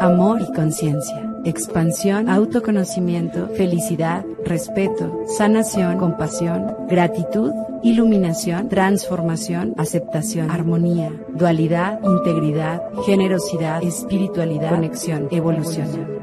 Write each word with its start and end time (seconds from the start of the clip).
Amor 0.00 0.40
y 0.40 0.52
conciencia. 0.52 1.24
Expansión, 1.44 2.28
autoconocimiento, 2.28 3.48
felicidad, 3.48 4.24
respeto, 4.44 5.24
sanación, 5.26 5.98
compasión, 5.98 6.76
gratitud, 6.88 7.52
iluminación, 7.82 8.68
transformación, 8.68 9.74
aceptación, 9.76 10.50
armonía, 10.50 11.12
dualidad, 11.28 12.00
integridad, 12.04 12.82
generosidad, 13.06 13.82
espiritualidad, 13.82 14.70
conexión, 14.70 15.28
evolución. 15.30 16.18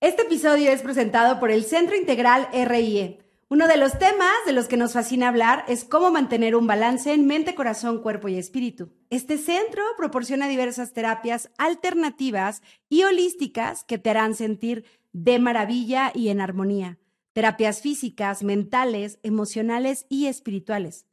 Este 0.00 0.22
episodio 0.22 0.70
es 0.70 0.82
presentado 0.82 1.40
por 1.40 1.50
el 1.50 1.64
Centro 1.64 1.96
Integral 1.96 2.48
RIE. 2.52 3.23
Uno 3.54 3.68
de 3.68 3.76
los 3.76 3.96
temas 4.00 4.34
de 4.46 4.52
los 4.52 4.66
que 4.66 4.76
nos 4.76 4.94
fascina 4.94 5.28
hablar 5.28 5.64
es 5.68 5.84
cómo 5.84 6.10
mantener 6.10 6.56
un 6.56 6.66
balance 6.66 7.12
en 7.12 7.24
mente, 7.24 7.54
corazón, 7.54 8.02
cuerpo 8.02 8.26
y 8.26 8.36
espíritu. 8.36 8.90
Este 9.10 9.38
centro 9.38 9.80
proporciona 9.96 10.48
diversas 10.48 10.92
terapias 10.92 11.52
alternativas 11.56 12.62
y 12.88 13.04
holísticas 13.04 13.84
que 13.84 13.96
te 13.96 14.10
harán 14.10 14.34
sentir 14.34 14.84
de 15.12 15.38
maravilla 15.38 16.10
y 16.12 16.30
en 16.30 16.40
armonía. 16.40 16.98
Terapias 17.32 17.80
físicas, 17.80 18.42
mentales, 18.42 19.20
emocionales 19.22 20.06
y 20.08 20.26
espirituales. 20.26 21.06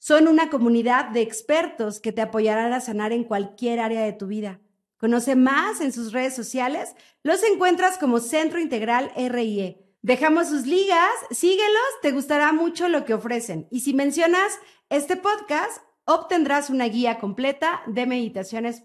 Son 0.00 0.26
una 0.26 0.50
comunidad 0.50 1.10
de 1.10 1.20
expertos 1.20 2.00
que 2.00 2.10
te 2.10 2.22
apoyarán 2.22 2.72
a 2.72 2.80
sanar 2.80 3.12
en 3.12 3.22
cualquier 3.22 3.78
área 3.78 4.02
de 4.02 4.14
tu 4.14 4.26
vida. 4.26 4.58
Conoce 4.96 5.36
más 5.36 5.80
en 5.80 5.92
sus 5.92 6.12
redes 6.12 6.34
sociales. 6.34 6.96
Los 7.22 7.44
encuentras 7.44 7.98
como 7.98 8.18
Centro 8.18 8.58
Integral 8.58 9.12
RIE. 9.16 9.84
Dejamos 10.04 10.50
sus 10.50 10.66
ligas, 10.66 11.14
síguelos, 11.30 11.80
te 12.02 12.12
gustará 12.12 12.52
mucho 12.52 12.88
lo 12.88 13.06
que 13.06 13.14
ofrecen. 13.14 13.66
Y 13.70 13.80
si 13.80 13.94
mencionas 13.94 14.58
este 14.90 15.16
podcast, 15.16 15.80
obtendrás 16.04 16.68
una 16.68 16.84
guía 16.84 17.18
completa 17.18 17.80
de 17.86 18.04
meditaciones. 18.04 18.82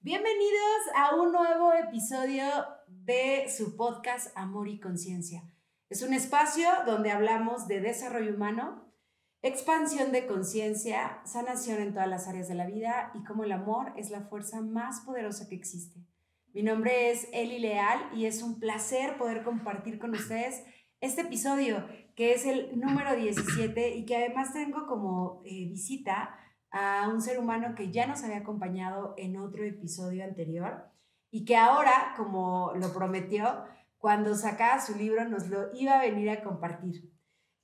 Bienvenidos 0.00 0.80
a 0.94 1.14
un 1.14 1.32
nuevo 1.32 1.72
episodio 1.72 2.44
de 2.88 3.46
su 3.48 3.74
podcast 3.74 4.28
Amor 4.36 4.68
y 4.68 4.78
Conciencia. 4.78 5.44
Es 5.88 6.02
un 6.02 6.12
espacio 6.12 6.68
donde 6.84 7.10
hablamos 7.10 7.66
de 7.66 7.80
desarrollo 7.80 8.34
humano, 8.34 8.92
expansión 9.40 10.12
de 10.12 10.26
conciencia, 10.26 11.22
sanación 11.24 11.80
en 11.80 11.94
todas 11.94 12.08
las 12.08 12.28
áreas 12.28 12.48
de 12.48 12.54
la 12.54 12.66
vida 12.66 13.12
y 13.14 13.24
cómo 13.24 13.44
el 13.44 13.52
amor 13.52 13.94
es 13.96 14.10
la 14.10 14.28
fuerza 14.28 14.60
más 14.60 15.00
poderosa 15.06 15.48
que 15.48 15.54
existe. 15.54 16.07
Mi 16.58 16.64
nombre 16.64 17.12
es 17.12 17.28
Eli 17.32 17.60
Leal 17.60 18.00
y 18.12 18.26
es 18.26 18.42
un 18.42 18.58
placer 18.58 19.16
poder 19.16 19.44
compartir 19.44 20.00
con 20.00 20.10
ustedes 20.10 20.64
este 21.00 21.20
episodio, 21.20 21.86
que 22.16 22.34
es 22.34 22.46
el 22.46 22.80
número 22.80 23.14
17 23.14 23.94
y 23.94 24.04
que 24.04 24.16
además 24.16 24.52
tengo 24.52 24.88
como 24.88 25.40
eh, 25.44 25.68
visita 25.68 26.34
a 26.72 27.08
un 27.14 27.22
ser 27.22 27.38
humano 27.38 27.76
que 27.76 27.92
ya 27.92 28.08
nos 28.08 28.24
había 28.24 28.38
acompañado 28.38 29.14
en 29.16 29.36
otro 29.36 29.62
episodio 29.62 30.24
anterior 30.24 30.88
y 31.30 31.44
que 31.44 31.54
ahora, 31.56 32.14
como 32.16 32.72
lo 32.74 32.92
prometió, 32.92 33.62
cuando 33.96 34.34
sacaba 34.34 34.80
su 34.80 34.96
libro 34.96 35.28
nos 35.28 35.46
lo 35.46 35.72
iba 35.74 35.96
a 35.96 36.02
venir 36.02 36.28
a 36.28 36.42
compartir. 36.42 37.08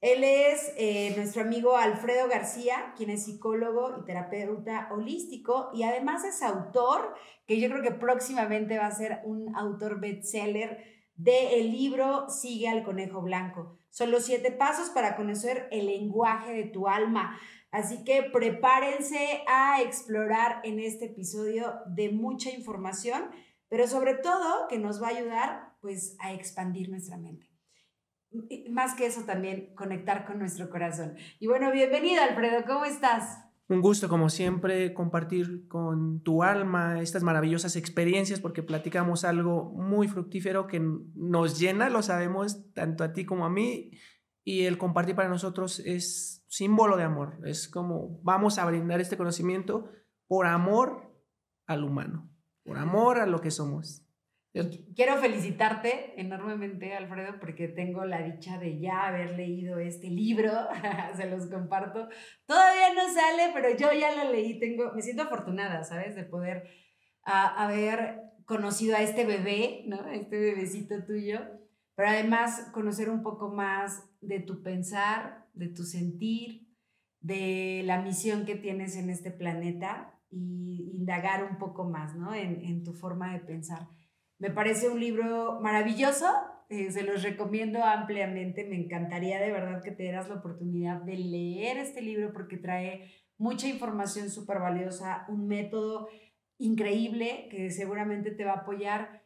Él 0.05 0.23
es 0.23 0.71
eh, 0.77 1.15
nuestro 1.17 1.41
amigo 1.41 1.79
Alfredo 1.79 2.29
García, 2.29 2.93
quien 2.95 3.09
es 3.09 3.25
psicólogo 3.25 3.97
y 3.99 4.05
terapeuta 4.05 4.91
holístico 4.93 5.71
y 5.73 5.85
además 5.85 6.25
es 6.25 6.43
autor, 6.43 7.15
que 7.47 7.59
yo 7.59 7.71
creo 7.71 7.83
que 7.83 7.93
próximamente 7.93 8.77
va 8.77 8.85
a 8.85 8.95
ser 8.95 9.23
un 9.25 9.57
autor 9.57 10.01
bestseller 10.01 10.85
del 11.17 11.73
libro 11.73 12.29
Sigue 12.29 12.69
al 12.69 12.85
Conejo 12.85 13.23
Blanco. 13.23 13.79
Son 13.89 14.11
los 14.11 14.27
siete 14.27 14.53
pasos 14.53 14.91
para 14.91 15.17
conocer 15.17 15.69
el 15.71 15.87
lenguaje 15.87 16.53
de 16.53 16.65
tu 16.65 16.87
alma. 16.87 17.41
Así 17.71 18.05
que 18.05 18.25
prepárense 18.25 19.43
a 19.49 19.81
explorar 19.81 20.61
en 20.65 20.81
este 20.81 21.07
episodio 21.07 21.77
de 21.87 22.11
mucha 22.11 22.51
información, 22.51 23.31
pero 23.71 23.89
sobre 23.89 24.17
todo 24.17 24.69
que 24.69 24.79
nos 24.79 25.03
va 25.03 25.07
a 25.07 25.17
ayudar 25.17 25.73
pues 25.81 26.15
a 26.21 26.35
expandir 26.35 26.91
nuestra 26.91 27.17
mente 27.17 27.54
más 28.71 28.95
que 28.95 29.07
eso 29.07 29.23
también, 29.25 29.75
conectar 29.75 30.27
con 30.27 30.39
nuestro 30.39 30.71
corazón. 30.71 31.15
Y 31.39 31.47
bueno, 31.47 31.71
bienvenido 31.73 32.23
Alfredo, 32.23 32.65
¿cómo 32.67 32.85
estás? 32.85 33.45
Un 33.67 33.81
gusto, 33.81 34.11
como 34.11 34.29
siempre, 34.29 34.93
compartir 34.93 35.67
con 35.69 36.21
tu 36.23 36.43
alma 36.43 37.01
estas 37.01 37.23
maravillosas 37.23 37.77
experiencias 37.77 38.39
porque 38.39 38.63
platicamos 38.63 39.25
algo 39.25 39.73
muy 39.73 40.07
fructífero 40.07 40.67
que 40.67 40.81
nos 41.15 41.59
llena, 41.59 41.89
lo 41.89 42.03
sabemos, 42.03 42.71
tanto 42.75 43.05
a 43.05 43.15
ti 43.15 43.25
como 43.25 43.47
a 43.47 43.51
mí, 43.51 43.93
y 44.45 44.65
el 44.65 44.77
compartir 44.77 45.17
para 45.17 45.31
nosotros 45.31 45.81
es 45.81 46.45
símbolo 46.47 46.99
de 46.99 47.05
amor, 47.05 47.39
es 47.47 47.67
como 47.67 48.21
vamos 48.23 48.59
a 48.59 48.67
brindar 48.67 49.01
este 49.01 49.17
conocimiento 49.17 49.91
por 50.27 50.45
amor 50.45 51.11
al 51.67 51.85
humano, 51.85 52.31
por 52.65 52.77
amor 52.77 53.19
a 53.19 53.27
lo 53.27 53.41
que 53.41 53.51
somos. 53.51 54.04
Quiero 54.95 55.17
felicitarte 55.17 56.15
enormemente, 56.17 56.95
Alfredo, 56.95 57.41
porque 57.41 57.67
tengo 57.67 58.05
la 58.05 58.23
dicha 58.23 58.57
de 58.57 58.79
ya 58.79 59.09
haber 59.09 59.37
leído 59.37 59.81
este 59.81 60.09
libro, 60.09 60.53
se 61.17 61.29
los 61.29 61.47
comparto. 61.47 62.09
Todavía 62.47 62.95
no 62.95 63.13
sale, 63.13 63.51
pero 63.53 63.77
yo 63.77 63.93
ya 63.93 64.15
lo 64.15 64.31
leí, 64.31 64.61
tengo, 64.61 64.93
me 64.95 65.03
siento 65.03 65.25
afortunada, 65.25 65.83
¿sabes? 65.83 66.15
De 66.15 66.23
poder 66.23 66.69
haber 67.25 68.21
conocido 68.45 68.97
a 68.97 69.03
este 69.03 69.25
bebé, 69.25 69.83
¿no? 69.89 70.07
Este 70.11 70.39
bebecito 70.39 71.05
tuyo, 71.05 71.41
pero 71.97 72.11
además 72.11 72.71
conocer 72.73 73.11
un 73.11 73.25
poco 73.25 73.49
más 73.49 74.09
de 74.21 74.39
tu 74.39 74.63
pensar, 74.63 75.49
de 75.55 75.67
tu 75.67 75.83
sentir, 75.83 76.69
de 77.19 77.83
la 77.87 78.03
misión 78.03 78.45
que 78.45 78.55
tienes 78.55 78.95
en 78.95 79.11
este 79.11 79.33
planeta 79.33 80.15
y 80.31 80.93
indagar 80.95 81.43
un 81.43 81.59
poco 81.59 81.91
más, 81.91 82.15
¿no? 82.15 82.33
En, 82.35 82.65
en 82.65 82.85
tu 82.85 82.93
forma 82.93 83.33
de 83.33 83.41
pensar. 83.41 83.89
Me 84.39 84.51
parece 84.51 84.89
un 84.89 85.01
libro 85.01 85.61
maravilloso, 85.61 86.27
eh, 86.69 86.91
se 86.91 87.03
los 87.03 87.23
recomiendo 87.23 87.83
ampliamente, 87.85 88.65
me 88.65 88.77
encantaría 88.77 89.41
de 89.41 89.53
verdad 89.53 89.83
que 89.83 89.93
te 89.93 90.03
dieras 90.03 90.29
la 90.29 90.37
oportunidad 90.37 91.03
de 91.03 91.17
leer 91.17 91.79
este 91.79 92.03
libro 92.03 92.33
porque 92.33 92.57
trae 92.57 93.11
mucha 93.39 93.69
información 93.69 94.31
súper 94.31 94.59
valiosa, 94.59 95.25
un 95.29 95.47
método 95.47 96.09
increíble 96.59 97.49
que 97.51 97.71
seguramente 97.71 98.31
te 98.31 98.45
va 98.45 98.53
a 98.53 98.61
apoyar 98.61 99.23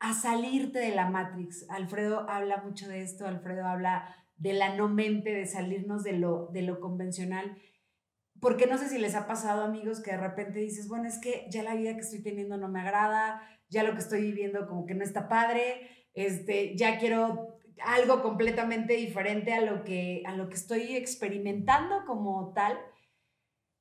a 0.00 0.14
salirte 0.14 0.78
de 0.78 0.94
la 0.94 1.10
Matrix. 1.10 1.66
Alfredo 1.70 2.28
habla 2.28 2.58
mucho 2.58 2.88
de 2.88 3.02
esto, 3.02 3.26
Alfredo 3.26 3.66
habla 3.66 4.14
de 4.36 4.52
la 4.52 4.76
no 4.76 4.88
mente, 4.88 5.32
de 5.32 5.46
salirnos 5.46 6.04
de 6.04 6.12
lo, 6.12 6.46
de 6.52 6.62
lo 6.62 6.80
convencional. 6.80 7.58
Porque 8.40 8.66
no 8.66 8.78
sé 8.78 8.88
si 8.88 8.98
les 8.98 9.16
ha 9.16 9.26
pasado, 9.26 9.64
amigos, 9.64 10.00
que 10.00 10.12
de 10.12 10.18
repente 10.18 10.60
dices, 10.60 10.88
bueno, 10.88 11.08
es 11.08 11.18
que 11.18 11.46
ya 11.50 11.64
la 11.64 11.74
vida 11.74 11.94
que 11.94 12.00
estoy 12.00 12.22
teniendo 12.22 12.56
no 12.56 12.68
me 12.68 12.80
agrada, 12.80 13.42
ya 13.68 13.82
lo 13.82 13.92
que 13.92 14.00
estoy 14.00 14.22
viviendo 14.22 14.66
como 14.66 14.86
que 14.86 14.94
no 14.94 15.04
está 15.04 15.28
padre, 15.28 15.88
este, 16.14 16.76
ya 16.76 16.98
quiero 16.98 17.58
algo 17.84 18.22
completamente 18.22 18.94
diferente 18.94 19.52
a 19.52 19.60
lo 19.60 19.84
que, 19.84 20.22
a 20.26 20.34
lo 20.34 20.48
que 20.48 20.56
estoy 20.56 20.96
experimentando 20.96 22.04
como 22.06 22.52
tal. 22.52 22.76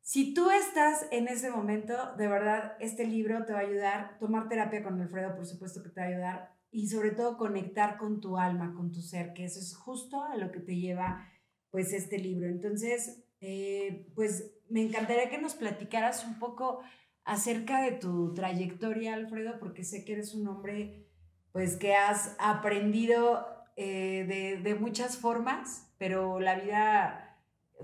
Si 0.02 0.34
tú 0.34 0.50
estás 0.52 1.08
en 1.12 1.28
ese 1.28 1.50
momento, 1.50 2.16
de 2.16 2.28
verdad, 2.28 2.78
este 2.80 3.06
libro 3.06 3.46
te 3.46 3.54
va 3.54 3.60
a 3.60 3.64
ayudar, 3.64 4.18
tomar 4.20 4.48
terapia 4.48 4.84
con 4.84 5.02
Alfredo, 5.02 5.36
por 5.36 5.46
supuesto 5.46 5.84
que 5.84 5.90
te 5.90 6.00
va 6.00 6.06
a 6.06 6.10
ayudar, 6.10 6.58
y 6.72 6.88
sobre 6.88 7.12
todo 7.12 7.38
conectar 7.38 7.98
con 7.98 8.22
tu 8.22 8.38
alma, 8.38 8.74
con 8.76 8.92
tu 8.92 9.02
ser, 9.02 9.34
que 9.34 9.46
eso 9.46 9.60
es 9.60 9.76
justo 9.76 10.24
a 10.24 10.36
lo 10.36 10.52
que 10.52 10.60
te 10.60 10.76
lleva 10.76 11.28
pues 11.72 11.92
este 11.94 12.20
libro. 12.20 12.48
Entonces, 12.48 13.24
eh, 13.42 14.08
pues 14.16 14.54
me 14.70 14.82
encantaría 14.82 15.30
que 15.30 15.38
nos 15.38 15.56
platicaras 15.56 16.26
un 16.26 16.40
poco 16.40 16.82
acerca 17.28 17.82
de 17.82 17.92
tu 17.92 18.34
trayectoria, 18.34 19.14
Alfredo, 19.14 19.60
porque 19.60 19.84
sé 19.84 20.06
que 20.06 20.14
eres 20.14 20.34
un 20.34 20.48
hombre 20.48 21.06
pues 21.52 21.76
que 21.76 21.94
has 21.94 22.36
aprendido 22.40 23.46
eh, 23.76 24.60
de, 24.64 24.76
muchas 24.76 25.18
formas, 25.18 25.92
pero 25.98 26.40
la 26.40 26.56
vida, 26.56 27.38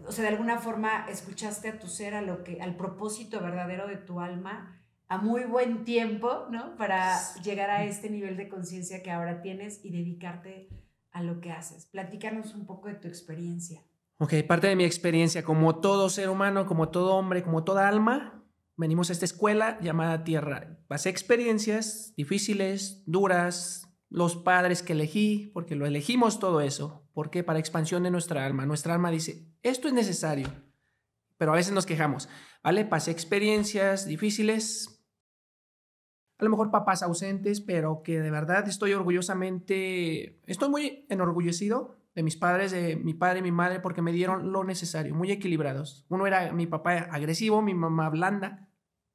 o 0.06 0.12
sea, 0.12 0.24
de 0.24 0.30
alguna 0.30 0.60
forma 0.60 1.06
escuchaste 1.10 1.70
a 1.70 1.80
tu 1.80 1.88
ser, 1.88 2.16
a 2.16 2.22
lo 2.22 2.44
que, 2.44 2.62
al 2.62 2.76
propósito 2.76 3.42
verdadero 3.42 3.88
de 3.88 3.98
tu 3.98 4.20
alma, 4.20 4.80
a 5.08 5.18
muy 5.18 5.44
buen 5.44 5.84
tiempo, 5.84 6.46
¿no? 6.50 6.78
Para 6.78 7.20
llegar 7.44 7.70
a 7.70 7.84
este 7.84 8.10
nivel 8.10 8.38
de 8.38 8.48
conciencia 8.48 9.04
que 9.04 9.12
ahora 9.12 9.42
tienes 9.42 9.84
y 9.84 9.92
dedicarte 9.92 10.70
a 11.12 11.22
lo 11.22 11.42
que 11.42 11.52
haces. 11.52 11.86
Platícanos 11.88 12.56
un 12.56 12.66
poco 12.66 12.88
de 12.88 12.96
tu 12.96 13.08
experiencia. 13.08 13.82
Ok, 14.20 14.34
parte 14.48 14.68
de 14.68 14.76
mi 14.76 14.86
experiencia 14.86 15.44
como 15.44 15.80
todo 15.80 16.10
ser 16.10 16.30
humano, 16.30 16.66
como 16.66 16.90
todo 16.90 17.16
hombre, 17.16 17.44
como 17.44 17.64
toda 17.64 17.88
alma, 17.88 18.43
venimos 18.76 19.10
a 19.10 19.14
esta 19.14 19.26
escuela 19.26 19.80
llamada 19.82 20.24
Tierra. 20.24 20.78
Pasé 20.88 21.10
experiencias 21.10 22.14
difíciles, 22.16 23.04
duras, 23.06 23.88
los 24.10 24.36
padres 24.36 24.84
que 24.84 24.94
elegí, 24.94 25.52
porque 25.54 25.76
lo 25.76 25.86
elegimos 25.86 26.40
todo 26.40 26.62
eso. 26.62 27.08
porque 27.14 27.44
Para 27.44 27.60
expansión 27.60 28.04
de 28.04 28.12
nuestra 28.12 28.46
alma. 28.46 28.66
Nuestra 28.66 28.94
alma 28.94 29.12
dice, 29.12 29.48
esto 29.62 29.88
es 29.88 29.94
necesario, 29.94 30.48
pero 31.38 31.54
a 31.54 31.56
veces 31.56 31.74
nos 31.74 31.86
quejamos. 31.86 32.30
¿Vale? 32.64 32.86
Pasé 32.86 33.12
experiencias 33.12 34.06
difíciles, 34.06 35.04
a 36.38 36.44
lo 36.44 36.50
mejor 36.50 36.72
papás 36.72 37.04
ausentes, 37.04 37.62
pero 37.62 38.02
que 38.04 38.20
de 38.20 38.32
verdad 38.32 38.68
estoy 38.68 38.94
orgullosamente, 38.94 40.42
estoy 40.46 40.70
muy 40.70 41.06
enorgullecido 41.10 42.03
de 42.16 42.24
mis 42.24 42.38
padres, 42.38 42.72
de 42.72 42.96
mi 42.96 43.14
padre 43.14 43.40
y 43.40 43.42
mi 43.42 43.52
madre, 43.52 43.80
porque 43.80 44.02
me 44.02 44.12
dieron 44.12 44.52
lo 44.52 44.64
necesario, 44.64 45.16
muy 45.16 45.32
equilibrados. 45.32 46.06
Uno 46.10 46.28
era 46.28 46.54
mi 46.54 46.68
papá 46.68 46.98
agresivo, 47.12 47.62
mi 47.62 47.74
mamá 47.74 48.10
blanda, 48.10 48.70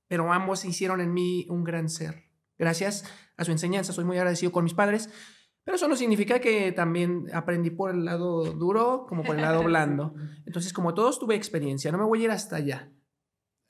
pero 0.09 0.33
ambos 0.33 0.65
hicieron 0.65 1.01
en 1.01 1.13
mí 1.13 1.47
un 1.49 1.65
gran 1.65 1.89
ser. 1.89 2.25
Gracias 2.59 3.05
a 3.37 3.45
su 3.45 3.53
enseñanza, 3.53 3.93
soy 3.93 4.05
muy 4.05 4.19
agradecido 4.19 4.51
con 4.51 4.65
mis 4.65 4.75
padres, 4.75 5.11
pero 5.65 5.77
eso 5.77 5.87
no 5.87 5.97
significa 5.97 6.41
que 6.41 6.73
también 6.73 7.27
aprendí 7.33 7.71
por 7.71 7.91
el 7.91 8.05
lado 8.05 8.43
duro 8.55 9.07
como 9.09 9.23
por 9.23 9.37
el 9.37 9.43
lado 9.43 9.63
blando. 9.65 10.15
Entonces, 10.47 10.73
como 10.73 10.95
todos 10.95 11.19
tuve 11.19 11.37
experiencia, 11.37 11.93
no 11.93 11.99
me 11.99 12.05
voy 12.05 12.23
a 12.23 12.25
ir 12.25 12.31
hasta 12.31 12.57
allá, 12.57 12.91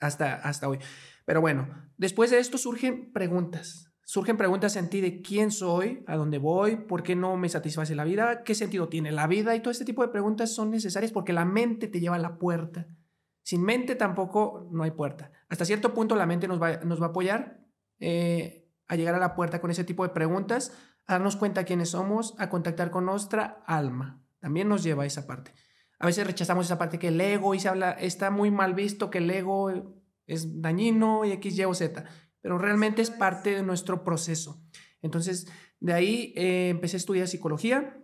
hasta, 0.00 0.36
hasta 0.36 0.68
hoy. 0.68 0.78
Pero 1.26 1.40
bueno, 1.40 1.68
después 1.98 2.30
de 2.30 2.38
esto 2.38 2.56
surgen 2.56 3.12
preguntas. 3.12 3.92
Surgen 4.10 4.38
preguntas 4.38 4.74
en 4.76 4.88
ti 4.88 5.02
de 5.02 5.20
quién 5.20 5.50
soy, 5.50 6.02
a 6.06 6.16
dónde 6.16 6.38
voy, 6.38 6.76
por 6.76 7.02
qué 7.02 7.14
no 7.14 7.36
me 7.36 7.50
satisface 7.50 7.94
la 7.94 8.04
vida, 8.04 8.42
qué 8.42 8.54
sentido 8.54 8.88
tiene 8.88 9.12
la 9.12 9.26
vida 9.26 9.54
y 9.54 9.60
todo 9.60 9.70
este 9.70 9.84
tipo 9.84 10.00
de 10.00 10.08
preguntas 10.08 10.54
son 10.54 10.70
necesarias 10.70 11.12
porque 11.12 11.34
la 11.34 11.44
mente 11.44 11.88
te 11.88 12.00
lleva 12.00 12.16
a 12.16 12.18
la 12.18 12.38
puerta. 12.38 12.88
Sin 13.42 13.62
mente 13.62 13.96
tampoco 13.96 14.66
no 14.72 14.82
hay 14.82 14.92
puerta. 14.92 15.30
Hasta 15.50 15.66
cierto 15.66 15.92
punto 15.92 16.16
la 16.16 16.24
mente 16.24 16.48
nos 16.48 16.58
va, 16.58 16.78
nos 16.78 17.02
va 17.02 17.04
a 17.04 17.08
apoyar 17.10 17.60
eh, 17.98 18.66
a 18.86 18.96
llegar 18.96 19.14
a 19.14 19.18
la 19.18 19.34
puerta 19.34 19.60
con 19.60 19.70
ese 19.70 19.84
tipo 19.84 20.04
de 20.04 20.08
preguntas 20.08 20.72
a 21.04 21.12
darnos 21.12 21.36
cuenta 21.36 21.64
quiénes 21.64 21.90
somos, 21.90 22.34
a 22.38 22.48
contactar 22.48 22.90
con 22.90 23.04
nuestra 23.04 23.62
alma. 23.66 24.24
También 24.38 24.70
nos 24.70 24.82
lleva 24.82 25.02
a 25.02 25.06
esa 25.06 25.26
parte. 25.26 25.52
A 25.98 26.06
veces 26.06 26.26
rechazamos 26.26 26.64
esa 26.64 26.78
parte 26.78 26.98
que 26.98 27.08
el 27.08 27.20
ego 27.20 27.54
y 27.54 27.60
se 27.60 27.68
habla, 27.68 27.90
está 27.90 28.30
muy 28.30 28.50
mal 28.50 28.72
visto 28.72 29.10
que 29.10 29.18
el 29.18 29.30
ego 29.30 29.70
es 30.24 30.62
dañino 30.62 31.26
y 31.26 31.32
X, 31.32 31.58
Y 31.58 31.64
o 31.66 31.74
Z, 31.74 32.06
pero 32.40 32.58
realmente 32.58 33.02
es 33.02 33.10
parte 33.10 33.50
de 33.50 33.62
nuestro 33.62 34.04
proceso. 34.04 34.62
Entonces, 35.02 35.46
de 35.80 35.92
ahí 35.92 36.32
eh, 36.36 36.70
empecé 36.70 36.96
a 36.96 36.98
estudiar 36.98 37.28
psicología, 37.28 37.98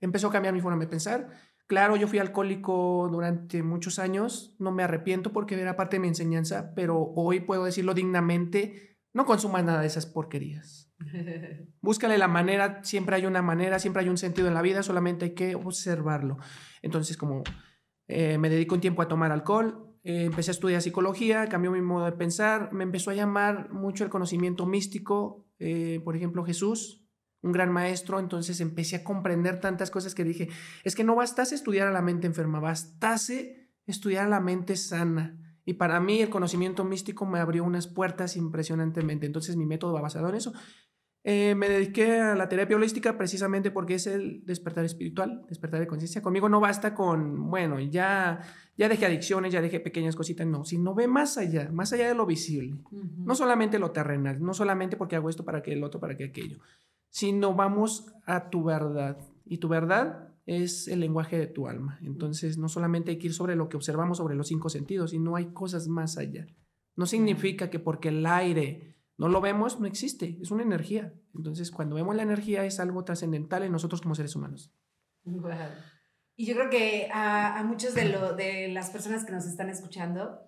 empezó 0.00 0.28
a 0.28 0.32
cambiar 0.32 0.54
mi 0.54 0.60
forma 0.60 0.80
de 0.80 0.88
pensar. 0.88 1.30
Claro, 1.66 1.96
yo 1.96 2.06
fui 2.06 2.18
alcohólico 2.18 3.08
durante 3.10 3.62
muchos 3.62 3.98
años, 3.98 4.54
no 4.60 4.70
me 4.70 4.84
arrepiento 4.84 5.32
porque 5.32 5.60
era 5.60 5.76
parte 5.76 5.96
de 5.96 6.00
mi 6.00 6.08
enseñanza, 6.08 6.72
pero 6.76 7.12
hoy 7.16 7.40
puedo 7.40 7.64
decirlo 7.64 7.92
dignamente, 7.92 8.98
no 9.12 9.24
consumas 9.24 9.64
nada 9.64 9.80
de 9.80 9.88
esas 9.88 10.06
porquerías. 10.06 10.92
Búscale 11.80 12.18
la 12.18 12.28
manera, 12.28 12.84
siempre 12.84 13.16
hay 13.16 13.26
una 13.26 13.42
manera, 13.42 13.80
siempre 13.80 14.02
hay 14.02 14.08
un 14.08 14.18
sentido 14.18 14.46
en 14.46 14.54
la 14.54 14.62
vida, 14.62 14.84
solamente 14.84 15.24
hay 15.24 15.34
que 15.34 15.56
observarlo. 15.56 16.36
Entonces, 16.82 17.16
como 17.16 17.42
eh, 18.06 18.38
me 18.38 18.48
dedico 18.48 18.76
un 18.76 18.80
tiempo 18.80 19.02
a 19.02 19.08
tomar 19.08 19.32
alcohol, 19.32 19.95
eh, 20.06 20.26
empecé 20.26 20.52
a 20.52 20.52
estudiar 20.52 20.80
psicología, 20.80 21.48
cambió 21.48 21.72
mi 21.72 21.80
modo 21.80 22.04
de 22.04 22.12
pensar, 22.12 22.72
me 22.72 22.84
empezó 22.84 23.10
a 23.10 23.14
llamar 23.14 23.72
mucho 23.72 24.04
el 24.04 24.10
conocimiento 24.10 24.64
místico, 24.64 25.44
eh, 25.58 26.00
por 26.04 26.14
ejemplo, 26.14 26.44
Jesús, 26.44 27.04
un 27.42 27.50
gran 27.50 27.72
maestro, 27.72 28.20
entonces 28.20 28.60
empecé 28.60 28.94
a 28.94 29.02
comprender 29.02 29.58
tantas 29.58 29.90
cosas 29.90 30.14
que 30.14 30.22
dije, 30.22 30.48
es 30.84 30.94
que 30.94 31.02
no 31.02 31.16
bastase 31.16 31.56
estudiar 31.56 31.88
a 31.88 31.90
la 31.90 32.02
mente 32.02 32.28
enferma, 32.28 32.60
bastase 32.60 33.72
estudiar 33.84 34.26
a 34.26 34.28
la 34.28 34.38
mente 34.38 34.76
sana. 34.76 35.40
Y 35.64 35.74
para 35.74 35.98
mí 35.98 36.20
el 36.20 36.30
conocimiento 36.30 36.84
místico 36.84 37.26
me 37.26 37.40
abrió 37.40 37.64
unas 37.64 37.88
puertas 37.88 38.36
impresionantemente. 38.36 39.26
Entonces 39.26 39.56
mi 39.56 39.66
método 39.66 39.94
va 39.94 40.02
basado 40.02 40.28
en 40.28 40.36
eso. 40.36 40.52
Eh, 41.28 41.56
me 41.56 41.68
dediqué 41.68 42.20
a 42.20 42.36
la 42.36 42.48
terapia 42.48 42.76
holística 42.76 43.18
precisamente 43.18 43.72
porque 43.72 43.94
es 43.94 44.06
el 44.06 44.46
despertar 44.46 44.84
espiritual, 44.84 45.44
despertar 45.48 45.80
de 45.80 45.88
conciencia. 45.88 46.22
Conmigo 46.22 46.48
no 46.48 46.60
basta 46.60 46.94
con, 46.94 47.50
bueno, 47.50 47.80
ya, 47.80 48.42
ya 48.78 48.88
dejé 48.88 49.06
adicciones, 49.06 49.52
ya 49.52 49.60
dejé 49.60 49.80
pequeñas 49.80 50.14
cositas, 50.14 50.46
no, 50.46 50.64
sino 50.64 50.94
ve 50.94 51.08
más 51.08 51.36
allá, 51.36 51.68
más 51.72 51.92
allá 51.92 52.06
de 52.06 52.14
lo 52.14 52.26
visible. 52.26 52.76
No 52.92 53.34
solamente 53.34 53.80
lo 53.80 53.90
terrenal, 53.90 54.40
no 54.40 54.54
solamente 54.54 54.96
porque 54.96 55.16
hago 55.16 55.28
esto 55.28 55.44
para 55.44 55.64
que 55.64 55.72
el 55.72 55.82
otro, 55.82 55.98
para 55.98 56.16
que 56.16 56.26
aquello, 56.26 56.60
sino 57.08 57.54
vamos 57.54 58.06
a 58.24 58.48
tu 58.48 58.62
verdad. 58.62 59.18
Y 59.44 59.58
tu 59.58 59.66
verdad 59.66 60.32
es 60.46 60.86
el 60.86 61.00
lenguaje 61.00 61.36
de 61.38 61.48
tu 61.48 61.66
alma. 61.66 61.98
Entonces, 62.02 62.56
no 62.56 62.68
solamente 62.68 63.10
hay 63.10 63.18
que 63.18 63.26
ir 63.26 63.34
sobre 63.34 63.56
lo 63.56 63.68
que 63.68 63.76
observamos 63.76 64.18
sobre 64.18 64.36
los 64.36 64.46
cinco 64.46 64.68
sentidos, 64.68 65.10
sino 65.10 65.34
hay 65.34 65.46
cosas 65.46 65.88
más 65.88 66.18
allá. 66.18 66.46
No 66.94 67.04
significa 67.04 67.68
que 67.68 67.80
porque 67.80 68.10
el 68.10 68.24
aire 68.26 68.95
no 69.18 69.28
lo 69.28 69.40
vemos, 69.40 69.80
no 69.80 69.86
existe, 69.86 70.38
es 70.40 70.50
una 70.50 70.62
energía. 70.62 71.14
Entonces, 71.34 71.70
cuando 71.70 71.96
vemos 71.96 72.14
la 72.14 72.22
energía 72.22 72.64
es 72.64 72.80
algo 72.80 73.04
trascendental 73.04 73.62
en 73.62 73.72
nosotros 73.72 74.02
como 74.02 74.14
seres 74.14 74.36
humanos. 74.36 74.74
Y 76.36 76.46
yo 76.46 76.54
creo 76.54 76.68
que 76.68 77.08
a, 77.12 77.58
a 77.58 77.64
muchos 77.64 77.94
de, 77.94 78.10
lo, 78.10 78.34
de 78.34 78.68
las 78.68 78.90
personas 78.90 79.24
que 79.24 79.32
nos 79.32 79.46
están 79.46 79.70
escuchando 79.70 80.38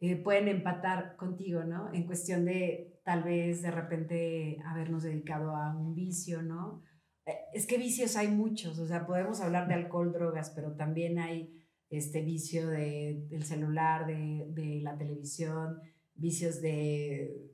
eh, 0.00 0.16
pueden 0.16 0.48
empatar 0.48 1.16
contigo, 1.16 1.64
¿no? 1.64 1.92
En 1.92 2.06
cuestión 2.06 2.44
de 2.44 3.00
tal 3.04 3.24
vez 3.24 3.62
de 3.62 3.72
repente 3.72 4.58
habernos 4.64 5.02
dedicado 5.02 5.56
a 5.56 5.76
un 5.76 5.94
vicio, 5.94 6.42
¿no? 6.42 6.82
Eh, 7.26 7.34
es 7.52 7.66
que 7.66 7.76
vicios 7.76 8.16
hay 8.16 8.28
muchos, 8.28 8.78
o 8.78 8.86
sea, 8.86 9.04
podemos 9.04 9.40
hablar 9.40 9.66
de 9.66 9.74
alcohol, 9.74 10.12
drogas, 10.12 10.50
pero 10.54 10.76
también 10.76 11.18
hay 11.18 11.58
este 11.90 12.22
vicio 12.22 12.68
de, 12.68 13.26
del 13.28 13.42
celular, 13.44 14.06
de, 14.06 14.46
de 14.48 14.80
la 14.82 14.96
televisión, 14.96 15.80
vicios 16.14 16.60
de 16.62 17.51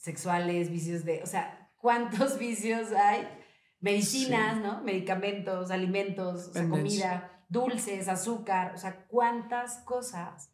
sexuales, 0.00 0.70
vicios 0.70 1.04
de, 1.04 1.22
o 1.22 1.26
sea, 1.26 1.70
¿cuántos 1.76 2.38
vicios 2.46 2.92
hay? 2.92 3.28
Medicinas, 3.80 4.60
¿no? 4.60 4.82
Medicamentos, 4.82 5.70
alimentos, 5.70 6.50
comida, 6.68 7.44
dulces, 7.48 8.08
azúcar, 8.08 8.74
o 8.74 8.78
sea, 8.78 9.06
cuántas 9.06 9.78
cosas 9.84 10.52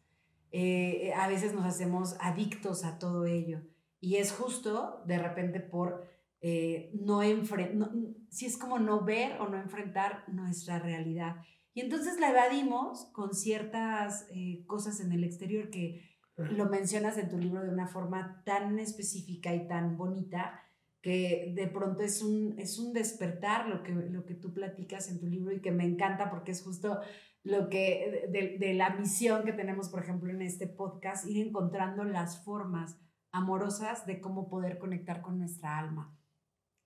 eh, 0.51 1.11
a 1.13 1.27
veces 1.27 1.53
nos 1.53 1.65
hacemos 1.65 2.15
adictos 2.19 2.85
a 2.85 2.99
todo 2.99 3.25
ello. 3.25 3.61
Y 3.99 4.17
es 4.17 4.31
justo 4.31 5.03
de 5.05 5.17
repente 5.17 5.59
por 5.59 6.07
eh, 6.39 6.91
no 6.93 7.21
enfrentar, 7.21 7.91
si 8.29 8.45
es 8.45 8.57
como 8.57 8.79
no 8.79 9.01
ver 9.01 9.41
o 9.41 9.49
no 9.49 9.57
enfrentar 9.57 10.23
nuestra 10.27 10.79
realidad. 10.79 11.37
Y 11.73 11.81
entonces 11.81 12.19
la 12.19 12.29
evadimos 12.29 13.05
con 13.11 13.33
ciertas 13.33 14.25
eh, 14.31 14.63
cosas 14.67 15.01
en 15.01 15.11
el 15.11 15.23
exterior 15.23 15.69
que 15.69 16.16
lo 16.37 16.65
mencionas 16.65 17.17
en 17.17 17.29
tu 17.29 17.37
libro 17.37 17.63
de 17.63 17.69
una 17.69 17.87
forma 17.87 18.43
tan 18.45 18.79
específica 18.79 19.53
y 19.53 19.67
tan 19.67 19.97
bonita 19.97 20.61
que 21.01 21.53
de 21.55 21.67
pronto 21.67 22.03
es 22.03 22.21
un, 22.21 22.55
es 22.59 22.77
un 22.79 22.93
despertar 22.93 23.67
lo 23.67 23.81
que, 23.83 23.91
lo 23.91 24.25
que 24.25 24.35
tú 24.35 24.53
platicas 24.53 25.09
en 25.09 25.19
tu 25.19 25.25
libro 25.25 25.53
y 25.53 25.61
que 25.61 25.71
me 25.71 25.85
encanta 25.85 26.29
porque 26.29 26.51
es 26.51 26.63
justo 26.63 26.99
lo 27.43 27.69
que 27.69 28.27
de, 28.29 28.57
de 28.57 28.73
la 28.73 28.91
misión 28.91 29.45
que 29.45 29.53
tenemos, 29.53 29.89
por 29.89 30.03
ejemplo, 30.03 30.31
en 30.31 30.41
este 30.41 30.67
podcast, 30.67 31.27
ir 31.27 31.47
encontrando 31.47 32.03
las 32.03 32.43
formas 32.43 32.99
amorosas 33.31 34.05
de 34.05 34.19
cómo 34.19 34.49
poder 34.49 34.77
conectar 34.77 35.21
con 35.21 35.39
nuestra 35.39 35.79
alma. 35.79 36.17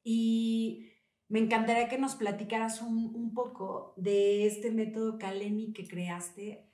Y 0.04 0.92
me 1.28 1.40
encantaría 1.40 1.90
que 1.90 1.98
nos 1.98 2.16
platicaras 2.16 2.82
un, 2.82 3.16
un 3.16 3.34
poco 3.34 3.94
de 3.98 4.46
este 4.46 4.72
método 4.72 5.18
Kaleni 5.18 5.74
que 5.74 5.88
creaste 5.88 6.71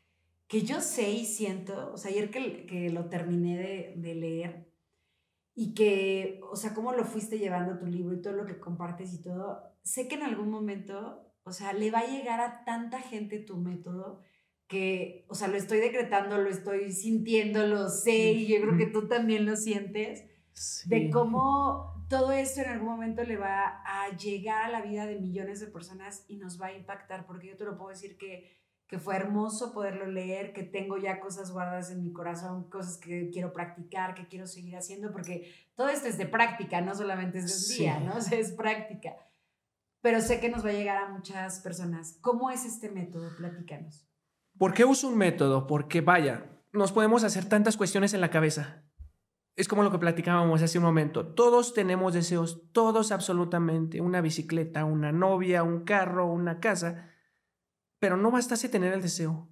que 0.47 0.61
yo 0.61 0.81
sé 0.81 1.11
y 1.11 1.25
siento, 1.25 1.91
o 1.93 1.97
sea, 1.97 2.11
ayer 2.11 2.31
que, 2.31 2.65
que 2.65 2.89
lo 2.89 3.09
terminé 3.09 3.57
de, 3.57 3.93
de, 3.97 4.15
leer 4.15 4.73
y 5.53 5.73
que, 5.73 6.39
o 6.49 6.55
sea, 6.55 6.73
cómo 6.73 6.93
lo 6.93 7.03
fuiste 7.03 7.37
llevando 7.37 7.77
tu 7.77 7.85
libro 7.85 8.15
y 8.15 8.21
todo 8.21 8.33
lo 8.33 8.45
que 8.45 8.59
compartes 8.59 9.13
y 9.13 9.21
todo, 9.21 9.61
sé 9.83 10.07
que 10.07 10.15
en 10.15 10.23
algún 10.23 10.49
momento, 10.49 11.33
o 11.43 11.51
sea, 11.51 11.73
le 11.73 11.91
va 11.91 11.99
a 11.99 12.07
llegar 12.07 12.39
a 12.39 12.63
tanta 12.63 13.01
gente 13.01 13.39
tu 13.39 13.57
método 13.57 14.21
que, 14.67 15.25
o 15.29 15.35
sea, 15.35 15.47
lo 15.47 15.57
estoy 15.57 15.79
decretando, 15.79 16.37
lo 16.37 16.49
estoy 16.49 16.91
sintiendo, 16.91 17.65
lo 17.67 17.89
sé 17.89 18.31
y 18.33 18.47
yo 18.47 18.61
creo 18.61 18.77
que 18.77 18.87
tú 18.87 19.07
también 19.07 19.45
lo 19.45 19.55
sientes, 19.55 20.23
de 20.85 21.09
cómo 21.11 22.05
todo 22.09 22.31
esto 22.31 22.61
en 22.61 22.69
algún 22.69 22.89
momento 22.89 23.23
le 23.23 23.37
va 23.37 23.81
a 23.85 24.15
llegar 24.17 24.65
a 24.65 24.69
la 24.69 24.81
vida 24.81 25.05
de 25.05 25.19
millones 25.19 25.59
de 25.59 25.67
personas 25.67 26.25
y 26.27 26.37
nos 26.37 26.61
va 26.61 26.67
a 26.67 26.73
impactar, 26.73 27.25
porque 27.25 27.47
yo 27.47 27.57
te 27.57 27.65
lo 27.65 27.77
puedo 27.77 27.89
decir 27.89 28.17
que 28.17 28.57
que 28.87 28.99
fue 28.99 29.17
hermoso 29.17 29.73
poderlo 29.73 30.07
leer, 30.07 30.53
que 30.53 30.63
tengo 30.63 30.97
ya 30.97 31.19
cosas 31.19 31.51
guardadas 31.51 31.91
en 31.91 32.01
mi 32.01 32.13
corazón, 32.13 32.69
cosas 32.69 32.97
que 32.97 33.29
quiero 33.31 33.51
practicar, 33.51 34.15
que 34.15 34.27
quiero 34.27 34.47
seguir 34.47 34.77
haciendo, 34.77 35.11
porque 35.11 35.53
todo 35.75 35.89
esto 35.89 36.07
es 36.07 36.17
de 36.17 36.25
práctica, 36.25 36.79
no 36.79 36.95
solamente 36.95 37.39
es 37.39 37.45
de 37.45 37.73
un 37.73 37.77
día, 37.77 37.99
¿no? 37.99 38.15
O 38.17 38.21
sea, 38.21 38.39
es 38.39 38.53
práctica. 38.53 39.15
Pero 40.01 40.21
sé 40.21 40.39
que 40.39 40.49
nos 40.49 40.65
va 40.65 40.69
a 40.69 40.73
llegar 40.73 40.97
a 40.97 41.09
muchas 41.09 41.59
personas. 41.59 42.17
¿Cómo 42.21 42.49
es 42.49 42.63
este 42.65 42.89
método? 42.89 43.35
Platícanos. 43.35 44.07
¿Por 44.57 44.73
qué 44.73 44.85
uso 44.85 45.09
un 45.09 45.17
método? 45.17 45.67
Porque 45.67 45.99
vaya, 45.99 46.45
nos 46.71 46.93
podemos 46.93 47.25
hacer 47.25 47.49
tantas 47.49 47.75
cuestiones 47.75 48.13
en 48.13 48.21
la 48.21 48.29
cabeza. 48.29 48.83
Es 49.57 49.67
como 49.67 49.83
lo 49.83 49.91
que 49.91 49.99
platicábamos 49.99 50.61
hace 50.61 50.77
un 50.77 50.85
momento. 50.85 51.27
Todos 51.27 51.73
tenemos 51.73 52.13
deseos, 52.13 52.71
todos 52.71 53.11
absolutamente. 53.11 53.99
Una 53.99 54.21
bicicleta, 54.21 54.85
una 54.85 55.11
novia, 55.11 55.63
un 55.63 55.83
carro, 55.83 56.27
una 56.27 56.59
casa 56.59 57.09
pero 57.99 58.17
no 58.17 58.31
bastase 58.31 58.69
tener 58.69 58.93
el 58.93 59.01
deseo, 59.01 59.49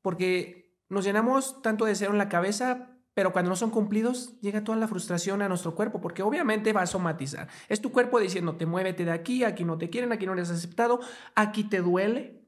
porque 0.00 0.78
nos 0.88 1.04
llenamos 1.04 1.62
tanto 1.62 1.84
de 1.84 1.92
deseo 1.92 2.10
en 2.10 2.18
la 2.18 2.28
cabeza, 2.28 2.98
pero 3.14 3.32
cuando 3.32 3.50
no 3.50 3.56
son 3.56 3.70
cumplidos, 3.70 4.40
llega 4.40 4.64
toda 4.64 4.78
la 4.78 4.88
frustración 4.88 5.42
a 5.42 5.48
nuestro 5.48 5.74
cuerpo, 5.74 6.00
porque 6.00 6.22
obviamente 6.22 6.72
va 6.72 6.82
a 6.82 6.86
somatizar. 6.86 7.48
Es 7.68 7.80
tu 7.80 7.92
cuerpo 7.92 8.18
diciéndote, 8.20 8.66
muévete 8.66 9.04
de 9.04 9.10
aquí, 9.10 9.44
aquí 9.44 9.64
no 9.64 9.78
te 9.78 9.90
quieren, 9.90 10.12
aquí 10.12 10.26
no 10.26 10.32
eres 10.32 10.50
aceptado, 10.50 11.00
aquí 11.34 11.64
te 11.64 11.80
duele. 11.80 12.46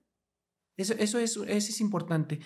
Eso, 0.77 0.95
eso, 0.99 1.19
es, 1.19 1.37
eso 1.37 1.47
es 1.47 1.81
importante. 1.81 2.41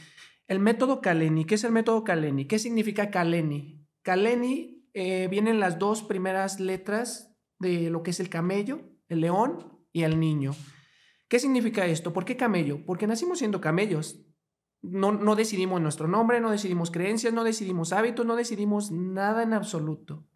El 0.47 0.59
método 0.59 1.01
Kaleni, 1.01 1.45
¿qué 1.45 1.55
es 1.55 1.65
el 1.65 1.73
método 1.73 2.05
Kaleni? 2.05 2.47
¿Qué 2.47 2.59
significa 2.59 3.11
Kaleni? 3.11 3.87
Kaleni 4.03 4.89
eh, 4.95 5.29
vienen 5.29 5.61
las 5.61 5.79
dos 5.79 6.03
primeras 6.03 6.59
letras 6.59 7.37
de 7.59 7.91
lo 7.91 8.03
que 8.03 8.11
es 8.11 8.21
el 8.21 8.29
camello, 8.29 8.81
el 9.09 9.21
león 9.21 9.79
y 9.93 10.03
el 10.03 10.19
niño. 10.19 10.55
¿Qué 11.29 11.39
significa 11.39 11.87
esto? 11.87 12.13
¿Por 12.13 12.25
qué 12.25 12.37
camello? 12.37 12.85
Porque 12.85 13.07
nacimos 13.07 13.39
siendo 13.39 13.61
camellos. 13.61 14.25
No, 14.81 15.13
no 15.13 15.37
decidimos 15.37 15.81
nuestro 15.81 16.09
nombre, 16.09 16.41
no 16.41 16.51
decidimos 16.51 16.91
creencias, 16.91 17.33
no 17.35 17.45
decidimos 17.45 17.93
hábitos, 17.93 18.25
no 18.25 18.37
decidimos 18.37 18.91
nada 18.91 19.43
en 19.43 19.53
absoluto. 19.53 20.27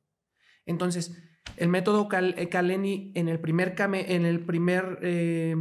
Entonces, 0.66 1.16
el 1.56 1.68
método 1.68 2.08
Kaleni 2.08 3.12
en 3.14 3.28
el 3.28 3.40
primer, 3.40 3.74
en 3.78 4.26
el 4.26 4.44
primer 4.44 4.98
eh, 5.02 5.56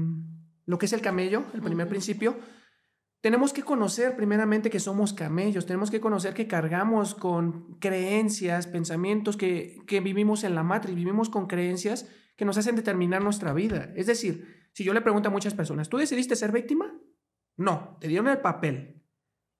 lo 0.65 0.77
que 0.77 0.85
es 0.85 0.93
el 0.93 1.01
camello, 1.01 1.45
el 1.53 1.61
primer 1.61 1.87
principio, 1.87 2.37
tenemos 3.21 3.53
que 3.53 3.61
conocer 3.61 4.15
primeramente 4.15 4.69
que 4.69 4.79
somos 4.79 5.13
camellos, 5.13 5.65
tenemos 5.65 5.91
que 5.91 6.01
conocer 6.01 6.33
que 6.33 6.47
cargamos 6.47 7.13
con 7.13 7.77
creencias, 7.79 8.67
pensamientos, 8.67 9.37
que, 9.37 9.77
que 9.85 9.99
vivimos 9.99 10.43
en 10.43 10.55
la 10.55 10.63
matriz, 10.63 10.95
vivimos 10.95 11.29
con 11.29 11.45
creencias 11.47 12.09
que 12.35 12.45
nos 12.45 12.57
hacen 12.57 12.75
determinar 12.75 13.21
nuestra 13.21 13.53
vida. 13.53 13.93
Es 13.95 14.07
decir, 14.07 14.60
si 14.73 14.83
yo 14.83 14.93
le 14.93 15.01
pregunto 15.01 15.29
a 15.29 15.31
muchas 15.31 15.53
personas, 15.53 15.89
¿tú 15.89 15.97
decidiste 15.97 16.35
ser 16.35 16.51
víctima? 16.51 16.93
No, 17.57 17.97
te 17.99 18.07
dieron 18.07 18.27
el 18.27 18.39
papel. 18.39 19.03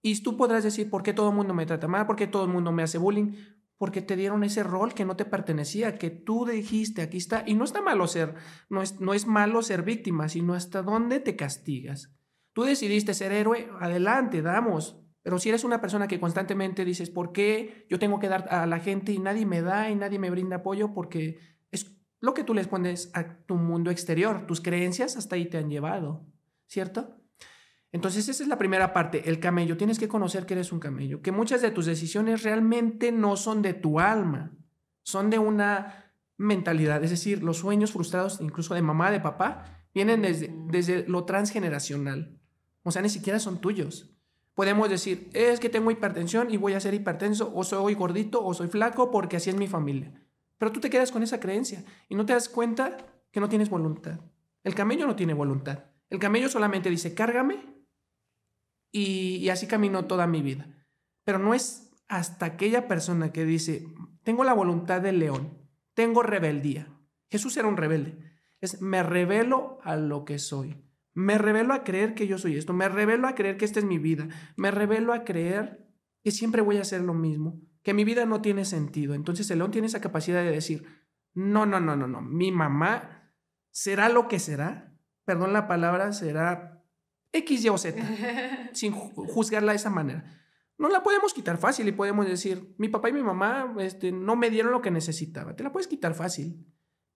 Y 0.01 0.21
tú 0.23 0.37
podrás 0.37 0.63
decir, 0.63 0.89
¿por 0.89 1.03
qué 1.03 1.13
todo 1.13 1.29
el 1.29 1.35
mundo 1.35 1.53
me 1.53 1.65
trata 1.65 1.87
mal? 1.87 2.07
¿Por 2.07 2.15
qué 2.15 2.27
todo 2.27 2.45
el 2.45 2.51
mundo 2.51 2.71
me 2.71 2.83
hace 2.83 2.97
bullying? 2.97 3.33
Porque 3.77 4.01
te 4.01 4.15
dieron 4.15 4.43
ese 4.43 4.63
rol 4.63 4.93
que 4.93 5.05
no 5.05 5.15
te 5.15 5.25
pertenecía, 5.25 5.97
que 5.97 6.09
tú 6.09 6.45
dijiste, 6.45 7.01
aquí 7.01 7.17
está. 7.17 7.43
Y 7.45 7.53
no 7.53 7.63
está 7.63 7.81
malo 7.81 8.07
ser, 8.07 8.35
no 8.69 8.81
es, 8.81 8.99
no 8.99 9.13
es 9.13 9.27
malo 9.27 9.61
ser 9.61 9.83
víctima, 9.83 10.29
sino 10.29 10.53
hasta 10.53 10.81
dónde 10.81 11.19
te 11.19 11.35
castigas. 11.35 12.15
Tú 12.53 12.63
decidiste 12.63 13.13
ser 13.13 13.31
héroe, 13.31 13.69
adelante, 13.79 14.41
damos. 14.41 14.97
Pero 15.23 15.37
si 15.37 15.49
eres 15.49 15.63
una 15.63 15.81
persona 15.81 16.07
que 16.07 16.19
constantemente 16.19 16.83
dices, 16.83 17.09
¿por 17.09 17.31
qué 17.31 17.85
yo 17.89 17.99
tengo 17.99 18.19
que 18.19 18.27
dar 18.27 18.47
a 18.49 18.65
la 18.65 18.79
gente 18.79 19.11
y 19.11 19.19
nadie 19.19 19.45
me 19.45 19.61
da 19.61 19.89
y 19.89 19.95
nadie 19.95 20.17
me 20.17 20.31
brinda 20.31 20.57
apoyo? 20.57 20.93
Porque 20.93 21.37
lo 22.21 22.33
que 22.33 22.43
tú 22.43 22.53
les 22.53 22.67
pones 22.67 23.11
a 23.13 23.35
tu 23.45 23.55
mundo 23.55 23.91
exterior. 23.91 24.45
Tus 24.47 24.61
creencias 24.61 25.17
hasta 25.17 25.35
ahí 25.35 25.47
te 25.47 25.57
han 25.57 25.69
llevado, 25.69 26.25
¿cierto? 26.67 27.17
Entonces 27.91 28.29
esa 28.29 28.43
es 28.43 28.47
la 28.47 28.57
primera 28.57 28.93
parte, 28.93 29.27
el 29.27 29.39
camello. 29.39 29.75
Tienes 29.75 29.99
que 29.99 30.07
conocer 30.07 30.45
que 30.45 30.53
eres 30.53 30.71
un 30.71 30.79
camello, 30.79 31.21
que 31.21 31.31
muchas 31.31 31.61
de 31.61 31.71
tus 31.71 31.87
decisiones 31.87 32.43
realmente 32.43 33.11
no 33.11 33.35
son 33.35 33.61
de 33.61 33.73
tu 33.73 33.99
alma, 33.99 34.53
son 35.03 35.29
de 35.29 35.39
una 35.39 36.13
mentalidad. 36.37 37.03
Es 37.03 37.09
decir, 37.09 37.43
los 37.43 37.57
sueños 37.57 37.91
frustrados, 37.91 38.39
incluso 38.39 38.75
de 38.75 38.81
mamá, 38.81 39.11
de 39.11 39.19
papá, 39.19 39.83
vienen 39.93 40.21
desde, 40.21 40.53
desde 40.67 41.05
lo 41.07 41.25
transgeneracional. 41.25 42.39
O 42.83 42.91
sea, 42.91 43.01
ni 43.01 43.09
siquiera 43.09 43.39
son 43.39 43.59
tuyos. 43.59 44.15
Podemos 44.53 44.89
decir, 44.89 45.29
es 45.33 45.59
que 45.59 45.69
tengo 45.69 45.91
hipertensión 45.91 46.51
y 46.51 46.57
voy 46.57 46.73
a 46.73 46.79
ser 46.79 46.93
hipertenso, 46.93 47.51
o 47.53 47.63
soy 47.63 47.95
gordito, 47.95 48.45
o 48.45 48.53
soy 48.53 48.67
flaco, 48.67 49.09
porque 49.09 49.37
así 49.37 49.49
es 49.49 49.55
mi 49.55 49.67
familia. 49.67 50.20
Pero 50.61 50.71
tú 50.71 50.79
te 50.79 50.91
quedas 50.91 51.11
con 51.11 51.23
esa 51.23 51.39
creencia 51.39 51.83
y 52.07 52.13
no 52.13 52.23
te 52.23 52.33
das 52.33 52.47
cuenta 52.47 52.95
que 53.31 53.39
no 53.39 53.49
tienes 53.49 53.71
voluntad. 53.71 54.19
El 54.63 54.75
camello 54.75 55.07
no 55.07 55.15
tiene 55.15 55.33
voluntad. 55.33 55.85
El 56.07 56.19
camello 56.19 56.49
solamente 56.49 56.91
dice, 56.91 57.15
cárgame 57.15 57.65
y, 58.91 59.49
así 59.49 59.65
camino 59.65 60.05
toda 60.05 60.27
mi 60.27 60.43
vida. 60.43 60.67
Pero 61.23 61.39
no 61.39 61.55
es 61.55 61.89
hasta 62.07 62.45
aquella 62.45 62.87
persona 62.87 63.31
que 63.31 63.43
dice, 63.43 63.87
tengo 64.21 64.43
la 64.43 64.53
voluntad 64.53 65.01
del 65.01 65.17
león, 65.17 65.67
tengo 65.95 66.21
rebeldía. 66.21 66.95
Jesús 67.31 67.57
era 67.57 67.67
un 67.67 67.77
rebelde. 67.77 68.19
Es, 68.59 68.83
me 68.83 69.01
revelo 69.01 69.79
a 69.81 69.95
lo 69.95 70.25
que 70.25 70.37
soy. 70.37 70.79
Me 71.15 71.39
revelo 71.39 71.73
a 71.73 71.83
creer 71.83 72.13
que 72.13 72.27
yo 72.27 72.37
soy 72.37 72.55
esto, 72.55 72.71
me 72.71 72.87
revelo 72.87 73.27
a 73.27 73.33
creer 73.33 73.57
que 73.57 73.65
esta 73.65 73.79
es 73.79 73.85
mi 73.85 73.97
vida, 73.97 74.29
me 74.57 74.69
revelo 74.69 75.11
a 75.11 75.23
creer 75.23 75.91
que 76.23 76.29
siempre 76.29 76.61
voy 76.61 76.77
a 76.77 76.81
hacer 76.81 77.01
lo 77.01 77.15
mismo, 77.15 77.59
que 77.83 77.93
mi 77.93 78.03
vida 78.03 78.25
no 78.25 78.41
tiene 78.41 78.65
sentido. 78.65 79.13
Entonces 79.13 79.49
el 79.51 79.59
león 79.59 79.71
tiene 79.71 79.87
esa 79.87 80.01
capacidad 80.01 80.43
de 80.43 80.51
decir, 80.51 80.85
no, 81.33 81.65
no, 81.65 81.79
no, 81.79 81.95
no, 81.95 82.07
no, 82.07 82.21
mi 82.21 82.51
mamá 82.51 83.33
será 83.69 84.09
lo 84.09 84.27
que 84.27 84.39
será, 84.39 84.93
perdón 85.25 85.53
la 85.53 85.67
palabra, 85.67 86.11
será 86.11 86.83
X, 87.31 87.63
Y 87.63 87.69
o 87.69 87.77
Z, 87.77 88.69
sin 88.73 88.91
juzgarla 88.91 89.71
de 89.71 89.77
esa 89.77 89.89
manera. 89.89 90.25
No 90.77 90.89
la 90.89 91.03
podemos 91.03 91.33
quitar 91.33 91.57
fácil 91.57 91.87
y 91.87 91.91
podemos 91.91 92.25
decir, 92.25 92.73
mi 92.77 92.89
papá 92.89 93.09
y 93.09 93.13
mi 93.13 93.21
mamá 93.21 93.75
este, 93.79 94.11
no 94.11 94.35
me 94.35 94.49
dieron 94.49 94.71
lo 94.71 94.81
que 94.81 94.91
necesitaba. 94.91 95.55
Te 95.55 95.63
la 95.63 95.71
puedes 95.71 95.87
quitar 95.87 96.15
fácil. 96.15 96.65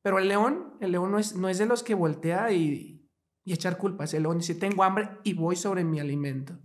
Pero 0.03 0.19
el 0.19 0.27
león, 0.27 0.75
el 0.81 0.91
león 0.91 1.11
no 1.11 1.17
es, 1.17 1.35
no 1.35 1.49
es 1.49 1.57
de 1.57 1.65
los 1.65 1.81
que 1.81 1.95
voltea 1.95 2.51
y, 2.51 3.09
y 3.43 3.53
echar 3.53 3.77
culpas. 3.77 4.13
El 4.13 4.23
león 4.23 4.37
dice, 4.37 4.53
tengo 4.53 4.83
hambre 4.83 5.09
y 5.23 5.33
voy 5.33 5.55
sobre 5.55 5.83
mi 5.83 5.99
alimento. 5.99 6.59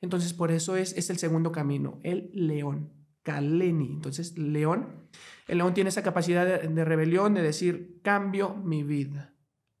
Entonces, 0.00 0.32
por 0.32 0.50
eso 0.50 0.76
es, 0.76 0.94
es 0.94 1.10
el 1.10 1.18
segundo 1.18 1.52
camino, 1.52 2.00
el 2.02 2.30
león, 2.32 2.97
Kaleni. 3.28 3.92
Entonces, 3.92 4.38
león, 4.38 5.06
el 5.48 5.58
león 5.58 5.74
tiene 5.74 5.90
esa 5.90 6.02
capacidad 6.02 6.46
de, 6.46 6.66
de, 6.66 6.84
rebelión, 6.84 7.34
de 7.34 7.42
decir, 7.42 8.00
cambio 8.02 8.54
mi 8.54 8.82
vida, 8.82 9.34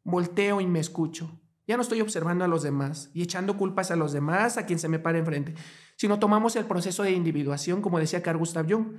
volteo 0.04 0.60
y 0.60 0.66
me 0.66 0.80
escucho. 0.80 1.40
Ya 1.66 1.76
no 1.76 1.82
estoy 1.82 2.02
observando 2.02 2.44
a 2.44 2.48
los 2.48 2.62
demás 2.62 3.10
y 3.14 3.22
echando 3.22 3.56
culpas 3.56 3.90
a 3.90 3.96
los 3.96 4.12
demás, 4.12 4.58
a 4.58 4.66
quien 4.66 4.78
se 4.78 4.88
me 4.88 4.98
pare 4.98 5.18
enfrente, 5.18 5.54
sino 5.96 6.18
tomamos 6.18 6.56
el 6.56 6.66
proceso 6.66 7.02
de 7.02 7.12
individuación, 7.12 7.80
como 7.80 7.98
decía 7.98 8.22
Carl 8.22 8.38
Gustav 8.38 8.70
Jung. 8.70 8.98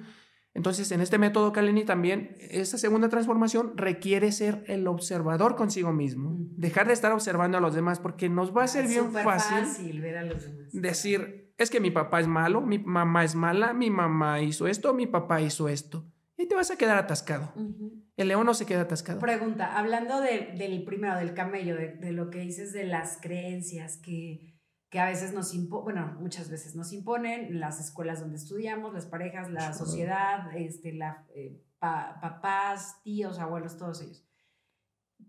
Entonces, 0.55 0.91
en 0.91 1.01
este 1.01 1.19
método 1.19 1.53
Kaleni 1.53 1.85
también, 1.85 2.35
esta 2.39 2.79
segunda 2.79 3.07
transformación 3.07 3.73
requiere 3.77 4.31
ser 4.31 4.63
el 4.65 4.87
observador 4.87 5.55
consigo 5.55 5.93
mismo, 5.93 6.37
dejar 6.57 6.87
de 6.87 6.93
estar 6.93 7.11
observando 7.11 7.59
a 7.59 7.61
los 7.61 7.75
demás, 7.75 7.99
porque 7.99 8.29
nos 8.29 8.55
va 8.55 8.63
a 8.63 8.67
ser 8.67 8.87
bien 8.87 9.11
fácil, 9.11 9.59
fácil 9.59 10.01
ver 10.01 10.17
a 10.17 10.23
los 10.23 10.43
demás. 10.43 10.69
decir, 10.71 11.48
es 11.59 11.69
que 11.69 11.79
mi 11.79 11.91
papá 11.91 12.21
es 12.21 12.27
malo, 12.27 12.61
mi 12.61 12.79
mamá 12.79 13.23
es 13.23 13.35
mala, 13.35 13.73
mi 13.73 13.89
mamá 13.89 14.41
hizo 14.41 14.67
esto, 14.67 14.93
mi 14.93 15.07
papá 15.07 15.41
hizo 15.41 15.67
esto. 15.67 16.09
Y 16.37 16.47
te 16.47 16.55
vas 16.55 16.71
a 16.71 16.77
quedar 16.77 16.97
atascado. 16.97 17.51
Uh 17.55 17.59
-huh. 17.59 18.03
El 18.15 18.29
león 18.29 18.45
no 18.45 18.53
se 18.53 18.65
queda 18.65 18.81
atascado. 18.81 19.19
Pregunta, 19.19 19.77
hablando 19.77 20.21
de, 20.21 20.53
del 20.57 20.83
primero, 20.85 21.17
del 21.17 21.33
camello, 21.33 21.75
de, 21.75 21.95
de, 21.95 22.11
lo 22.13 22.29
que 22.29 22.39
dices 22.39 22.71
de 22.71 22.85
las 22.85 23.19
creencias 23.21 23.97
que, 23.97 24.57
que 24.89 24.99
a 24.99 25.05
veces 25.05 25.33
nos 25.33 25.53
imponen, 25.53 25.83
bueno, 25.83 26.17
muchas 26.19 26.49
veces 26.49 26.75
nos 26.75 26.93
imponen 26.93 27.59
las 27.59 27.81
escuelas 27.81 28.21
donde 28.21 28.37
estudiamos, 28.37 28.93
las 28.93 29.05
parejas, 29.05 29.51
la 29.51 29.73
sociedad, 29.73 30.55
este, 30.55 30.93
la, 30.93 31.25
eh, 31.35 31.61
pa, 31.77 32.19
papás, 32.21 33.01
tíos, 33.03 33.37
abuelos, 33.39 33.77
todos 33.77 34.01
ellos. 34.01 34.25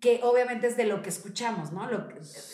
Que 0.01 0.21
obviamente 0.23 0.67
es 0.67 0.77
de 0.77 0.85
lo 0.85 1.03
que 1.03 1.11
escuchamos, 1.11 1.73
¿no? 1.73 1.91
Lo, 1.91 2.09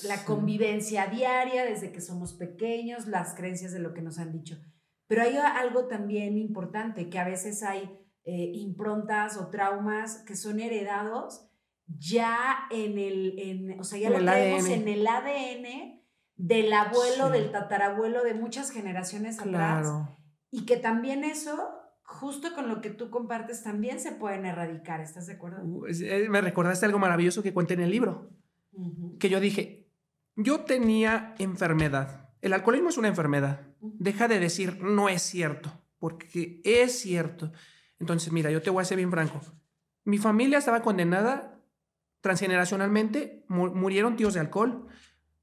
la 0.05 0.25
convivencia 0.25 1.07
diaria 1.07 1.65
desde 1.65 1.93
que 1.93 2.01
somos 2.01 2.33
pequeños, 2.35 3.07
las 3.07 3.35
creencias 3.35 3.73
de 3.73 3.79
lo 3.79 3.95
que 3.95 4.03
nos 4.03 4.19
han 4.19 4.33
dicho. 4.33 4.57
Pero 5.07 5.23
hay 5.23 5.37
algo 5.37 5.87
también 5.87 6.37
importante, 6.37 7.09
que 7.09 7.19
a 7.19 7.25
veces 7.25 7.63
hay 7.63 7.85
eh, 8.25 8.51
improntas 8.55 9.37
o 9.37 9.49
traumas 9.49 10.25
que 10.27 10.35
son 10.35 10.59
heredados 10.59 11.49
ya 11.87 12.67
en 12.71 12.99
el, 12.99 13.39
en, 13.39 13.81
o 13.81 13.85
sea, 13.85 13.99
ya 13.99 14.09
en 14.09 14.27
lo 14.27 14.33
tenemos 14.33 14.69
en 14.69 14.89
el 14.89 15.07
ADN 15.07 16.03
del 16.35 16.73
abuelo, 16.73 17.27
sí. 17.27 17.33
del 17.33 17.53
tatarabuelo, 17.53 18.25
de 18.25 18.35
muchas 18.35 18.71
generaciones 18.71 19.37
claro. 19.37 19.89
atrás. 19.89 20.19
Y 20.51 20.67
que 20.67 20.77
también 20.77 21.25
eso, 21.25 21.76
justo 22.07 22.55
con 22.55 22.69
lo 22.69 22.81
que 22.81 22.91
tú 22.91 23.11
compartes, 23.11 23.63
también 23.63 24.01
se 24.01 24.13
pueden 24.13 24.47
erradicar. 24.47 25.01
¿Estás 25.01 25.27
de 25.27 25.35
acuerdo? 25.35 25.63
Uh, 25.65 25.87
me 26.31 26.41
recordaste 26.41 26.87
algo 26.87 26.99
maravilloso 26.99 27.43
que 27.43 27.53
cuente 27.53 27.75
en 27.75 27.81
el 27.81 27.91
libro. 27.91 28.31
Uh 28.73 28.87
-huh. 28.87 29.19
Que 29.19 29.29
yo 29.29 29.41
dije, 29.41 29.91
yo 30.37 30.61
tenía 30.61 31.35
enfermedad. 31.39 32.31
El 32.41 32.53
alcoholismo 32.53 32.91
es 32.91 32.99
una 32.99 33.09
enfermedad. 33.09 33.61
Deja 33.81 34.29
de 34.29 34.39
decir, 34.39 34.83
no 34.83 35.09
es 35.09 35.23
cierto, 35.23 35.73
porque 35.99 36.61
es 36.65 37.01
cierto. 37.01 37.53
Entonces, 37.99 38.33
mira, 38.33 38.51
yo 38.51 38.63
te 38.63 38.71
voy 38.71 38.83
a 38.83 38.85
ser 38.85 38.99
bien 38.99 39.11
franco. 39.11 39.41
Mi 40.05 40.19
familia 40.19 40.59
estaba 40.59 40.83
condenada 40.83 41.61
transgeneracionalmente, 42.21 43.45
murieron 43.49 44.17
tíos 44.17 44.35
de 44.35 44.41
alcohol, 44.41 44.87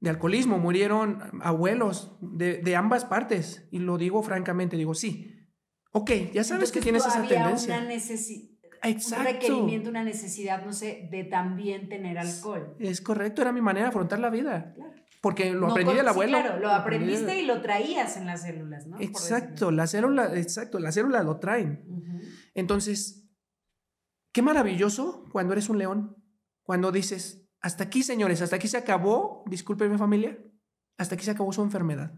de 0.00 0.10
alcoholismo, 0.10 0.58
murieron 0.58 1.18
abuelos 1.42 2.16
de, 2.20 2.58
de 2.58 2.76
ambas 2.76 3.04
partes. 3.04 3.68
Y 3.70 3.80
lo 3.80 3.98
digo 3.98 4.22
francamente, 4.22 4.76
digo, 4.76 4.94
sí. 4.94 5.33
Ok, 5.96 6.10
ya 6.10 6.42
sabes 6.42 6.50
Entonces, 6.50 6.72
que 6.72 6.80
tienes 6.80 7.06
esa 7.06 7.22
tendencia. 7.26 7.78
Una 7.78 7.86
Exacto. 8.82 9.20
Un 9.20 9.32
requerimiento, 9.32 9.90
una 9.90 10.04
necesidad, 10.04 10.64
no 10.64 10.72
sé, 10.72 11.08
de 11.10 11.24
también 11.24 11.88
tener 11.88 12.18
alcohol. 12.18 12.76
Es 12.80 13.00
correcto, 13.00 13.42
era 13.42 13.52
mi 13.52 13.60
manera 13.60 13.86
de 13.86 13.88
afrontar 13.90 14.18
la 14.18 14.28
vida. 14.28 14.74
Claro. 14.74 14.92
Porque 15.20 15.52
lo 15.52 15.60
no, 15.60 15.70
aprendí 15.70 15.86
con, 15.86 15.96
del 15.96 16.08
abuelo. 16.08 16.36
Sí, 16.36 16.42
claro, 16.42 16.60
lo 16.60 16.70
aprendiste 16.70 17.40
y 17.40 17.46
lo 17.46 17.62
traías 17.62 18.16
en 18.18 18.26
las 18.26 18.42
células, 18.42 18.86
¿no? 18.86 19.00
Exacto, 19.00 19.70
la 19.70 19.86
célula, 19.86 20.36
exacto, 20.36 20.78
las 20.78 20.94
células 20.94 21.24
lo 21.24 21.38
traen. 21.38 21.82
Uh 21.86 21.96
-huh. 21.96 22.20
Entonces, 22.54 23.30
qué 24.32 24.42
maravilloso 24.42 25.24
cuando 25.32 25.54
eres 25.54 25.70
un 25.70 25.78
león, 25.78 26.16
cuando 26.62 26.92
dices, 26.92 27.48
hasta 27.60 27.84
aquí, 27.84 28.02
señores, 28.02 28.42
hasta 28.42 28.56
aquí 28.56 28.68
se 28.68 28.76
acabó, 28.76 29.44
disculpen 29.46 29.90
mi 29.90 29.96
familia, 29.96 30.36
hasta 30.98 31.14
aquí 31.14 31.24
se 31.24 31.30
acabó 31.30 31.52
su 31.52 31.62
enfermedad. 31.62 32.12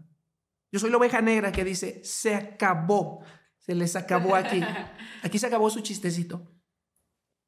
Yo 0.69 0.79
soy 0.79 0.89
la 0.89 0.97
oveja 0.97 1.21
negra 1.21 1.53
que 1.53 1.63
dice, 1.63 2.01
se 2.03 2.35
acabó, 2.35 3.23
se 3.67 3.75
les 3.75 3.95
acabó 3.95 4.35
aquí, 4.35 4.61
aquí 5.23 5.37
se 5.37 5.45
acabó 5.45 5.69
su 5.69 5.81
chistecito. 5.81 6.49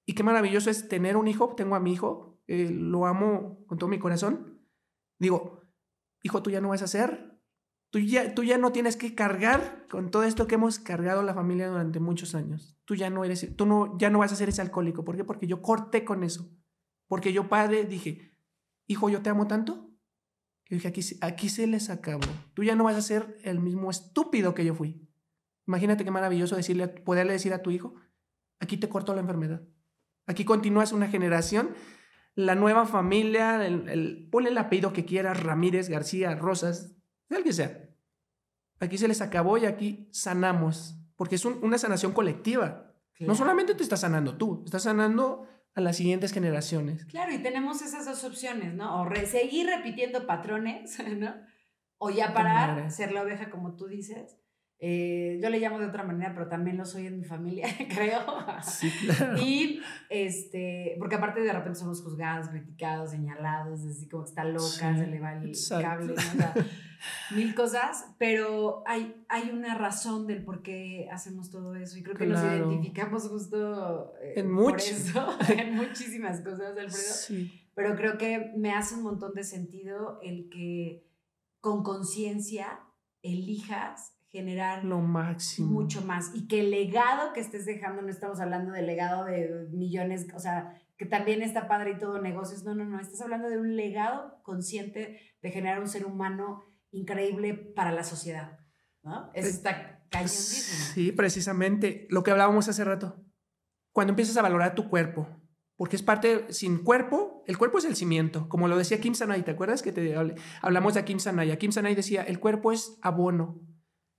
Y 0.05 0.13
qué 0.13 0.23
maravilloso 0.23 0.69
es 0.69 0.88
tener 0.89 1.17
un 1.17 1.27
hijo, 1.27 1.55
tengo 1.55 1.75
a 1.75 1.79
mi 1.79 1.93
hijo, 1.93 2.41
eh, 2.47 2.69
lo 2.69 3.05
amo 3.05 3.63
con 3.67 3.77
todo 3.77 3.89
mi 3.89 3.99
corazón. 3.99 4.59
Digo, 5.17 5.63
hijo, 6.23 6.43
tú 6.43 6.49
ya 6.49 6.61
no 6.61 6.69
vas 6.69 6.81
a 6.81 6.85
hacer, 6.85 7.39
tú 7.89 7.99
ya, 7.99 8.35
tú 8.35 8.43
ya 8.43 8.57
no 8.57 8.71
tienes 8.71 8.97
que 8.97 9.15
cargar 9.15 9.88
con 9.89 10.11
todo 10.11 10.23
esto 10.23 10.45
que 10.45 10.55
hemos 10.55 10.79
cargado 10.79 11.23
la 11.23 11.33
familia 11.33 11.69
durante 11.69 11.99
muchos 11.99 12.35
años. 12.35 12.77
Tú 12.85 12.95
ya 12.95 13.09
no 13.09 13.23
eres, 13.23 13.55
tú 13.55 13.65
no, 13.65 13.97
ya 13.97 14.09
no 14.09 14.19
vas 14.19 14.33
a 14.33 14.35
ser 14.35 14.49
ese 14.49 14.61
alcohólico. 14.61 15.05
¿Por 15.05 15.15
qué? 15.15 15.23
Porque 15.23 15.47
yo 15.47 15.61
corté 15.61 16.03
con 16.03 16.23
eso. 16.23 16.49
Porque 17.07 17.31
yo, 17.31 17.47
padre, 17.47 17.85
dije, 17.85 18.35
hijo, 18.88 19.09
yo 19.09 19.21
te 19.21 19.29
amo 19.29 19.47
tanto 19.47 19.91
Que 20.65 20.75
dije, 20.75 20.89
aquí, 20.89 21.01
aquí 21.21 21.49
se 21.49 21.65
les 21.67 21.89
acabó. 21.89 22.27
Tú 22.53 22.63
ya 22.63 22.75
no 22.75 22.83
vas 22.83 22.95
a 22.95 23.01
ser 23.01 23.39
el 23.43 23.59
mismo 23.59 23.89
estúpido 23.89 24.53
que 24.53 24.65
yo 24.65 24.75
fui. 24.75 25.08
Imagínate 25.69 26.03
qué 26.03 26.09
maravilloso 26.09 26.55
decirle, 26.55 26.88
poderle 26.88 27.33
decir 27.33 27.53
a 27.53 27.61
tu 27.61 27.69
hijo, 27.69 27.93
aquí 28.59 28.77
te 28.77 28.89
corto 28.89 29.13
la 29.13 29.21
enfermedad. 29.21 29.61
Aquí 30.25 30.43
continúas 30.43 30.93
una 30.93 31.07
generación, 31.07 31.75
la 32.33 32.55
nueva 32.55 32.88
familia, 32.88 33.63
el, 33.67 34.27
ponle 34.31 34.49
el 34.49 34.57
apellido 34.57 34.93
que 34.93 35.05
quieras, 35.05 35.43
Ramírez, 35.43 35.88
García, 35.88 36.33
Rosas, 36.33 36.95
el 37.29 37.43
que 37.43 37.53
sea. 37.53 37.88
Aquí 38.79 38.97
se 38.97 39.07
les 39.07 39.21
acabó 39.21 39.59
y 39.59 39.67
aquí 39.67 40.09
sanamos, 40.11 40.97
porque 41.15 41.35
es 41.35 41.45
una 41.45 41.77
sanación 41.77 42.13
colectiva. 42.13 42.95
No 43.19 43.35
solamente 43.35 43.75
te 43.75 43.83
estás 43.83 44.01
sanando 44.01 44.38
tú, 44.38 44.63
estás 44.65 44.81
sanando 44.81 45.47
a 45.75 45.81
las 45.81 45.97
siguientes 45.97 46.31
generaciones. 46.33 47.05
Claro, 47.05 47.31
y 47.31 47.43
tenemos 47.43 47.83
esas 47.83 48.07
dos 48.07 48.23
opciones, 48.23 48.73
¿no? 48.73 49.03
O 49.03 49.07
seguir 49.27 49.67
repitiendo 49.67 50.25
patrones, 50.25 50.97
¿no? 51.15 51.35
O 51.99 52.09
ya 52.09 52.33
parar, 52.33 52.89
ser 52.89 53.11
la 53.11 53.21
oveja 53.21 53.51
como 53.51 53.75
tú 53.75 53.85
dices, 53.85 54.39
eh, 54.81 55.38
yo 55.43 55.50
le 55.50 55.59
llamo 55.59 55.77
de 55.77 55.88
otra 55.88 56.03
manera, 56.03 56.33
pero 56.33 56.48
también 56.48 56.77
lo 56.77 56.86
soy 56.86 57.07
en 57.07 57.17
mi 57.17 57.25
familia, 57.25 57.67
creo. 57.93 58.21
Sí, 58.63 58.89
claro. 59.05 59.38
Y, 59.38 59.81
este, 60.09 60.95
porque 61.00 61.15
aparte 61.15 61.41
de 61.41 61.51
repente 61.51 61.79
somos 61.79 62.01
juzgados, 62.01 62.48
criticados, 62.48 63.12
señalados, 63.12 63.81
así 63.81 64.07
como 64.07 64.24
que 64.24 64.29
está 64.29 64.45
loca, 64.45 64.95
se 64.95 65.07
le 65.07 65.19
va 65.19 65.33
el 65.33 65.53
cable, 65.81 66.15
mil 67.36 67.53
cosas, 67.55 68.15
pero 68.17 68.83
hay, 68.86 69.21
hay 69.27 69.50
una 69.50 69.75
razón 69.75 70.27
del 70.27 70.45
por 70.45 70.62
qué 70.62 71.09
hacemos 71.12 71.50
todo 71.50 71.75
eso 71.75 71.98
y 71.98 72.03
creo 72.03 72.15
que 72.15 72.25
nos 72.25 72.41
identificamos 72.41 73.27
justo 73.27 74.13
eh, 74.21 74.36
en, 74.38 74.55
por 74.55 74.77
eso, 74.77 75.38
en 75.50 75.75
muchísimas 75.75 76.39
cosas, 76.39 76.77
Alfredo. 76.77 77.13
Sí. 77.13 77.69
Pero 77.75 77.95
creo 77.98 78.17
que 78.17 78.53
me 78.55 78.74
hace 78.74 78.95
un 78.95 79.03
montón 79.03 79.33
de 79.33 79.43
sentido 79.43 80.19
el 80.21 80.50
que 80.50 81.05
con 81.59 81.83
conciencia 81.83 82.79
elijas 83.21 84.18
generar 84.29 84.86
lo 84.86 85.00
máximo. 85.00 85.69
Mucho 85.69 86.01
más. 86.01 86.31
Y 86.33 86.48
que 86.48 86.62
el 86.62 86.71
legado 86.71 87.33
que 87.33 87.39
estés 87.39 87.65
dejando, 87.65 88.01
no 88.01 88.09
estamos 88.09 88.39
hablando 88.39 88.71
del 88.71 88.86
legado 88.86 89.25
de 89.25 89.67
millones, 89.71 90.27
o 90.36 90.39
sea, 90.39 90.74
que 90.98 91.05
también 91.05 91.41
está 91.41 91.67
padre 91.67 91.91
y 91.91 91.98
todo 91.98 92.21
negocios, 92.21 92.63
no, 92.63 92.75
no, 92.75 92.86
no, 92.86 93.00
estás 93.00 93.21
hablando 93.21 93.50
de 93.50 93.57
un 93.57 93.75
legado 93.75 94.39
consciente 94.43 95.19
de 95.41 95.51
generar 95.51 95.79
un 95.79 95.88
ser 95.88 96.05
humano 96.05 96.63
increíble 96.91 97.53
para 97.53 97.91
la 97.91 98.03
sociedad, 98.03 98.59
¿no? 99.03 99.31
Eso 99.33 99.48
está 99.48 100.03
cañonísimo. 100.09 100.93
Sí, 100.93 101.12
precisamente, 101.12 102.05
lo 102.09 102.24
que 102.24 102.31
hablábamos 102.31 102.67
hace 102.67 102.83
rato, 102.83 103.24
cuando 103.91 104.12
empiezas 104.12 104.38
a 104.38 104.41
valorar 104.41 104.75
tu 104.75 104.89
cuerpo, 104.89 105.27
porque 105.75 105.95
es 105.95 106.03
parte, 106.03 106.51
sin 106.51 106.83
cuerpo, 106.83 107.43
el 107.48 107.57
cuerpo 107.57 107.77
es 107.77 107.86
el 107.86 107.95
cimiento, 107.95 108.50
como 108.50 108.67
lo 108.67 108.77
decía 108.77 109.00
Kim 109.00 109.15
Sanay, 109.15 109.43
¿te 109.43 109.51
acuerdas 109.51 109.81
que 109.81 109.93
te 109.93 110.15
hablamos 110.62 110.93
de 110.93 111.05
Kim 111.05 111.19
Sanay? 111.19 111.57
Kim 111.57 111.71
Sanay 111.71 111.95
decía, 111.95 112.24
el 112.24 112.39
cuerpo 112.39 112.74
es 112.74 113.00
abono, 113.01 113.62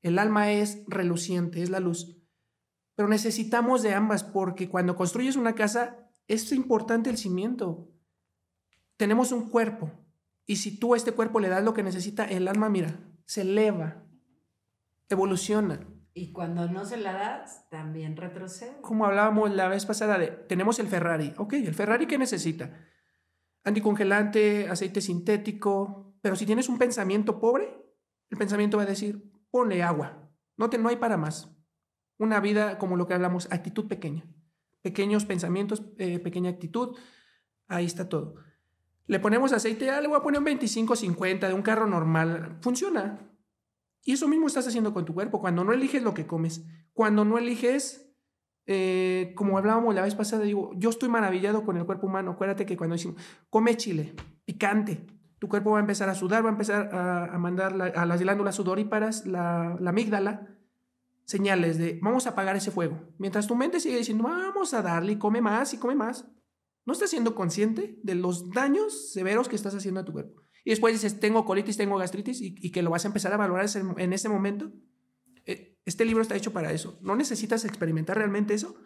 el 0.02 0.18
alma 0.18 0.50
es 0.50 0.82
reluciente, 0.86 1.62
es 1.62 1.70
la 1.70 1.80
luz. 1.80 2.16
Pero 2.94 3.08
necesitamos 3.08 3.82
de 3.82 3.94
ambas 3.94 4.24
porque 4.24 4.68
cuando 4.68 4.96
construyes 4.96 5.36
una 5.36 5.54
casa 5.54 6.10
es 6.28 6.52
importante 6.52 7.10
el 7.10 7.18
cimiento. 7.18 7.88
Tenemos 8.96 9.32
un 9.32 9.48
cuerpo 9.48 9.90
y 10.46 10.56
si 10.56 10.78
tú 10.78 10.94
a 10.94 10.96
este 10.96 11.12
cuerpo 11.12 11.40
le 11.40 11.48
das 11.48 11.64
lo 11.64 11.74
que 11.74 11.82
necesita, 11.82 12.24
el 12.24 12.48
alma, 12.48 12.68
mira, 12.68 12.98
se 13.24 13.42
eleva, 13.42 14.02
evoluciona. 15.08 15.86
Y 16.12 16.32
cuando 16.32 16.66
no 16.68 16.84
se 16.84 16.96
la 16.96 17.12
das, 17.12 17.68
también 17.70 18.16
retrocede. 18.16 18.80
Como 18.80 19.06
hablábamos 19.06 19.54
la 19.54 19.68
vez 19.68 19.86
pasada 19.86 20.18
de, 20.18 20.26
tenemos 20.26 20.80
el 20.80 20.88
Ferrari. 20.88 21.32
Ok, 21.36 21.52
¿el 21.52 21.72
Ferrari 21.72 22.06
qué 22.06 22.18
necesita? 22.18 22.76
Anticongelante, 23.62 24.68
aceite 24.68 25.00
sintético. 25.00 26.16
Pero 26.20 26.34
si 26.34 26.46
tienes 26.46 26.68
un 26.68 26.78
pensamiento 26.78 27.40
pobre, 27.40 27.80
el 28.28 28.36
pensamiento 28.36 28.76
va 28.76 28.82
a 28.82 28.86
decir, 28.86 29.29
ponle 29.50 29.82
agua. 29.82 30.30
No, 30.56 30.70
te, 30.70 30.78
no 30.78 30.88
hay 30.88 30.96
para 30.96 31.16
más. 31.16 31.50
Una 32.18 32.40
vida 32.40 32.78
como 32.78 32.96
lo 32.96 33.06
que 33.06 33.14
hablamos, 33.14 33.50
actitud 33.50 33.88
pequeña. 33.88 34.24
Pequeños 34.82 35.24
pensamientos, 35.24 35.82
eh, 35.98 36.18
pequeña 36.18 36.50
actitud. 36.50 36.96
Ahí 37.68 37.86
está 37.86 38.08
todo. 38.08 38.34
Le 39.06 39.18
ponemos 39.18 39.52
aceite, 39.52 39.90
ah, 39.90 40.00
le 40.00 40.08
voy 40.08 40.18
a 40.18 40.22
poner 40.22 40.38
un 40.38 40.44
25, 40.44 40.96
50 40.96 41.48
de 41.48 41.54
un 41.54 41.62
carro 41.62 41.86
normal. 41.86 42.58
Funciona. 42.60 43.30
Y 44.04 44.12
eso 44.12 44.28
mismo 44.28 44.46
estás 44.46 44.66
haciendo 44.66 44.94
con 44.94 45.04
tu 45.04 45.14
cuerpo. 45.14 45.40
Cuando 45.40 45.64
no 45.64 45.72
eliges 45.72 46.02
lo 46.02 46.14
que 46.14 46.26
comes, 46.26 46.64
cuando 46.92 47.24
no 47.24 47.38
eliges, 47.38 48.14
eh, 48.66 49.32
como 49.34 49.58
hablábamos 49.58 49.94
la 49.94 50.02
vez 50.02 50.14
pasada, 50.14 50.44
digo, 50.44 50.72
yo 50.76 50.90
estoy 50.90 51.08
maravillado 51.08 51.64
con 51.64 51.76
el 51.76 51.84
cuerpo 51.84 52.06
humano. 52.06 52.32
Acuérdate 52.32 52.66
que 52.66 52.76
cuando 52.76 52.94
decimos, 52.94 53.20
come 53.48 53.76
chile, 53.76 54.14
picante, 54.44 55.06
tu 55.40 55.48
cuerpo 55.48 55.70
va 55.72 55.78
a 55.78 55.80
empezar 55.80 56.08
a 56.10 56.14
sudar, 56.14 56.44
va 56.44 56.50
a 56.50 56.52
empezar 56.52 56.94
a, 56.94 57.38
mandar 57.38 57.72
a 57.96 58.04
las 58.04 58.20
glándulas 58.20 58.54
sudoríparas, 58.54 59.26
la, 59.26 59.76
la, 59.80 59.90
amígdala, 59.90 60.58
señales 61.24 61.78
de 61.78 61.98
vamos 62.02 62.26
a 62.26 62.30
apagar 62.30 62.56
ese 62.56 62.70
fuego. 62.70 63.00
Mientras 63.18 63.46
tu 63.46 63.56
mente 63.56 63.80
sigue 63.80 63.96
diciendo 63.96 64.24
vamos 64.24 64.74
a 64.74 64.82
darle 64.82 65.12
y 65.12 65.16
come 65.16 65.40
más 65.40 65.72
y 65.72 65.78
come 65.78 65.94
más, 65.94 66.30
no 66.84 66.92
estás 66.92 67.10
siendo 67.10 67.34
consciente 67.34 67.98
de 68.02 68.14
los 68.14 68.50
daños 68.50 69.12
severos 69.12 69.48
que 69.48 69.56
estás 69.56 69.74
haciendo 69.74 70.00
a 70.00 70.04
tu 70.04 70.12
cuerpo. 70.12 70.42
Y 70.62 70.70
después 70.70 70.92
dices, 70.92 71.18
tengo 71.18 71.46
colitis, 71.46 71.78
tengo 71.78 71.96
gastritis 71.96 72.42
y, 72.42 72.54
y 72.58 72.70
que 72.70 72.82
lo 72.82 72.90
vas 72.90 73.06
a 73.06 73.08
empezar 73.08 73.32
a 73.32 73.38
valorar 73.38 73.66
en 73.96 74.12
ese 74.12 74.28
momento. 74.28 74.70
Eh, 75.46 75.78
este 75.86 76.04
libro 76.04 76.20
está 76.20 76.36
hecho 76.36 76.52
para 76.52 76.70
eso. 76.72 76.98
No 77.00 77.16
necesitas 77.16 77.64
experimentar 77.64 78.18
realmente 78.18 78.52
eso, 78.52 78.76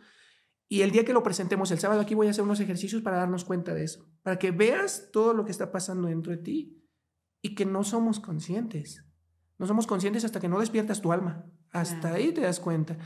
y 0.68 0.83
el 0.83 0.90
día 0.90 1.05
que 1.05 1.12
lo 1.12 1.22
presentemos 1.22 1.70
el 1.70 1.79
sábado 1.79 2.00
aquí 2.00 2.14
voy 2.14 2.27
a 2.27 2.31
hacer 2.31 2.44
unos 2.44 2.61
ejercicios 2.61 3.03
para 3.03 3.18
darnos 3.18 3.44
cuenta 3.44 3.74
de 3.74 3.85
eso, 3.85 4.09
para 4.22 4.38
que 4.38 4.50
veas 4.50 5.11
todo 5.12 5.35
lo 5.35 5.44
que 5.44 5.50
está 5.50 5.70
pasando 5.70 6.09
dentro 6.09 6.33
de 6.33 6.38
ti 6.38 6.85
y 7.42 7.55
que 7.55 7.66
no 7.66 7.85
somos 7.85 8.20
conscientes. 8.20 9.05
No 9.59 9.66
somos 9.66 9.87
conscientes 9.87 10.24
hasta 10.24 10.40
que 10.40 10.48
no 10.48 10.59
despiertas 10.59 11.00
tu 11.00 11.12
alma. 11.12 11.44
Hasta 11.70 12.14
ahí 12.14 12.33
te 12.33 12.40
das 12.40 12.59
cuenta. 12.59 12.96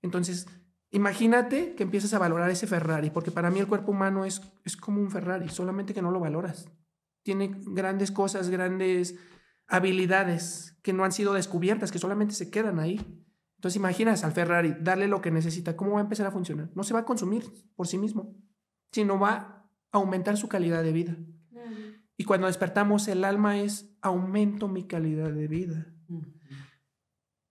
Entonces, 0.00 0.46
imagínate 0.90 1.74
que 1.74 1.82
empiezas 1.82 2.14
a 2.14 2.18
valorar 2.18 2.50
ese 2.50 2.66
Ferrari, 2.66 3.10
porque 3.10 3.30
para 3.30 3.50
mí 3.50 3.60
el 3.60 3.66
cuerpo 3.66 3.92
humano 3.92 4.24
es, 4.24 4.40
es 4.64 4.76
como 4.76 5.00
un 5.00 5.10
Ferrari, 5.10 5.48
solamente 5.48 5.94
que 5.94 6.02
no 6.02 6.10
lo 6.10 6.20
valoras. 6.20 6.68
Tiene 7.22 7.54
grandes 7.66 8.10
cosas, 8.10 8.48
grandes 8.48 9.16
habilidades 9.68 10.78
que 10.82 10.92
no 10.92 11.04
han 11.04 11.12
sido 11.12 11.34
descubiertas, 11.34 11.92
que 11.92 11.98
solamente 11.98 12.34
se 12.34 12.50
quedan 12.50 12.78
ahí. 12.78 13.00
Entonces 13.62 13.76
imaginas 13.76 14.24
al 14.24 14.32
Ferrari 14.32 14.74
darle 14.80 15.06
lo 15.06 15.20
que 15.20 15.30
necesita, 15.30 15.76
¿cómo 15.76 15.92
va 15.92 16.00
a 16.00 16.02
empezar 16.02 16.26
a 16.26 16.32
funcionar? 16.32 16.70
No 16.74 16.82
se 16.82 16.94
va 16.94 17.00
a 17.00 17.04
consumir 17.04 17.44
por 17.76 17.86
sí 17.86 17.96
mismo, 17.96 18.34
sino 18.90 19.20
va 19.20 19.34
a 19.34 19.68
aumentar 19.92 20.36
su 20.36 20.48
calidad 20.48 20.82
de 20.82 20.90
vida. 20.90 21.16
Y 22.16 22.24
cuando 22.24 22.48
despertamos, 22.48 23.06
el 23.06 23.22
alma 23.22 23.60
es 23.60 23.96
aumento 24.00 24.66
mi 24.66 24.88
calidad 24.88 25.30
de 25.30 25.46
vida. 25.46 25.94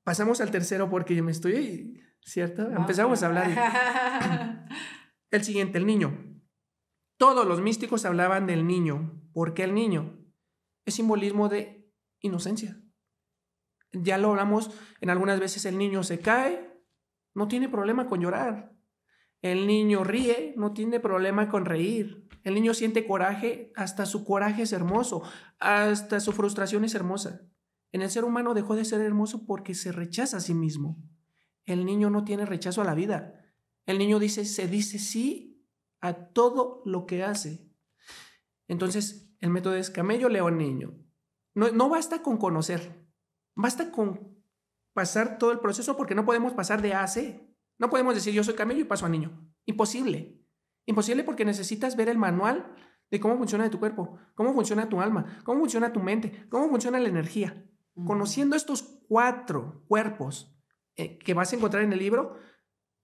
Pasamos 0.04 0.42
al 0.42 0.52
tercero 0.52 0.90
porque 0.90 1.16
yo 1.16 1.24
me 1.24 1.32
estoy, 1.32 2.04
¿cierto? 2.26 2.70
Empezamos 2.70 3.24
a 3.24 3.28
hablar. 3.28 4.68
el 5.32 5.44
siguiente, 5.46 5.78
el 5.78 5.86
niño. 5.86 6.42
Todos 7.16 7.48
los 7.48 7.62
místicos 7.62 8.04
hablaban 8.04 8.48
del 8.48 8.68
niño. 8.68 9.18
¿Por 9.32 9.54
qué 9.54 9.64
el 9.64 9.74
niño? 9.74 10.20
Es 10.86 10.96
simbolismo 10.96 11.48
de 11.48 11.90
inocencia. 12.20 12.82
Ya 13.94 14.18
lo 14.18 14.30
hablamos 14.30 14.72
en 15.02 15.10
algunas 15.10 15.40
veces, 15.40 15.66
el 15.66 15.78
niño 15.78 16.04
se 16.04 16.20
cae, 16.20 16.72
no 17.34 17.48
tiene 17.48 17.70
problema 17.70 18.08
con 18.08 18.22
llorar. 18.22 18.74
El 19.42 19.66
niño 19.68 20.04
ríe, 20.04 20.54
no 20.56 20.74
tiene 20.74 21.00
problema 21.00 21.50
con 21.50 21.66
reír. 21.66 22.28
El 22.44 22.54
niño 22.54 22.74
siente 22.74 23.06
coraje, 23.08 23.72
hasta 23.76 24.06
su 24.06 24.24
coraje 24.24 24.64
es 24.64 24.74
hermoso, 24.74 25.24
hasta 25.60 26.20
su 26.20 26.32
frustración 26.32 26.84
es 26.86 26.96
hermosa. 26.96 27.42
En 27.92 28.02
el 28.02 28.10
ser 28.10 28.24
humano 28.24 28.54
dejó 28.54 28.76
de 28.76 28.86
ser 28.86 29.02
hermoso 29.02 29.46
porque 29.46 29.74
se 29.76 29.92
rechaza 29.92 30.38
a 30.38 30.42
sí 30.42 30.54
mismo. 30.54 30.98
El 31.66 31.86
niño 31.86 32.10
no 32.10 32.24
tiene 32.24 32.46
rechazo 32.46 32.82
a 32.82 32.86
la 32.86 32.96
vida. 32.96 33.42
El 33.86 33.98
niño 33.98 34.20
dice, 34.20 34.46
se 34.46 34.68
dice 34.68 35.00
sí 35.00 35.68
a 36.00 36.14
todo 36.14 36.82
lo 36.86 37.06
que 37.06 37.24
hace. 37.24 37.68
Entonces, 38.68 39.34
el 39.40 39.50
método 39.50 39.76
es 39.76 39.90
camello, 39.90 40.30
león, 40.30 40.58
niño. 40.58 40.94
No, 41.54 41.72
no 41.72 41.90
basta 41.90 42.22
con 42.22 42.38
conocer. 42.38 43.01
Basta 43.62 43.92
con 43.92 44.42
pasar 44.94 45.38
todo 45.38 45.52
el 45.52 45.60
proceso 45.60 45.96
porque 45.96 46.16
no 46.16 46.26
podemos 46.26 46.54
pasar 46.54 46.82
de 46.82 46.96
A 46.96 47.04
a 47.04 47.08
C. 47.08 47.48
No 47.78 47.92
podemos 47.92 48.16
decir 48.16 48.34
yo 48.34 48.44
soy 48.44 48.56
camello 48.56 48.82
y 48.82 48.86
paso 48.86 49.06
a 49.06 49.10
niño. 49.10 49.54
Imposible. 49.66 50.42
Imposible 50.88 51.24
porque 51.24 51.46
necesitas 51.46 51.96
ver 51.96 52.10
el 52.10 52.18
manual 52.18 52.74
de 53.12 53.20
cómo 53.20 53.38
funciona 53.38 53.70
tu 53.70 53.80
cuerpo, 53.80 54.18
cómo 54.34 54.54
funciona 54.54 54.90
tu 54.90 55.00
alma, 55.00 55.42
cómo 55.44 55.60
funciona 55.60 55.94
tu 55.94 56.00
mente, 56.00 56.48
cómo 56.50 56.70
funciona 56.70 57.00
la 57.00 57.10
energía. 57.10 57.64
Conociendo 58.06 58.56
estos 58.56 58.82
cuatro 59.08 59.84
cuerpos 59.88 60.58
eh, 60.96 61.20
que 61.20 61.36
vas 61.36 61.54
a 61.54 61.56
encontrar 61.58 61.84
en 61.84 61.94
el 61.94 62.00
libro, 62.00 62.38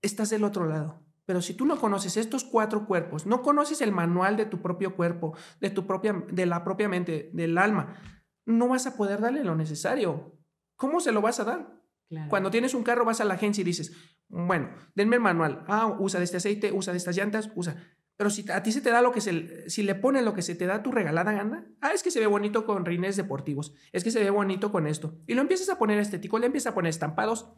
estás 0.02 0.32
del 0.32 0.44
otro 0.44 0.66
lado. 0.66 1.04
Pero 1.26 1.44
si 1.44 1.54
tú 1.54 1.66
no 1.66 1.78
conoces 1.78 2.18
estos 2.18 2.44
cuatro 2.44 2.88
cuerpos, 2.88 3.28
no 3.28 3.44
conoces 3.44 3.82
el 3.82 3.92
manual 3.92 4.38
de 4.38 4.46
tu 4.46 4.62
propio 4.62 4.96
cuerpo, 4.96 5.36
de 5.60 5.70
tu 5.70 5.86
propia, 5.86 6.26
de 6.32 6.46
la 6.48 6.64
propia 6.64 6.90
mente, 6.90 7.30
del 7.34 7.60
alma, 7.60 8.00
no 8.46 8.70
vas 8.70 8.88
a 8.88 8.96
poder 8.96 9.22
darle 9.22 9.44
lo 9.44 9.56
necesario. 9.56 10.37
¿Cómo 10.78 11.02
se 11.02 11.12
lo 11.12 11.22
vas 11.22 11.40
a 11.40 11.44
dar? 11.44 11.82
Cuando 12.30 12.50
tienes 12.50 12.74
un 12.74 12.84
carro, 12.84 13.04
vas 13.04 13.20
a 13.20 13.26
la 13.26 13.34
agencia 13.34 13.62
y 13.62 13.66
dices, 13.66 13.92
bueno, 14.30 14.70
denme 14.96 15.18
el 15.18 15.22
manual. 15.22 15.66
Ah, 15.68 15.94
usa 16.00 16.20
de 16.20 16.24
este 16.24 16.38
aceite, 16.38 16.72
usa 16.72 16.94
de 16.94 16.98
estas 16.98 17.18
llantas, 17.18 17.52
usa. 17.56 17.76
Pero 18.16 18.30
si 18.30 18.50
a 18.50 18.64
ti 18.64 18.72
se 18.72 18.82
te 18.82 18.90
da 18.90 19.02
lo 19.02 19.12
que 19.12 19.22
se, 19.22 19.70
si 19.70 19.84
le 19.84 19.94
pones 19.94 20.24
lo 20.24 20.34
que 20.34 20.42
se 20.42 20.56
te 20.56 20.66
da 20.66 20.82
tu 20.82 20.92
regalada 20.92 21.34
gana, 21.34 21.68
ah, 21.82 21.92
es 21.94 22.02
que 22.02 22.12
se 22.12 22.20
ve 22.20 22.26
bonito 22.26 22.66
con 22.66 22.86
rines 22.86 23.16
deportivos, 23.16 23.74
es 23.92 24.04
que 24.04 24.10
se 24.10 24.24
ve 24.24 24.30
bonito 24.32 24.72
con 24.72 24.88
esto, 24.88 25.20
y 25.28 25.36
lo 25.36 25.42
empiezas 25.42 25.70
a 25.70 25.78
poner 25.78 26.00
estético, 26.00 26.40
le 26.40 26.48
empiezas 26.48 26.72
a 26.72 26.76
poner 26.76 26.90
estampados, 26.90 27.52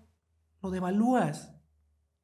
lo 0.62 0.70
devalúas, 0.70 1.56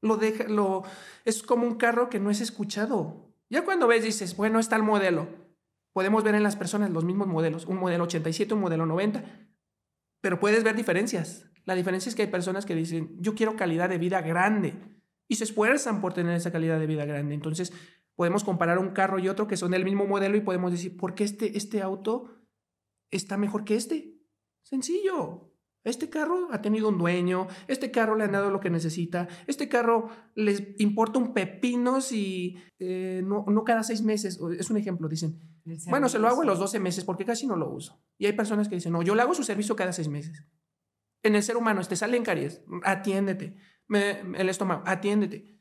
lo 0.02 0.18
deja, 0.18 0.46
lo, 0.50 0.84
es 1.24 1.44
como 1.44 1.66
un 1.66 1.76
carro 1.76 2.10
que 2.10 2.20
no 2.20 2.30
es 2.30 2.42
escuchado. 2.42 3.34
Ya 3.50 3.64
cuando 3.64 3.88
ves 3.88 4.04
dices, 4.04 4.36
bueno, 4.36 4.60
está 4.60 4.76
el 4.76 4.84
modelo, 4.84 5.30
podemos 5.94 6.22
ver 6.24 6.36
en 6.36 6.44
las 6.44 6.58
personas 6.58 6.90
los 6.90 7.06
mismos 7.06 7.28
modelos, 7.28 7.66
un 7.66 7.78
modelo 7.78 8.04
87, 8.04 8.54
un 8.54 8.60
modelo 8.60 8.86
90, 8.86 9.24
pero 10.26 10.40
puedes 10.40 10.64
ver 10.64 10.76
diferencias. 10.76 11.46
La 11.66 11.76
diferencia 11.76 12.10
es 12.10 12.16
que 12.16 12.24
hay 12.24 12.30
personas 12.30 12.66
que 12.66 12.74
dicen, 12.74 13.16
yo 13.20 13.36
quiero 13.36 13.56
calidad 13.56 13.90
de 13.90 14.00
vida 14.00 14.22
grande, 14.22 14.74
y 15.28 15.36
se 15.36 15.44
esfuerzan 15.44 16.02
por 16.02 16.16
tener 16.16 16.36
esa 16.36 16.52
calidad 16.52 16.80
de 16.80 16.88
vida 16.88 17.06
grande. 17.06 17.36
Entonces, 17.36 17.72
podemos 18.16 18.44
comparar 18.44 18.80
un 18.80 18.90
carro 18.90 19.20
y 19.20 19.30
otro 19.30 19.46
que 19.46 19.56
son 19.56 19.70
del 19.70 19.86
mismo 19.86 20.08
modelo 20.08 20.36
y 20.36 20.42
podemos 20.42 20.72
decir, 20.72 20.98
¿por 20.98 21.14
qué 21.14 21.26
este, 21.26 21.56
este 21.56 21.84
auto 21.84 22.40
está 23.12 23.38
mejor 23.38 23.66
que 23.66 23.76
este? 23.76 24.16
Sencillo. 24.64 25.54
Este 25.84 26.10
carro 26.10 26.48
ha 26.52 26.60
tenido 26.60 26.90
un 26.90 26.98
dueño, 26.98 27.46
este 27.68 27.92
carro 27.92 28.16
le 28.16 28.24
han 28.24 28.32
dado 28.32 28.50
lo 28.50 28.60
que 28.60 28.72
necesita, 28.72 29.28
este 29.46 29.70
carro 29.70 30.10
les 30.34 30.74
importa 30.80 31.20
un 31.20 31.36
pepino 31.36 32.02
si 32.02 32.58
eh, 32.80 33.22
no, 33.24 33.46
no, 33.48 33.64
cada 33.64 33.84
seis 33.84 34.02
meses, 34.02 34.40
es 34.58 34.72
un 34.72 34.78
ejemplo, 34.78 35.08
dicen, 35.08 35.40
bueno, 35.88 36.10
se 36.10 36.20
lo 36.20 36.28
hago 36.28 36.44
en 36.44 36.48
los 36.48 36.60
12 36.60 36.80
meses 36.80 37.04
porque 37.04 37.26
casi 37.26 37.48
no 37.48 37.56
lo 37.56 37.70
uso. 37.70 38.02
Y 38.18 38.26
hay 38.26 38.34
personas 38.34 38.70
que 38.70 38.76
dicen, 38.76 38.94
no, 38.94 39.02
yo 39.02 39.16
le 39.16 39.22
hago 39.22 39.34
su 39.34 39.44
servicio 39.44 39.76
cada 39.76 39.94
seis 39.94 40.08
meses. 40.08 40.46
En 41.24 41.36
el 41.36 41.44
ser 41.44 41.58
humano, 41.58 41.82
te 41.84 41.96
salen 41.96 42.24
caries, 42.24 42.64
atiéndete, 42.84 43.58
el 43.90 44.50
estómago, 44.50 44.84
atiéndete 44.86 45.56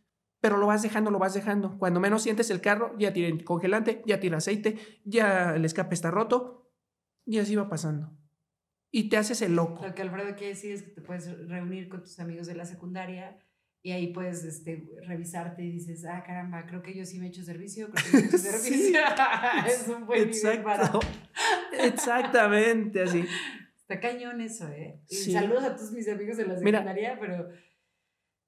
pero 0.44 0.58
lo 0.58 0.66
vas 0.66 0.82
dejando, 0.82 1.10
lo 1.10 1.18
vas 1.18 1.32
dejando. 1.32 1.78
Cuando 1.78 2.00
menos 2.00 2.22
sientes 2.22 2.50
el 2.50 2.60
carro, 2.60 2.94
ya 2.98 3.14
tiene 3.14 3.42
congelante, 3.42 4.02
ya 4.04 4.20
tiene 4.20 4.36
aceite, 4.36 4.76
ya 5.02 5.56
el 5.56 5.64
escape 5.64 5.94
está 5.94 6.10
roto, 6.10 6.70
y 7.24 7.38
así 7.38 7.56
va 7.56 7.70
pasando. 7.70 8.12
Y 8.90 9.08
te 9.08 9.16
haces 9.16 9.40
el 9.40 9.56
loco. 9.56 9.86
Lo 9.86 9.94
que 9.94 10.02
Alfredo 10.02 10.36
quiere 10.36 10.48
decir 10.48 10.72
es 10.72 10.82
que 10.82 10.90
te 10.90 11.00
puedes 11.00 11.48
reunir 11.48 11.88
con 11.88 12.02
tus 12.02 12.20
amigos 12.20 12.46
de 12.46 12.56
la 12.56 12.66
secundaria 12.66 13.38
y 13.84 13.92
ahí 13.92 14.14
puedes 14.14 14.42
este, 14.44 14.88
revisarte 15.06 15.62
y 15.62 15.70
dices, 15.70 16.06
ah, 16.06 16.24
caramba, 16.26 16.64
creo 16.64 16.82
que 16.82 16.94
yo 16.94 17.04
sí 17.04 17.18
me 17.18 17.26
he 17.26 17.28
hecho 17.28 17.42
servicio, 17.42 17.90
creo 17.90 18.04
que 18.10 18.16
me 18.16 18.22
he 18.22 18.26
hecho 18.28 18.38
servicio. 18.38 18.98
es 19.66 19.88
un 19.88 20.06
buen 20.06 20.22
Exacto. 20.22 20.64
para... 20.64 20.90
Exactamente, 21.84 23.02
así. 23.02 23.26
Está 23.76 24.00
cañón 24.00 24.40
eso, 24.40 24.66
¿eh? 24.70 24.98
Y 25.10 25.16
saludos 25.16 25.64
a 25.64 25.76
todos 25.76 25.92
mis 25.92 26.08
amigos 26.08 26.38
de 26.38 26.46
la 26.46 26.56
secundaria, 26.56 27.18
pero 27.20 27.50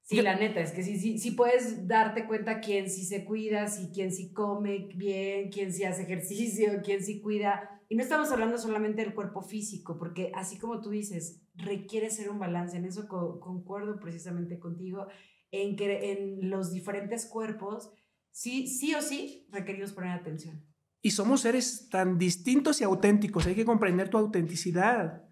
Sí, 0.07 0.22
la 0.22 0.37
neta, 0.37 0.61
es 0.61 0.70
que 0.70 0.85
sí, 0.85 1.01
sí, 1.01 1.18
sí 1.18 1.33
puedes 1.33 1.88
darte 1.88 2.27
cuenta 2.27 2.61
quién 2.61 2.88
sí 2.88 3.05
se 3.05 3.25
cuida, 3.25 3.66
si 3.66 3.88
quién 3.88 4.12
sí 4.12 4.33
come 4.33 4.88
bien, 4.94 5.51
quién 5.51 5.72
sí 5.72 5.83
hace 5.83 6.05
ejercicio, 6.05 6.81
quién 6.83 7.03
sí 7.03 7.20
cuida. 7.20 7.83
Y 7.88 7.96
no 7.96 8.05
estamos 8.05 8.31
hablando 8.31 8.57
solamente 8.57 9.03
del 9.03 9.14
cuerpo 9.14 9.42
físico, 9.42 9.99
porque 9.99 10.31
así 10.35 10.59
como 10.59 10.81
tú 10.81 10.90
dices, 10.90 11.42
requiere 11.57 12.11
ser 12.11 12.31
un 12.31 12.38
balance. 12.38 12.77
En 12.77 12.85
eso 12.85 13.09
concuerdo 13.09 13.99
precisamente 13.99 14.59
contigo, 14.59 15.07
en 15.51 15.77
que 15.77 16.12
en 16.12 16.51
los 16.51 16.73
diferentes 16.73 17.27
cuerpos, 17.27 17.90
sí, 18.31 18.66
sí 18.66 18.95
o 18.95 19.03
sí, 19.03 19.47
requerimos 19.51 19.92
poner 19.92 20.11
atención. 20.11 20.64
Y 21.03 21.12
somos 21.12 21.42
seres 21.42 21.88
tan 21.88 22.19
distintos 22.19 22.81
y 22.81 22.85
auténticos, 22.85 23.47
hay 23.47 23.55
que 23.55 23.64
comprender 23.64 24.09
tu 24.09 24.19
autenticidad. 24.19 25.25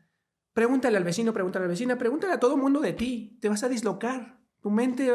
Pregúntale 0.53 0.97
al 0.97 1.05
vecino, 1.05 1.33
pregúntale 1.33 1.65
a 1.65 1.67
la 1.67 1.73
vecina, 1.73 1.99
pregúntale 1.99 2.35
a 2.35 2.41
todo 2.41 2.57
mundo 2.57 2.81
de 2.81 2.93
ti, 2.93 3.39
te 3.41 3.49
vas 3.49 3.65
a 3.65 3.69
dislocar 3.69 4.45
tu 4.65 4.71
mente 4.71 5.13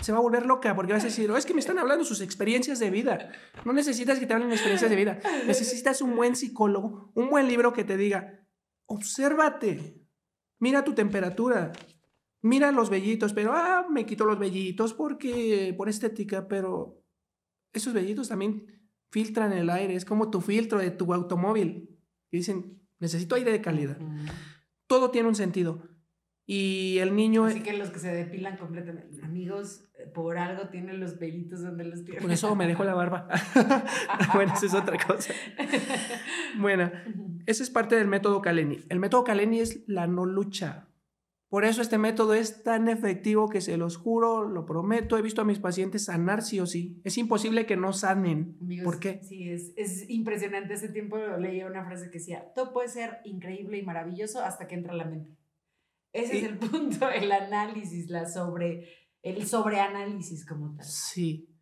se 0.00 0.12
va 0.12 0.18
a 0.18 0.22
volver 0.22 0.46
loca 0.46 0.74
porque 0.74 0.94
vas 0.94 1.02
a 1.02 1.08
decir, 1.08 1.30
oh, 1.30 1.36
es 1.36 1.44
que 1.44 1.52
me 1.52 1.60
están 1.60 1.78
hablando 1.78 2.06
sus 2.06 2.22
experiencias 2.22 2.78
de 2.78 2.90
vida. 2.90 3.32
No 3.66 3.74
necesitas 3.74 4.18
que 4.18 4.26
te 4.26 4.32
hablen 4.32 4.50
experiencias 4.50 4.90
de 4.90 4.96
vida. 4.96 5.18
Necesitas 5.46 6.00
un 6.00 6.16
buen 6.16 6.36
psicólogo, 6.36 7.12
un 7.14 7.28
buen 7.28 7.48
libro 7.48 7.74
que 7.74 7.84
te 7.84 7.98
diga, 7.98 8.46
obsérvate, 8.86 10.05
mira 10.58 10.84
tu 10.84 10.94
temperatura, 10.94 11.72
mira 12.42 12.72
los 12.72 12.90
vellitos, 12.90 13.32
pero, 13.32 13.52
ah, 13.52 13.86
me 13.90 14.06
quito 14.06 14.24
los 14.24 14.38
vellitos 14.38 14.94
porque, 14.94 15.74
por 15.76 15.88
estética, 15.88 16.48
pero 16.48 17.02
esos 17.72 17.92
vellitos 17.92 18.28
también 18.28 18.66
filtran 19.10 19.52
el 19.52 19.70
aire, 19.70 19.94
es 19.94 20.04
como 20.04 20.30
tu 20.30 20.40
filtro 20.40 20.78
de 20.78 20.90
tu 20.90 21.12
automóvil. 21.12 21.98
Y 22.30 22.38
dicen, 22.38 22.82
necesito 22.98 23.34
aire 23.34 23.52
de 23.52 23.60
calidad. 23.60 23.98
Todo 24.86 25.10
tiene 25.10 25.28
un 25.28 25.34
sentido. 25.34 25.82
Y 26.48 26.98
el 26.98 27.16
niño... 27.16 27.44
Así 27.44 27.60
que 27.60 27.72
los 27.72 27.90
que 27.90 27.98
se 27.98 28.12
depilan 28.12 28.56
completamente, 28.56 29.20
amigos, 29.24 29.84
eh, 29.98 30.06
por 30.06 30.38
algo 30.38 30.68
tienen 30.68 31.00
los 31.00 31.14
pelitos 31.14 31.60
donde 31.60 31.84
los 31.84 32.04
tienen. 32.04 32.22
Por 32.22 32.30
eso 32.30 32.54
me 32.54 32.68
dejo 32.68 32.84
la 32.84 32.94
barba. 32.94 33.26
bueno, 34.34 34.54
eso 34.54 34.66
es 34.66 34.74
otra 34.74 34.96
cosa. 34.96 35.34
bueno, 36.58 36.92
ese 37.46 37.64
es 37.64 37.70
parte 37.70 37.96
del 37.96 38.06
método 38.06 38.42
Kaleni. 38.42 38.78
El 38.88 39.00
método 39.00 39.24
Kaleni 39.24 39.58
es 39.58 39.82
la 39.88 40.06
no 40.06 40.24
lucha. 40.24 40.88
Por 41.48 41.64
eso 41.64 41.82
este 41.82 41.98
método 41.98 42.34
es 42.34 42.62
tan 42.62 42.88
efectivo 42.88 43.48
que 43.48 43.60
se 43.60 43.76
los 43.76 43.96
juro, 43.96 44.48
lo 44.48 44.66
prometo, 44.66 45.16
he 45.16 45.22
visto 45.22 45.42
a 45.42 45.44
mis 45.44 45.58
pacientes 45.58 46.04
sanar 46.04 46.42
sí 46.42 46.60
o 46.60 46.66
sí. 46.66 47.00
Es 47.02 47.18
imposible 47.18 47.66
que 47.66 47.76
no 47.76 47.92
sanen. 47.92 48.56
¿Por 48.84 49.00
qué? 49.00 49.20
Sí, 49.22 49.50
es, 49.50 49.72
es 49.76 50.08
impresionante. 50.10 50.74
Hace 50.74 50.90
tiempo 50.90 51.16
leía 51.38 51.66
una 51.66 51.84
frase 51.84 52.06
que 52.06 52.18
decía, 52.18 52.52
todo 52.54 52.72
puede 52.72 52.88
ser 52.88 53.18
increíble 53.24 53.78
y 53.78 53.82
maravilloso 53.82 54.42
hasta 54.42 54.68
que 54.68 54.76
entra 54.76 54.92
la 54.92 55.04
mente. 55.04 55.36
Ese 56.16 56.38
es 56.38 56.44
el 56.44 56.58
punto, 56.58 57.10
el 57.10 57.30
análisis, 57.30 58.08
la 58.08 58.26
sobre, 58.26 58.88
el 59.22 59.46
sobreanálisis 59.46 60.46
como 60.46 60.74
tal. 60.74 60.86
Sí. 60.86 61.52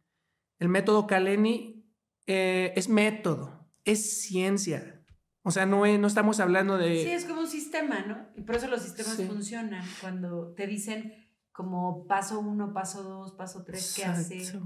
El 0.58 0.68
método 0.68 1.06
Kaleni 1.06 1.84
eh, 2.26 2.72
es 2.76 2.88
método, 2.88 3.68
es 3.84 4.22
ciencia. 4.22 5.02
O 5.42 5.50
sea, 5.50 5.66
no, 5.66 5.84
no 5.98 6.06
estamos 6.06 6.40
hablando 6.40 6.78
de... 6.78 7.02
Sí, 7.02 7.10
es 7.10 7.24
como 7.26 7.40
un 7.40 7.48
sistema, 7.48 8.00
¿no? 8.06 8.28
Y 8.34 8.42
por 8.42 8.54
eso 8.54 8.66
los 8.68 8.80
sistemas 8.80 9.20
funcionan. 9.26 9.84
Cuando 10.00 10.54
te 10.54 10.66
dicen 10.66 11.12
como 11.52 12.06
paso 12.06 12.40
uno, 12.40 12.72
paso 12.72 13.02
dos, 13.02 13.32
paso 13.32 13.62
tres, 13.64 13.92
¿qué 13.94 14.04
hacer? 14.04 14.60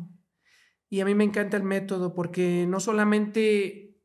Y 0.88 1.00
a 1.00 1.04
mí 1.04 1.14
me 1.14 1.24
encanta 1.24 1.56
el 1.56 1.64
método 1.64 2.14
porque 2.14 2.66
no 2.68 2.78
solamente, 2.78 4.00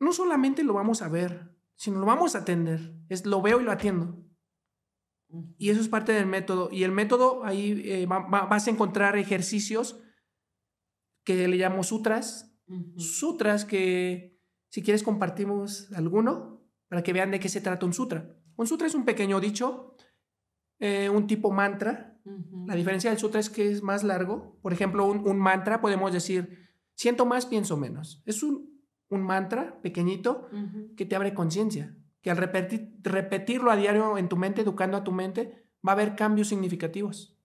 no 0.00 0.12
solamente 0.12 0.64
lo 0.64 0.74
vamos 0.74 1.00
a 1.02 1.08
ver, 1.08 1.54
sino 1.76 2.00
lo 2.00 2.06
vamos 2.06 2.34
a 2.34 2.40
atender. 2.40 2.94
Es 3.08 3.24
lo 3.24 3.40
veo 3.40 3.60
y 3.60 3.64
lo 3.64 3.70
atiendo. 3.70 4.29
Y 5.58 5.70
eso 5.70 5.80
es 5.80 5.88
parte 5.88 6.12
del 6.12 6.26
método. 6.26 6.68
Y 6.72 6.84
el 6.84 6.92
método, 6.92 7.44
ahí 7.44 7.82
eh, 7.84 8.06
vas 8.06 8.66
a 8.66 8.70
encontrar 8.70 9.16
ejercicios 9.16 10.00
que 11.24 11.46
le 11.48 11.56
llamo 11.56 11.82
sutras. 11.82 12.56
Sutras 12.96 13.64
que, 13.64 14.40
si 14.68 14.82
quieres, 14.82 15.02
compartimos 15.02 15.90
alguno 15.92 16.64
para 16.88 17.02
que 17.02 17.12
vean 17.12 17.30
de 17.30 17.40
qué 17.40 17.48
se 17.48 17.60
trata 17.60 17.86
un 17.86 17.92
sutra. 17.92 18.36
Un 18.56 18.66
sutra 18.66 18.86
es 18.86 18.94
un 18.94 19.04
pequeño 19.04 19.40
dicho, 19.40 19.96
eh, 20.78 21.08
un 21.08 21.26
tipo 21.26 21.50
mantra. 21.50 22.20
La 22.66 22.74
diferencia 22.74 23.10
del 23.10 23.18
sutra 23.18 23.40
es 23.40 23.50
que 23.50 23.70
es 23.70 23.82
más 23.82 24.04
largo. 24.04 24.58
Por 24.62 24.72
ejemplo, 24.72 25.06
un, 25.06 25.38
mantra 25.38 25.80
podemos 25.80 26.12
decir, 26.12 26.68
siento 26.94 27.26
más, 27.26 27.46
pienso 27.46 27.76
menos. 27.76 28.22
Es 28.26 28.42
un, 28.42 28.84
un 29.08 29.22
mantra 29.22 29.80
pequeñito 29.82 30.48
que 30.96 31.06
te 31.06 31.16
abre 31.16 31.34
conciencia 31.34 31.96
que 32.22 32.30
al 32.30 32.36
repetir, 32.36 32.94
repetirlo 33.02 33.70
a 33.70 33.76
diario 33.76 34.18
en 34.18 34.28
tu 34.28 34.36
mente, 34.36 34.62
educando 34.62 34.96
a 34.96 35.04
tu 35.04 35.12
mente, 35.12 35.66
va 35.86 35.92
a 35.92 35.94
haber 35.94 36.16
cambios 36.16 36.48
significativos. 36.48 37.38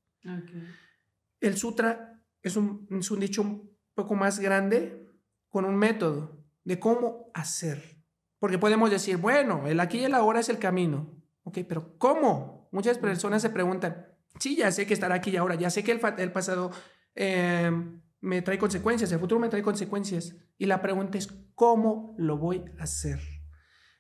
El 1.40 1.58
sutra 1.58 2.22
es 2.42 2.58
un, 2.58 2.88
es 2.92 3.12
un 3.12 3.20
dicho 3.20 3.42
un 3.42 3.72
poco 3.94 4.16
más 4.16 4.40
grande 4.40 5.10
con 5.50 5.66
un 5.66 5.76
método 5.76 6.44
de 6.64 6.80
cómo 6.80 7.32
hacer. 7.34 8.04
Porque 8.40 8.58
podemos 8.58 8.92
decir, 8.92 9.18
bueno, 9.18 9.68
el 9.68 9.80
aquí 9.80 10.00
y 10.00 10.04
el 10.04 10.14
ahora 10.14 10.40
es 10.40 10.50
el 10.50 10.60
camino. 10.60 11.16
Ok, 11.44 11.60
pero 11.68 11.98
¿cómo? 11.98 12.68
Muchas 12.72 12.98
personas 12.98 13.42
se 13.42 13.50
preguntan, 13.50 14.08
sí, 14.40 14.58
ya 14.58 14.72
sé 14.72 14.86
que 14.86 14.94
estará 14.94 15.16
aquí 15.16 15.30
y 15.30 15.38
ahora, 15.38 15.56
ya 15.56 15.70
sé 15.70 15.84
que 15.84 15.92
el, 15.92 16.02
el 16.18 16.32
pasado 16.32 16.72
eh, 17.16 17.72
me 18.20 18.42
trae 18.42 18.58
consecuencias, 18.58 19.12
el 19.12 19.20
futuro 19.20 19.40
me 19.40 19.50
trae 19.50 19.62
consecuencias. 19.62 20.36
Y 20.58 20.66
la 20.66 20.82
pregunta 20.82 21.18
es, 21.18 21.28
¿cómo 21.54 22.16
lo 22.18 22.38
voy 22.38 22.66
a 22.80 22.84
hacer? 22.84 23.35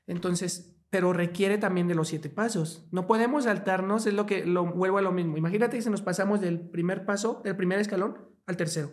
Entonces, 0.07 0.75
pero 0.89 1.13
requiere 1.13 1.57
también 1.57 1.87
de 1.87 1.95
los 1.95 2.07
siete 2.07 2.29
pasos. 2.29 2.87
No 2.91 3.07
podemos 3.07 3.45
saltarnos, 3.45 4.05
es 4.05 4.13
lo 4.13 4.25
que 4.25 4.45
lo 4.45 4.65
vuelvo 4.65 4.97
a 4.97 5.01
lo 5.01 5.11
mismo. 5.11 5.37
Imagínate 5.37 5.77
que 5.77 5.83
si 5.83 5.89
nos 5.89 6.01
pasamos 6.01 6.41
del 6.41 6.59
primer 6.59 7.05
paso, 7.05 7.41
del 7.43 7.55
primer 7.55 7.79
escalón, 7.79 8.17
al 8.45 8.57
tercero. 8.57 8.91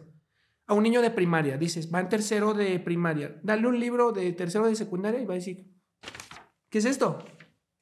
A 0.67 0.75
un 0.75 0.83
niño 0.83 1.03
de 1.03 1.11
primaria, 1.11 1.59
dices, 1.59 1.93
va 1.93 2.01
en 2.01 2.09
tercero 2.09 2.55
de 2.55 2.79
primaria, 2.81 3.39
dale 3.43 3.67
un 3.67 3.79
libro 3.79 4.13
de 4.13 4.33
tercero 4.33 4.67
de 4.67 4.75
secundaria 4.75 5.21
y 5.21 5.27
va 5.27 5.35
a 5.35 5.37
decir, 5.37 5.71
¿qué 6.71 6.79
es 6.79 6.85
esto? 6.85 7.19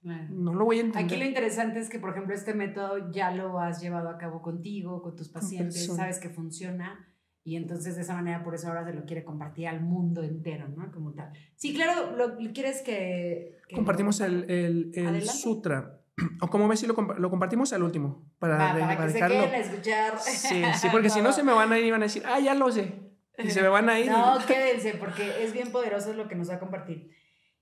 No 0.03 0.55
lo 0.55 0.65
voy 0.65 0.79
a 0.79 0.81
entender. 0.81 1.05
Aquí 1.05 1.17
lo 1.17 1.25
interesante 1.27 1.79
es 1.79 1.91
que, 1.91 1.99
por 1.99 2.11
ejemplo, 2.11 2.35
este 2.35 2.55
método 2.55 3.11
ya 3.13 3.31
lo 3.33 3.61
has 3.61 3.81
llevado 3.83 4.09
a 4.09 4.17
cabo 4.17 4.41
contigo, 4.41 5.03
con 5.03 5.15
tus 5.15 5.29
pacientes, 5.29 5.87
sabes 5.95 6.19
que 6.19 6.31
funciona 6.31 7.07
y 7.43 7.57
entonces 7.57 7.97
de 7.97 8.03
esa 8.03 8.15
manera, 8.15 8.43
por 8.43 8.55
eso 8.55 8.69
ahora 8.69 8.85
se 8.85 8.93
lo 8.93 9.05
quiere 9.05 9.25
compartir 9.25 9.69
al 9.69 9.81
mundo 9.81 10.23
entero, 10.23 10.69
¿no? 10.69 10.91
Como 10.93 11.13
tal. 11.13 11.33
Sí, 11.57 11.75
claro, 11.75 12.17
lo, 12.17 12.37
quieres 12.53 12.83
que... 12.83 13.59
Compartimos 13.75 14.21
el, 14.21 14.51
el, 14.51 14.93
el 14.95 15.29
sutra. 15.29 16.01
O 16.43 16.49
como 16.49 16.69
ves 16.69 16.81
si 16.81 16.87
lo, 16.87 16.95
lo, 16.95 17.31
compartimos 17.31 17.73
al 17.73 17.83
último. 17.83 18.31
Para, 18.39 18.59
para 18.59 19.07
que 19.07 19.13
se 19.13 19.19
queden 19.21 19.55
a 19.55 19.57
escuchar. 19.57 20.19
Sí, 20.19 20.63
sí 20.75 20.89
porque 20.93 21.09
si 21.09 21.23
no 21.23 21.33
se 21.33 21.43
me 21.43 21.53
van 21.53 21.73
a 21.73 21.79
ir 21.79 21.87
y 21.87 21.91
van 21.91 22.03
a 22.03 22.07
decir, 22.07 22.23
ah, 22.27 22.39
ya 22.41 22.55
lo 22.55 22.71
sé. 22.71 22.93
Y 23.39 23.51
se 23.51 23.63
me 23.63 23.69
van 23.69 23.89
a 23.89 23.99
ir. 23.99 24.11
No, 24.11 24.39
quédense, 24.47 24.95
porque 24.95 25.43
es 25.43 25.53
bien 25.55 25.73
poderoso 25.73 26.13
lo 26.13 26.29
que 26.29 26.35
nos 26.35 26.51
va 26.51 26.55
a 26.55 26.61
compartir. 26.61 27.11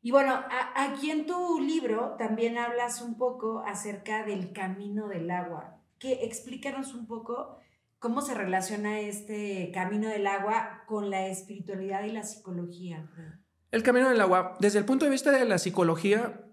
Y 0.00 0.10
bueno, 0.10 0.42
aquí 0.74 1.10
en 1.10 1.26
tu 1.26 1.60
libro 1.60 2.16
también 2.18 2.58
hablas 2.58 3.00
un 3.00 3.16
poco 3.16 3.62
acerca 3.66 4.24
del 4.24 4.52
camino 4.52 5.08
del 5.08 5.30
agua. 5.30 5.76
Que 5.98 6.24
explícanos 6.24 6.94
un 6.94 7.06
poco 7.06 7.58
cómo 7.98 8.20
se 8.20 8.34
relaciona 8.34 9.00
este 9.00 9.70
camino 9.72 10.08
del 10.08 10.26
agua 10.26 10.84
con 10.86 11.10
la 11.10 11.26
espiritualidad 11.26 12.04
y 12.04 12.12
la 12.12 12.22
psicología. 12.22 13.10
El 13.70 13.82
camino 13.82 14.08
del 14.08 14.20
agua, 14.20 14.56
desde 14.60 14.78
el 14.78 14.84
punto 14.84 15.04
de 15.04 15.10
vista 15.10 15.30
de 15.30 15.44
la 15.44 15.58
psicología, 15.58 16.44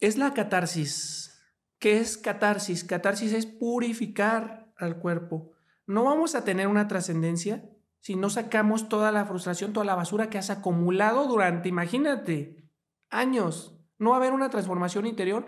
es 0.00 0.16
la 0.16 0.32
catarsis. 0.34 1.32
¿Qué 1.78 1.98
es 1.98 2.16
catarsis? 2.16 2.84
Catarsis 2.84 3.32
es 3.32 3.46
purificar 3.46 4.72
al 4.76 4.98
cuerpo. 4.98 5.52
No 5.86 6.04
vamos 6.04 6.34
a 6.34 6.44
tener 6.44 6.68
una 6.68 6.88
trascendencia 6.88 7.68
si 8.00 8.14
no 8.14 8.30
sacamos 8.30 8.88
toda 8.88 9.10
la 9.12 9.24
frustración, 9.26 9.72
toda 9.72 9.84
la 9.84 9.94
basura 9.94 10.30
que 10.30 10.38
has 10.38 10.50
acumulado 10.50 11.26
durante, 11.26 11.68
imagínate, 11.68 12.70
años. 13.10 13.80
No 13.98 14.10
va 14.10 14.16
a 14.16 14.18
haber 14.20 14.32
una 14.32 14.48
transformación 14.48 15.06
interior 15.06 15.46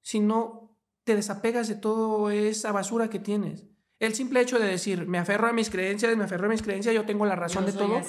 si 0.00 0.20
no 0.20 0.78
te 1.04 1.14
desapegas 1.14 1.68
de 1.68 1.74
toda 1.74 2.34
esa 2.34 2.72
basura 2.72 3.10
que 3.10 3.18
tienes. 3.18 3.69
El 4.00 4.14
simple 4.14 4.40
hecho 4.40 4.58
de 4.58 4.66
decir, 4.66 5.06
me 5.06 5.18
aferro 5.18 5.46
a 5.46 5.52
mis 5.52 5.70
creencias, 5.70 6.16
me 6.16 6.24
aferro 6.24 6.46
a 6.46 6.48
mis 6.50 6.62
creencias, 6.62 6.94
yo 6.94 7.04
tengo 7.04 7.26
la 7.26 7.36
razón 7.36 7.66
de 7.66 7.72
todo, 7.72 8.00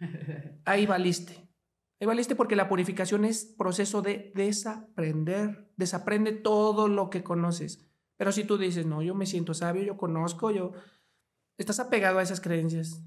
ahí 0.64 0.84
valiste. 0.84 1.48
Ahí 2.00 2.06
valiste 2.06 2.36
porque 2.36 2.56
la 2.56 2.68
purificación 2.68 3.24
es 3.24 3.44
proceso 3.44 4.02
de 4.02 4.32
desaprender. 4.34 5.72
Desaprende 5.76 6.32
todo 6.32 6.88
lo 6.88 7.08
que 7.08 7.22
conoces. 7.22 7.88
Pero 8.16 8.32
si 8.32 8.44
tú 8.44 8.58
dices, 8.58 8.84
no, 8.84 9.00
yo 9.00 9.14
me 9.14 9.26
siento 9.26 9.54
sabio, 9.54 9.82
yo 9.82 9.96
conozco, 9.96 10.50
yo... 10.50 10.72
Estás 11.56 11.80
apegado 11.80 12.18
a 12.18 12.22
esas 12.22 12.40
creencias. 12.40 13.02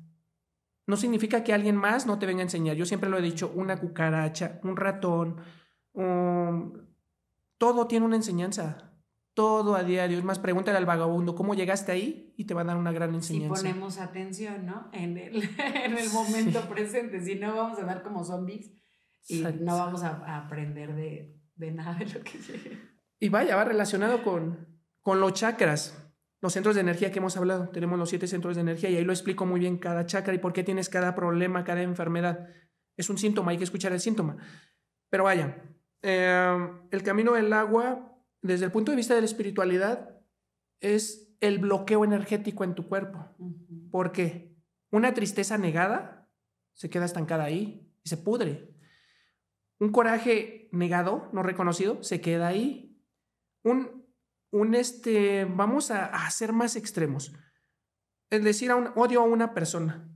No 0.88 0.98
significa 0.98 1.44
que 1.44 1.54
alguien 1.54 1.76
más 1.76 2.06
no 2.06 2.20
te 2.20 2.26
venga 2.26 2.42
a 2.42 2.44
enseñar. 2.44 2.76
Yo 2.76 2.86
siempre 2.86 3.10
lo 3.10 3.18
he 3.18 3.22
dicho, 3.22 3.52
una 3.56 3.78
cucaracha, 3.78 4.60
un 4.64 4.76
ratón, 4.76 5.38
todo 7.58 7.88
tiene 7.88 8.06
una 8.06 8.16
enseñanza. 8.16 8.91
Todo 9.34 9.76
a 9.76 9.84
diario. 9.84 10.18
Es 10.18 10.24
más, 10.24 10.40
pregúntale 10.40 10.78
al 10.78 10.86
vagabundo 10.86 11.36
cómo 11.36 11.54
llegaste 11.54 11.92
ahí 11.92 12.34
y 12.38 12.46
te 12.46 12.54
va 12.54 12.62
a 12.62 12.66
dar 12.66 12.78
una 12.78 12.92
gran 12.92 13.14
enseñanza. 13.16 13.56
Si 13.56 13.68
ponemos 13.68 13.98
atención, 13.98 14.66
¿no? 14.66 14.90
En 14.92 15.18
el, 15.18 15.44
en 15.60 15.98
el 15.98 16.10
momento 16.10 16.62
presente. 16.68 17.22
Si 17.22 17.36
no, 17.36 17.56
vamos 17.56 17.80
a 17.80 17.84
dar 17.84 18.04
como 18.04 18.24
zombies 18.24 18.72
y 19.28 19.42
no 19.42 19.78
vamos 19.78 20.04
a, 20.04 20.44
aprender 20.44 20.96
de, 20.96 21.40
de, 21.56 21.72
nada 21.72 21.96
de 21.96 22.06
lo 22.08 22.24
que 22.24 22.38
llegue. 22.40 22.78
Y 23.20 23.30
vaya, 23.30 23.56
va 23.56 23.64
relacionado 23.64 24.24
con, 24.24 24.68
con 25.02 25.20
los 25.20 25.34
chakras 25.34 25.98
los 26.42 26.54
centros 26.54 26.76
de 26.76 26.82
energía 26.82 27.12
que 27.12 27.20
hemos 27.20 27.38
hablado. 27.38 27.70
Tenemos 27.70 27.98
los 27.98 28.10
siete 28.10 28.28
centros 28.28 28.56
de 28.56 28.62
energía 28.62 28.90
y 28.90 28.98
ahí 28.98 29.04
lo 29.06 29.14
explico 29.14 29.46
muy 29.46 29.60
bien 29.60 29.78
cada 29.78 30.06
chakra 30.06 30.34
y 30.34 30.40
por 30.40 30.54
qué 30.54 30.64
tienes 30.64 30.90
cada 30.90 31.16
problema, 31.16 31.64
cada 31.64 31.84
enfermedad. 31.84 32.50
Es 32.98 33.10
un 33.10 33.18
síntoma, 33.18 33.52
hay 33.52 33.58
que 33.58 33.64
escuchar 33.64 33.94
el 33.94 34.00
síntoma. 34.00 34.38
Pero 35.10 35.24
vaya, 35.24 35.62
eh, 36.02 36.70
el 36.90 37.04
camino 37.04 37.34
del 37.34 37.54
agua, 37.54 38.11
desde 38.42 38.66
el 38.66 38.72
punto 38.72 38.92
de 38.92 38.98
vista 38.98 39.16
de 39.16 39.22
la 39.22 39.26
espiritualidad, 39.26 40.20
es 40.80 41.36
el 41.40 41.60
bloqueo 41.60 42.04
energético 42.04 42.64
en 42.64 42.76
tu 42.76 42.88
cuerpo. 42.88 43.36
¿Por 43.92 44.12
qué? 44.12 44.56
Una 44.92 45.14
tristeza 45.14 45.58
negada 45.58 46.30
se 46.74 46.90
queda 46.90 47.06
estancada 47.06 47.44
ahí 47.44 47.92
y 48.04 48.10
se 48.10 48.18
pudre. 48.18 48.76
Un 49.80 49.92
coraje 49.92 50.70
negado, 50.72 51.30
no 51.34 51.44
reconocido, 51.44 52.04
se 52.04 52.22
queda 52.22 52.48
ahí. 52.48 53.00
Un 53.64 54.02
un 54.52 54.76
este, 54.76 55.46
vamos 55.46 55.92
a, 55.92 56.06
a 56.06 56.30
ser 56.30 56.54
más 56.54 56.76
extremos. 56.76 57.34
Es 58.30 58.44
decir, 58.44 58.72
a 58.72 58.76
un, 58.76 58.92
odio 58.96 59.22
a 59.22 59.26
una 59.26 59.54
persona. 59.54 60.08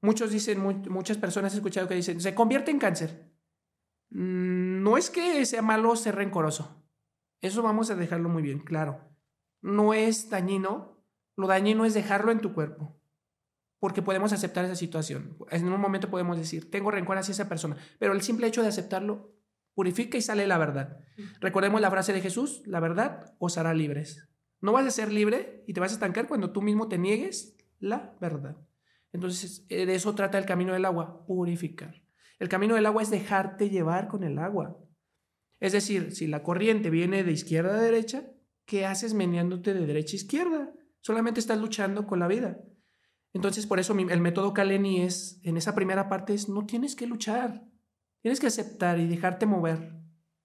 Muchos 0.00 0.30
dicen, 0.30 0.60
muchas 0.60 1.18
personas 1.18 1.52
he 1.52 1.56
escuchado 1.56 1.86
que 1.86 1.94
dicen, 1.94 2.20
se 2.20 2.34
convierte 2.34 2.70
en 2.70 2.78
cáncer. 2.78 3.30
Mm, 4.10 4.82
no 4.82 4.96
es 4.96 5.10
que 5.10 5.44
sea 5.46 5.62
malo 5.62 5.94
ser 5.96 6.16
rencoroso. 6.16 6.81
Eso 7.42 7.62
vamos 7.62 7.90
a 7.90 7.94
dejarlo 7.94 8.30
muy 8.30 8.42
bien, 8.42 8.60
claro. 8.60 9.00
No 9.60 9.92
es 9.92 10.30
dañino. 10.30 11.04
Lo 11.36 11.46
dañino 11.46 11.84
es 11.84 11.92
dejarlo 11.92 12.32
en 12.32 12.40
tu 12.40 12.54
cuerpo. 12.54 12.98
Porque 13.78 14.00
podemos 14.00 14.32
aceptar 14.32 14.64
esa 14.64 14.76
situación. 14.76 15.36
En 15.50 15.70
un 15.70 15.80
momento 15.80 16.08
podemos 16.08 16.38
decir, 16.38 16.70
tengo 16.70 16.90
rencor 16.90 17.18
hacia 17.18 17.32
esa 17.32 17.48
persona. 17.50 17.76
Pero 17.98 18.14
el 18.14 18.22
simple 18.22 18.46
hecho 18.46 18.62
de 18.62 18.68
aceptarlo 18.68 19.32
Purifica 19.74 20.18
y 20.18 20.22
sale 20.22 20.46
la 20.46 20.58
verdad. 20.58 20.98
Recordemos 21.40 21.80
la 21.80 21.90
frase 21.90 22.12
de 22.12 22.20
Jesús, 22.20 22.62
la 22.66 22.80
verdad 22.80 23.34
os 23.38 23.56
hará 23.56 23.72
libres. 23.72 24.28
No 24.60 24.72
vas 24.72 24.86
a 24.86 24.90
ser 24.90 25.10
libre 25.10 25.64
y 25.66 25.72
te 25.72 25.80
vas 25.80 25.92
a 25.92 25.94
estancar 25.94 26.28
cuando 26.28 26.52
tú 26.52 26.60
mismo 26.60 26.88
te 26.88 26.98
niegues 26.98 27.56
la 27.78 28.14
verdad. 28.20 28.56
Entonces, 29.12 29.66
eh, 29.68 29.86
de 29.86 29.94
eso 29.94 30.14
trata 30.14 30.38
el 30.38 30.46
camino 30.46 30.72
del 30.72 30.84
agua, 30.84 31.24
purificar. 31.26 32.02
El 32.38 32.48
camino 32.48 32.74
del 32.74 32.86
agua 32.86 33.02
es 33.02 33.10
dejarte 33.10 33.70
llevar 33.70 34.08
con 34.08 34.24
el 34.24 34.38
agua. 34.38 34.76
Es 35.62 35.70
decir, 35.70 36.10
si 36.12 36.26
la 36.26 36.42
corriente 36.42 36.90
viene 36.90 37.22
de 37.22 37.30
izquierda 37.30 37.76
a 37.76 37.80
derecha, 37.80 38.28
¿qué 38.66 38.84
haces 38.84 39.14
meneándote 39.14 39.74
de 39.74 39.86
derecha 39.86 40.14
a 40.14 40.16
izquierda? 40.16 40.74
Solamente 41.02 41.38
estás 41.38 41.56
luchando 41.60 42.04
con 42.04 42.18
la 42.18 42.26
vida. 42.26 42.58
Entonces, 43.32 43.68
por 43.68 43.78
eso 43.78 43.96
el 43.96 44.20
método 44.20 44.54
Kaleni 44.54 45.02
es, 45.02 45.38
en 45.44 45.56
esa 45.56 45.76
primera 45.76 46.08
parte, 46.08 46.34
es 46.34 46.48
no 46.48 46.66
tienes 46.66 46.96
que 46.96 47.06
luchar. 47.06 47.64
Tienes 48.22 48.40
que 48.40 48.48
aceptar 48.48 48.98
y 48.98 49.06
dejarte 49.06 49.46
mover 49.46 50.00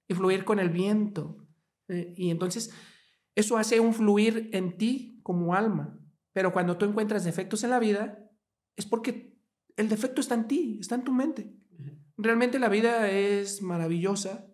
y 0.08 0.14
fluir 0.14 0.46
con 0.46 0.60
el 0.60 0.70
viento. 0.70 1.48
Eh, 1.88 2.14
y 2.16 2.30
entonces 2.30 2.72
eso 3.34 3.58
hace 3.58 3.80
un 3.80 3.96
fluir 3.96 4.52
en 4.54 4.78
ti 4.78 5.20
como 5.24 5.56
alma. 5.56 6.00
Pero 6.32 6.54
cuando 6.54 6.78
tú 6.78 6.86
encuentras 6.86 7.24
defectos 7.24 7.64
en 7.64 7.72
la 7.72 7.80
vida, 7.80 8.20
es 8.76 8.86
porque 8.86 9.36
el 9.78 9.90
defecto 9.90 10.22
está 10.22 10.36
en 10.36 10.48
ti, 10.48 10.78
está 10.80 10.94
en 10.94 11.04
tu 11.04 11.12
mente. 11.12 11.56
Realmente 12.18 12.60
la 12.60 12.70
vida 12.70 13.10
es 13.10 13.64
maravillosa 13.64 14.47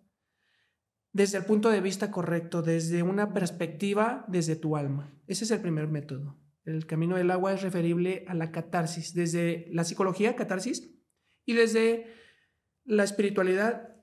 desde 1.14 1.38
el 1.38 1.44
punto 1.44 1.70
de 1.70 1.80
vista 1.80 2.10
correcto, 2.10 2.60
desde 2.60 3.04
una 3.04 3.32
perspectiva, 3.32 4.24
desde 4.26 4.56
tu 4.56 4.76
alma. 4.76 5.16
Ese 5.28 5.44
es 5.44 5.50
el 5.52 5.60
primer 5.60 5.86
método. 5.86 6.36
El 6.64 6.86
camino 6.86 7.16
del 7.16 7.30
agua 7.30 7.54
es 7.54 7.62
referible 7.62 8.24
a 8.26 8.34
la 8.34 8.50
catarsis, 8.50 9.14
desde 9.14 9.68
la 9.70 9.84
psicología, 9.84 10.34
catarsis, 10.34 10.92
y 11.46 11.52
desde 11.52 12.06
la 12.84 13.04
espiritualidad, 13.04 13.94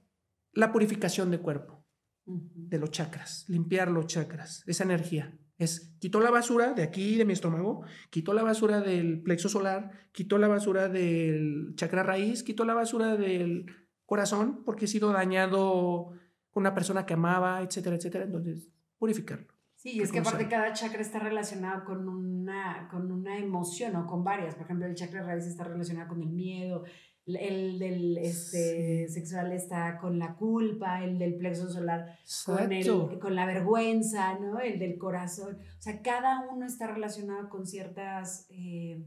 la 0.53 0.71
purificación 0.71 1.31
de 1.31 1.39
cuerpo, 1.39 1.85
de 2.25 2.79
los 2.79 2.91
chakras, 2.91 3.43
limpiar 3.49 3.91
los 3.91 4.07
chakras, 4.07 4.63
esa 4.65 4.85
energía. 4.85 5.37
Es 5.57 5.97
quito 5.99 6.21
la 6.21 6.31
basura 6.31 6.73
de 6.73 6.83
aquí, 6.83 7.17
de 7.17 7.25
mi 7.25 7.33
estómago, 7.33 7.83
quito 8.09 8.33
la 8.33 8.43
basura 8.43 8.79
del 8.79 9.21
plexo 9.21 9.49
solar, 9.49 9.91
quito 10.13 10.37
la 10.37 10.47
basura 10.47 10.87
del 10.87 11.73
chakra 11.75 12.03
raíz, 12.03 12.41
quito 12.41 12.63
la 12.63 12.73
basura 12.73 13.17
del 13.17 13.65
corazón 14.05 14.63
porque 14.63 14.85
he 14.85 14.87
sido 14.87 15.11
dañado 15.11 16.13
con 16.51 16.61
una 16.61 16.73
persona 16.73 17.05
que 17.05 17.13
amaba, 17.13 17.61
etcétera, 17.61 17.95
etcétera. 17.95 18.25
Entonces, 18.25 18.69
purificarlo. 18.97 19.47
Sí, 19.75 19.99
es 19.99 20.11
que 20.11 20.19
aparte 20.19 20.47
cada 20.47 20.73
chakra 20.73 21.01
está 21.01 21.17
relacionado 21.17 21.83
con 21.85 22.07
una, 22.07 22.87
con 22.91 23.11
una 23.11 23.39
emoción 23.39 23.95
o 23.95 24.05
con 24.05 24.23
varias. 24.23 24.53
Por 24.53 24.65
ejemplo, 24.65 24.85
el 24.85 24.93
chakra 24.93 25.23
raíz 25.23 25.47
está 25.47 25.63
relacionado 25.63 26.09
con 26.09 26.21
el 26.21 26.29
miedo, 26.29 26.83
el 27.25 27.79
del 27.79 28.17
este, 28.17 29.07
sexual 29.07 29.51
está 29.51 29.97
con 29.97 30.19
la 30.19 30.35
culpa, 30.35 31.03
el 31.03 31.17
del 31.17 31.35
plexo 31.35 31.69
solar 31.69 32.17
con, 32.45 32.71
el, 32.71 33.19
con 33.19 33.35
la 33.35 33.45
vergüenza, 33.45 34.37
¿no? 34.39 34.59
El 34.59 34.79
del 34.79 34.97
corazón. 34.97 35.57
O 35.77 35.81
sea, 35.81 36.01
cada 36.01 36.47
uno 36.51 36.65
está 36.65 36.87
relacionado 36.87 37.49
con 37.49 37.65
ciertas 37.65 38.47
eh, 38.49 39.03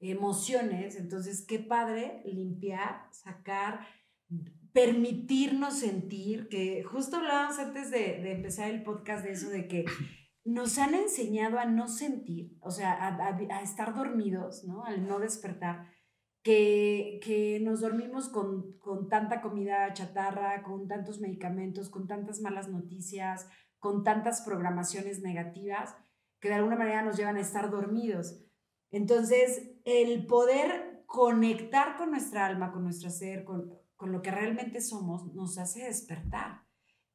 emociones. 0.00 0.96
Entonces, 0.96 1.44
qué 1.46 1.58
padre 1.58 2.22
limpiar, 2.24 3.06
sacar, 3.10 3.80
permitirnos 4.76 5.78
sentir, 5.78 6.50
que 6.50 6.82
justo 6.82 7.16
hablábamos 7.16 7.58
antes 7.58 7.90
de, 7.90 8.20
de 8.20 8.32
empezar 8.32 8.68
el 8.68 8.82
podcast 8.82 9.24
de 9.24 9.32
eso, 9.32 9.48
de 9.48 9.68
que 9.68 9.86
nos 10.44 10.76
han 10.76 10.94
enseñado 10.94 11.58
a 11.58 11.64
no 11.64 11.88
sentir, 11.88 12.58
o 12.60 12.70
sea, 12.70 13.16
a, 13.16 13.62
estar 13.62 13.94
dormidos, 13.94 14.64
¿no? 14.64 14.84
Al 14.84 15.08
no 15.08 15.18
despertar 15.18 15.88
que, 16.42 17.58
nos 17.62 17.80
dormimos 17.80 18.28
con, 18.28 18.78
tanta 19.08 19.40
comida 19.40 19.94
chatarra, 19.94 20.62
con 20.62 20.86
tantos 20.88 21.20
medicamentos, 21.20 21.88
con 21.88 22.06
tantas 22.06 22.42
malas 22.42 22.68
noticias, 22.68 23.48
con 23.78 24.04
tantas 24.04 24.42
programaciones 24.42 25.22
negativas, 25.22 25.96
que 26.38 26.48
de 26.48 26.54
alguna 26.56 26.76
manera 26.76 27.00
nos 27.00 27.16
llevan 27.16 27.38
a 27.38 27.40
estar 27.40 27.70
dormidos. 27.70 28.44
Entonces, 28.90 29.70
el 29.86 30.26
poder 30.26 31.02
conectar 31.06 31.96
con 31.96 32.10
nuestra 32.10 32.44
alma, 32.44 32.72
con 32.72 32.84
nuestro 32.84 33.08
ser, 33.08 33.42
con, 33.46 33.85
con 33.96 34.12
lo 34.12 34.22
que 34.22 34.30
realmente 34.30 34.80
somos, 34.80 35.34
nos 35.34 35.58
hace 35.58 35.84
despertar 35.84 36.66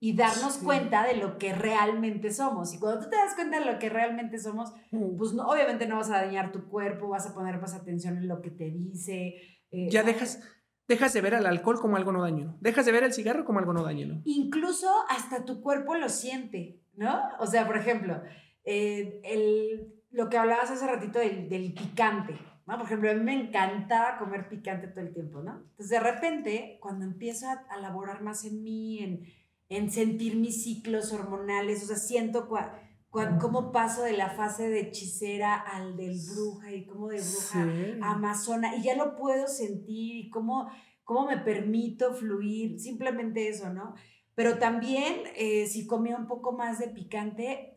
y 0.04 0.15
darnos 0.15 0.58
cuenta 0.58 1.06
de 1.06 1.15
lo 1.15 1.38
que 1.38 1.54
realmente 1.54 2.32
somos. 2.32 2.74
Y 2.74 2.80
cuando 2.80 3.02
tú 3.02 3.10
te 3.12 3.17
das 3.17 3.36
cuenta 3.36 3.60
de 3.60 3.72
lo 3.72 3.78
que 3.78 3.88
realmente 3.88 4.39
somos, 4.39 4.74
mm. 4.89 5.15
pues 5.15 5.34
no, 5.34 5.48
obviamente 5.48 5.86
no 5.86 5.98
vas 5.98 6.10
a 6.10 6.24
dañar 6.24 6.52
tu 6.52 6.67
cuerpo, 6.67 7.10
vas 7.10 7.28
a 7.28 7.36
poner 7.36 7.62
más 7.62 7.76
atención 7.76 8.17
en 8.17 8.28
lo 8.28 8.41
que 8.41 8.50
te 8.50 8.72
dice. 8.72 9.36
Eh, 9.70 9.89
ya 9.91 10.02
dejas, 10.02 10.41
dejas 10.88 11.13
de 11.13 11.22
ver 11.22 11.36
al 11.36 11.46
alcohol 11.46 11.80
como 11.80 11.98
algo 11.98 12.12
no 12.12 12.24
dañino, 12.24 12.58
dejas 12.62 12.88
de 12.88 12.91
ver 12.91 13.04
el 13.04 13.13
cigarro 13.13 13.46
como 13.46 13.60
algo 13.60 13.74
no 13.74 13.84
dañino. 13.84 14.24
Incluso 14.26 14.89
hasta 15.08 15.46
tu 15.46 15.62
cuerpo 15.62 15.94
lo 15.94 16.10
siente, 16.10 16.82
¿no? 16.96 17.22
O 17.39 17.46
sea, 17.46 17.67
por 17.67 17.78
ejemplo, 17.78 18.24
eh, 18.65 19.22
el, 19.24 19.94
lo 20.10 20.30
que 20.30 20.38
hablabas 20.39 20.72
hace 20.72 20.88
ratito 20.88 21.20
del, 21.20 21.48
del 21.48 21.74
picante. 21.74 22.39
¿No? 22.72 22.78
Por 22.78 22.86
ejemplo, 22.88 23.12
a 23.12 23.14
mí 23.14 23.24
me 23.24 23.40
encantaba 23.48 24.18
comer 24.18 24.48
picante 24.50 24.88
todo 24.88 25.02
el 25.02 25.14
tiempo, 25.14 25.42
¿no? 25.42 25.58
Entonces, 25.72 25.90
de 25.90 26.00
repente, 26.00 26.78
cuando 26.82 27.06
empiezo 27.06 27.48
a, 27.48 27.66
a 27.70 27.78
laborar 27.78 28.22
más 28.22 28.46
en 28.46 28.64
mí, 28.64 29.00
en, 29.00 29.26
en 29.70 29.92
sentir 29.92 30.36
mis 30.38 30.64
ciclos 30.64 31.14
hormonales, 31.14 31.84
o 31.84 31.88
sea, 31.88 31.98
siento 31.98 32.50
cua- 32.50 32.74
cua- 33.10 33.38
cómo 33.40 33.72
paso 33.72 34.04
de 34.04 34.14
la 34.14 34.30
fase 34.32 34.70
de 34.70 34.80
hechicera 34.82 35.56
al 35.56 35.96
del 35.98 36.18
bruja 36.34 36.72
y 36.74 36.86
cómo 36.86 37.10
de 37.10 37.18
bruja 37.18 37.66
Sí. 37.66 38.00
a 38.02 38.12
amazona, 38.12 38.76
y 38.78 38.84
ya 38.84 38.96
lo 38.96 39.16
puedo 39.16 39.48
sentir 39.48 40.16
y 40.26 40.30
cómo, 40.30 40.70
cómo 41.04 41.28
me 41.28 41.38
permito 41.38 42.14
fluir, 42.14 42.80
simplemente 42.80 43.48
eso, 43.50 43.74
¿no? 43.74 43.96
Pero 44.34 44.58
también, 44.60 45.24
eh, 45.36 45.68
si 45.68 45.86
comía 45.86 46.16
un 46.16 46.26
poco 46.28 46.54
más 46.54 46.80
de 46.80 46.88
picante, 46.88 47.71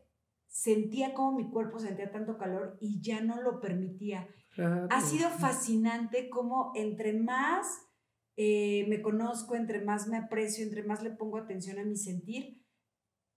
sentía 0.54 1.14
como 1.14 1.36
mi 1.36 1.50
cuerpo 1.50 1.80
sentía 1.80 2.12
tanto 2.12 2.38
calor 2.38 2.76
y 2.80 3.00
ya 3.02 3.20
no 3.20 3.42
lo 3.42 3.60
permitía. 3.60 4.28
Claro. 4.54 4.86
Ha 4.88 5.00
sido 5.00 5.28
fascinante 5.30 6.30
cómo 6.30 6.70
entre 6.76 7.12
más 7.12 7.66
eh, 8.36 8.86
me 8.88 9.02
conozco, 9.02 9.56
entre 9.56 9.80
más 9.84 10.06
me 10.06 10.16
aprecio, 10.16 10.64
entre 10.64 10.84
más 10.84 11.02
le 11.02 11.10
pongo 11.10 11.38
atención 11.38 11.80
a 11.80 11.84
mi 11.84 11.96
sentir, 11.96 12.62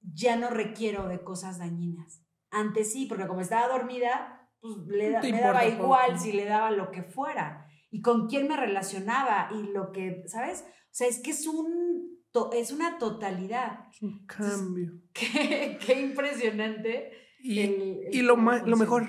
ya 0.01 0.35
no 0.35 0.51
requiero 0.51 1.07
de 1.07 1.23
cosas 1.23 1.57
dañinas. 1.57 2.23
Antes 2.51 2.93
sí, 2.93 3.07
porque 3.07 3.25
como 3.27 3.41
estaba 3.41 3.67
dormida, 3.67 4.47
pues 4.61 4.77
le 4.87 5.09
da- 5.09 5.21
me 5.23 5.41
daba 5.41 5.65
igual 5.65 6.11
poco. 6.11 6.19
si 6.23 6.31
le 6.33 6.45
daba 6.45 6.69
lo 6.69 6.91
que 6.91 7.01
fuera 7.01 7.65
y 7.89 8.01
con 8.01 8.27
quién 8.27 8.47
me 8.47 8.55
relacionaba 8.57 9.49
y 9.53 9.71
lo 9.73 9.91
que, 9.91 10.21
¿sabes? 10.27 10.65
O 10.67 10.89
sea, 10.97 11.07
es 11.07 11.19
que 11.21 11.31
es 11.31 11.47
un 11.47 11.96
to- 12.31 12.51
es 12.53 12.71
una 12.71 12.97
totalidad. 12.97 13.87
Es 13.91 14.01
un 14.01 14.25
cambio. 14.25 14.93
Qué, 15.13 15.77
qué 15.85 16.01
impresionante. 16.01 17.11
Y, 17.39 17.59
el- 17.59 17.99
el 18.07 18.15
y 18.15 18.21
lo, 18.21 18.37
ma- 18.37 18.63
lo 18.63 18.77
mejor, 18.77 19.07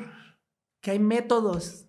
que 0.81 0.91
hay 0.93 0.99
métodos. 0.99 1.89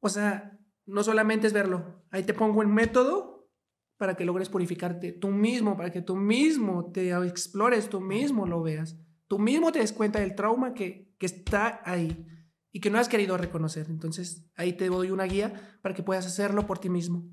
O 0.00 0.08
sea, 0.08 0.58
no 0.86 1.02
solamente 1.02 1.46
es 1.46 1.52
verlo. 1.52 2.04
Ahí 2.10 2.22
te 2.24 2.34
pongo 2.34 2.62
el 2.62 2.68
método 2.68 3.48
para 3.96 4.16
que 4.16 4.24
logres 4.24 4.48
purificarte 4.48 5.12
tú 5.12 5.28
mismo, 5.28 5.76
para 5.76 5.90
que 5.92 6.02
tú 6.02 6.16
mismo 6.16 6.90
te 6.92 7.10
explores, 7.26 7.88
tú 7.88 8.00
mismo 8.00 8.46
lo 8.46 8.62
veas. 8.62 8.98
Tú 9.28 9.38
mismo 9.38 9.72
te 9.72 9.78
des 9.78 9.92
cuenta 9.92 10.20
del 10.20 10.34
trauma 10.34 10.74
que, 10.74 11.14
que 11.18 11.26
está 11.26 11.80
ahí 11.84 12.26
y 12.70 12.80
que 12.80 12.90
no 12.90 12.98
has 12.98 13.08
querido 13.08 13.36
reconocer. 13.38 13.86
Entonces, 13.88 14.50
ahí 14.56 14.72
te 14.74 14.88
doy 14.88 15.10
una 15.10 15.24
guía 15.24 15.78
para 15.80 15.94
que 15.94 16.02
puedas 16.02 16.26
hacerlo 16.26 16.66
por 16.66 16.78
ti 16.78 16.90
mismo. 16.90 17.24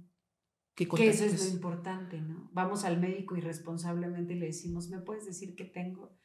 Que, 0.76 0.88
Que 0.88 1.10
eso 1.10 1.26
es 1.26 1.46
lo 1.46 1.54
importante, 1.54 2.22
¿no? 2.22 2.50
Vamos 2.54 2.86
al 2.86 3.00
médico 3.00 3.36
irresponsablemente 3.36 4.34
y 4.34 4.40
le 4.40 4.46
decimos, 4.48 4.90
¿me 4.90 5.00
puedes 5.00 5.26
decir 5.26 5.56
qué 5.56 5.66
tengo? 5.66 6.18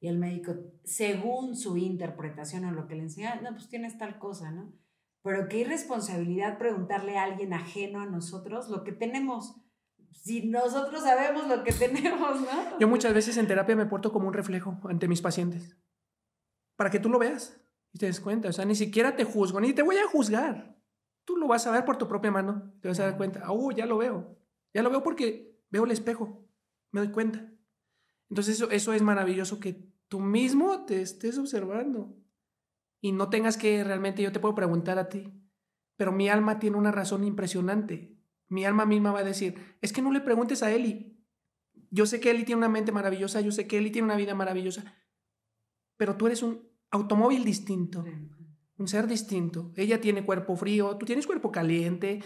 Y 0.00 0.08
el 0.08 0.18
médico, 0.18 0.56
según 0.82 1.54
su 1.54 1.76
interpretación 1.76 2.64
o 2.64 2.72
lo 2.72 2.88
que 2.88 2.96
le 2.96 3.02
enseña, 3.02 3.40
no, 3.40 3.50
pues 3.52 3.68
tienes 3.68 3.98
tal 3.98 4.18
cosa, 4.18 4.50
¿no? 4.50 4.72
Pero 5.22 5.48
qué 5.48 5.58
irresponsabilidad 5.58 6.58
preguntarle 6.58 7.16
a 7.16 7.22
alguien 7.22 7.52
ajeno 7.52 8.00
a 8.00 8.06
nosotros 8.06 8.68
lo 8.68 8.82
que 8.82 8.90
tenemos. 8.90 9.54
Si 10.10 10.48
nosotros 10.48 11.04
sabemos 11.04 11.46
lo 11.46 11.62
que 11.62 11.72
tenemos, 11.72 12.40
¿no? 12.40 12.78
Yo 12.80 12.88
muchas 12.88 13.14
veces 13.14 13.36
en 13.36 13.46
terapia 13.46 13.76
me 13.76 13.86
porto 13.86 14.12
como 14.12 14.26
un 14.26 14.34
reflejo 14.34 14.80
ante 14.84 15.06
mis 15.06 15.22
pacientes. 15.22 15.76
Para 16.76 16.90
que 16.90 16.98
tú 16.98 17.08
lo 17.08 17.20
veas 17.20 17.60
y 17.92 17.98
te 17.98 18.06
des 18.06 18.20
cuenta. 18.20 18.48
O 18.48 18.52
sea, 18.52 18.64
ni 18.64 18.74
siquiera 18.74 19.14
te 19.14 19.22
juzgo, 19.22 19.60
ni 19.60 19.72
te 19.72 19.82
voy 19.82 19.96
a 19.98 20.08
juzgar. 20.08 20.81
Tú 21.24 21.36
lo 21.36 21.46
vas 21.46 21.66
a 21.66 21.70
ver 21.70 21.84
por 21.84 21.98
tu 21.98 22.08
propia 22.08 22.30
mano. 22.30 22.72
Te 22.80 22.88
vas 22.88 23.00
a 23.00 23.04
dar 23.04 23.16
cuenta. 23.16 23.44
Oh, 23.50 23.70
ya 23.70 23.86
lo 23.86 23.98
veo. 23.98 24.38
Ya 24.74 24.82
lo 24.82 24.90
veo 24.90 25.02
porque 25.02 25.58
veo 25.70 25.84
el 25.84 25.90
espejo. 25.90 26.48
Me 26.90 27.00
doy 27.00 27.10
cuenta. 27.10 27.52
Entonces 28.28 28.56
eso, 28.56 28.70
eso 28.70 28.92
es 28.92 29.02
maravilloso 29.02 29.60
que 29.60 29.92
tú 30.08 30.20
mismo 30.20 30.84
te 30.84 31.00
estés 31.02 31.38
observando. 31.38 32.16
Y 33.00 33.12
no 33.12 33.30
tengas 33.30 33.56
que 33.56 33.82
realmente, 33.84 34.22
yo 34.22 34.32
te 34.32 34.40
puedo 34.40 34.54
preguntar 34.54 34.98
a 34.98 35.08
ti. 35.08 35.32
Pero 35.96 36.12
mi 36.12 36.28
alma 36.28 36.58
tiene 36.58 36.76
una 36.76 36.92
razón 36.92 37.24
impresionante. 37.24 38.16
Mi 38.48 38.64
alma 38.64 38.86
misma 38.86 39.12
va 39.12 39.20
a 39.20 39.24
decir, 39.24 39.76
es 39.80 39.92
que 39.92 40.02
no 40.02 40.12
le 40.12 40.20
preguntes 40.20 40.62
a 40.62 40.70
Eli. 40.70 41.12
Yo 41.90 42.06
sé 42.06 42.20
que 42.20 42.30
Eli 42.30 42.44
tiene 42.44 42.58
una 42.58 42.68
mente 42.68 42.92
maravillosa, 42.92 43.40
yo 43.40 43.52
sé 43.52 43.66
que 43.66 43.78
Eli 43.78 43.90
tiene 43.90 44.06
una 44.06 44.16
vida 44.16 44.34
maravillosa, 44.34 44.94
pero 45.96 46.16
tú 46.16 46.26
eres 46.26 46.42
un 46.42 46.68
automóvil 46.90 47.44
distinto, 47.44 48.04
un 48.82 48.88
ser 48.88 49.06
distinto. 49.06 49.72
Ella 49.76 50.00
tiene 50.00 50.26
cuerpo 50.26 50.56
frío, 50.56 50.96
tú 50.98 51.06
tienes 51.06 51.26
cuerpo 51.26 51.50
caliente. 51.50 52.20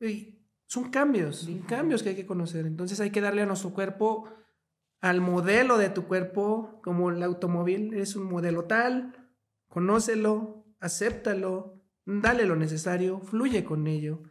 y 0.00 0.36
son 0.66 0.90
cambios, 0.90 1.40
son 1.40 1.58
cambios 1.60 2.02
que 2.02 2.10
hay 2.10 2.16
que 2.16 2.26
conocer. 2.26 2.66
Entonces 2.66 2.98
hay 3.00 3.10
que 3.10 3.20
darle 3.20 3.42
a 3.42 3.46
nuestro 3.46 3.72
cuerpo, 3.72 4.28
al 5.00 5.20
modelo 5.20 5.78
de 5.78 5.90
tu 5.90 6.06
cuerpo, 6.06 6.80
como 6.82 7.10
el 7.10 7.22
automóvil, 7.22 7.94
es 7.94 8.16
un 8.16 8.24
modelo 8.24 8.64
tal, 8.64 9.14
conócelo, 9.68 10.66
acéptalo, 10.80 11.82
dale 12.04 12.46
lo 12.46 12.56
necesario, 12.56 13.20
fluye 13.20 13.64
con 13.64 13.86
ello. 13.86 14.22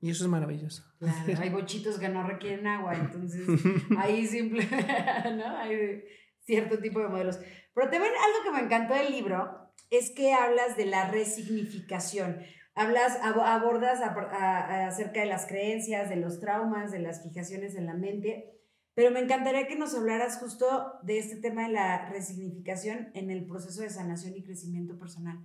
Y 0.00 0.10
eso 0.10 0.24
es 0.24 0.30
maravilloso. 0.30 0.84
Claro, 0.98 1.40
hay 1.40 1.50
bochitos 1.50 1.98
que 1.98 2.08
no 2.08 2.26
requieren 2.26 2.66
agua, 2.66 2.94
entonces 2.94 3.46
ahí 3.98 4.26
simple, 4.26 4.66
¿no? 5.36 5.56
Hay 5.58 6.02
cierto 6.40 6.78
tipo 6.78 7.00
de 7.00 7.08
modelos. 7.08 7.38
Pero 7.74 7.90
también 7.90 8.12
algo 8.14 8.44
que 8.44 8.58
me 8.58 8.64
encantó 8.64 8.94
del 8.94 9.12
libro 9.12 9.69
es 9.90 10.10
que 10.10 10.32
hablas 10.32 10.76
de 10.76 10.86
la 10.86 11.10
resignificación. 11.10 12.38
Hablas, 12.74 13.18
ab- 13.22 13.42
abordas 13.44 14.00
acerca 14.02 15.20
de 15.20 15.26
las 15.26 15.46
creencias, 15.46 16.08
de 16.08 16.16
los 16.16 16.40
traumas, 16.40 16.90
de 16.92 17.00
las 17.00 17.22
fijaciones 17.22 17.74
en 17.74 17.86
la 17.86 17.94
mente, 17.94 18.56
pero 18.94 19.10
me 19.10 19.20
encantaría 19.20 19.66
que 19.66 19.76
nos 19.76 19.94
hablaras 19.94 20.38
justo 20.38 20.94
de 21.02 21.18
este 21.18 21.36
tema 21.36 21.66
de 21.66 21.72
la 21.74 22.08
resignificación 22.10 23.10
en 23.14 23.30
el 23.30 23.46
proceso 23.46 23.82
de 23.82 23.90
sanación 23.90 24.36
y 24.36 24.42
crecimiento 24.44 24.98
personal. 24.98 25.38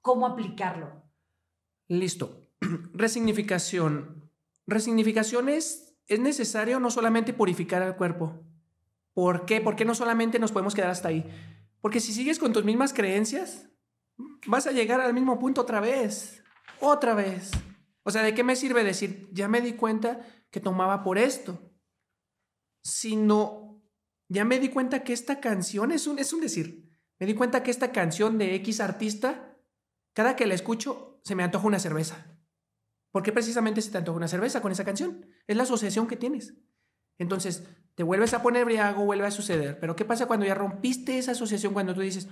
¿Cómo 0.00 0.26
aplicarlo? 0.26 1.02
Listo. 1.88 2.48
Resignificación. 2.92 4.30
Resignificación 4.66 5.48
es, 5.48 5.96
es 6.06 6.20
necesario 6.20 6.80
no 6.80 6.90
solamente 6.90 7.32
purificar 7.32 7.82
al 7.82 7.96
cuerpo. 7.96 8.42
¿Por 9.12 9.46
qué? 9.46 9.60
Porque 9.60 9.84
no 9.84 9.94
solamente 9.94 10.38
nos 10.38 10.52
podemos 10.52 10.74
quedar 10.74 10.90
hasta 10.90 11.08
ahí. 11.08 11.24
Porque 11.84 12.00
si 12.00 12.14
sigues 12.14 12.38
con 12.38 12.54
tus 12.54 12.64
mismas 12.64 12.94
creencias, 12.94 13.68
vas 14.46 14.66
a 14.66 14.72
llegar 14.72 15.02
al 15.02 15.12
mismo 15.12 15.38
punto 15.38 15.60
otra 15.60 15.80
vez. 15.80 16.42
Otra 16.80 17.12
vez. 17.12 17.50
O 18.04 18.10
sea, 18.10 18.22
¿de 18.22 18.32
qué 18.32 18.42
me 18.42 18.56
sirve 18.56 18.82
decir, 18.82 19.28
ya 19.32 19.48
me 19.48 19.60
di 19.60 19.74
cuenta 19.74 20.26
que 20.50 20.60
tomaba 20.60 21.02
por 21.02 21.18
esto? 21.18 21.60
Sino, 22.82 23.82
ya 24.30 24.46
me 24.46 24.60
di 24.60 24.70
cuenta 24.70 25.04
que 25.04 25.12
esta 25.12 25.40
canción 25.40 25.92
es 25.92 26.06
un, 26.06 26.18
es 26.18 26.32
un 26.32 26.40
decir. 26.40 26.88
Me 27.20 27.26
di 27.26 27.34
cuenta 27.34 27.62
que 27.62 27.70
esta 27.70 27.92
canción 27.92 28.38
de 28.38 28.54
X 28.54 28.80
artista, 28.80 29.58
cada 30.14 30.36
que 30.36 30.46
la 30.46 30.54
escucho, 30.54 31.20
se 31.22 31.34
me 31.34 31.42
antoja 31.42 31.66
una 31.66 31.78
cerveza. 31.78 32.38
¿Por 33.12 33.22
qué 33.22 33.30
precisamente 33.30 33.82
se 33.82 33.90
te 33.90 33.98
antoja 33.98 34.16
una 34.16 34.28
cerveza 34.28 34.62
con 34.62 34.72
esa 34.72 34.86
canción? 34.86 35.26
Es 35.46 35.54
la 35.54 35.64
asociación 35.64 36.06
que 36.06 36.16
tienes. 36.16 36.54
Entonces, 37.18 37.68
te 37.94 38.02
vuelves 38.02 38.34
a 38.34 38.42
poner 38.42 38.64
briago, 38.64 39.04
vuelve 39.04 39.26
a 39.26 39.30
suceder. 39.30 39.78
Pero 39.78 39.94
¿qué 39.94 40.04
pasa 40.04 40.26
cuando 40.26 40.46
ya 40.46 40.54
rompiste 40.54 41.18
esa 41.18 41.32
asociación? 41.32 41.72
Cuando 41.72 41.94
tú 41.94 42.00
dices, 42.00 42.28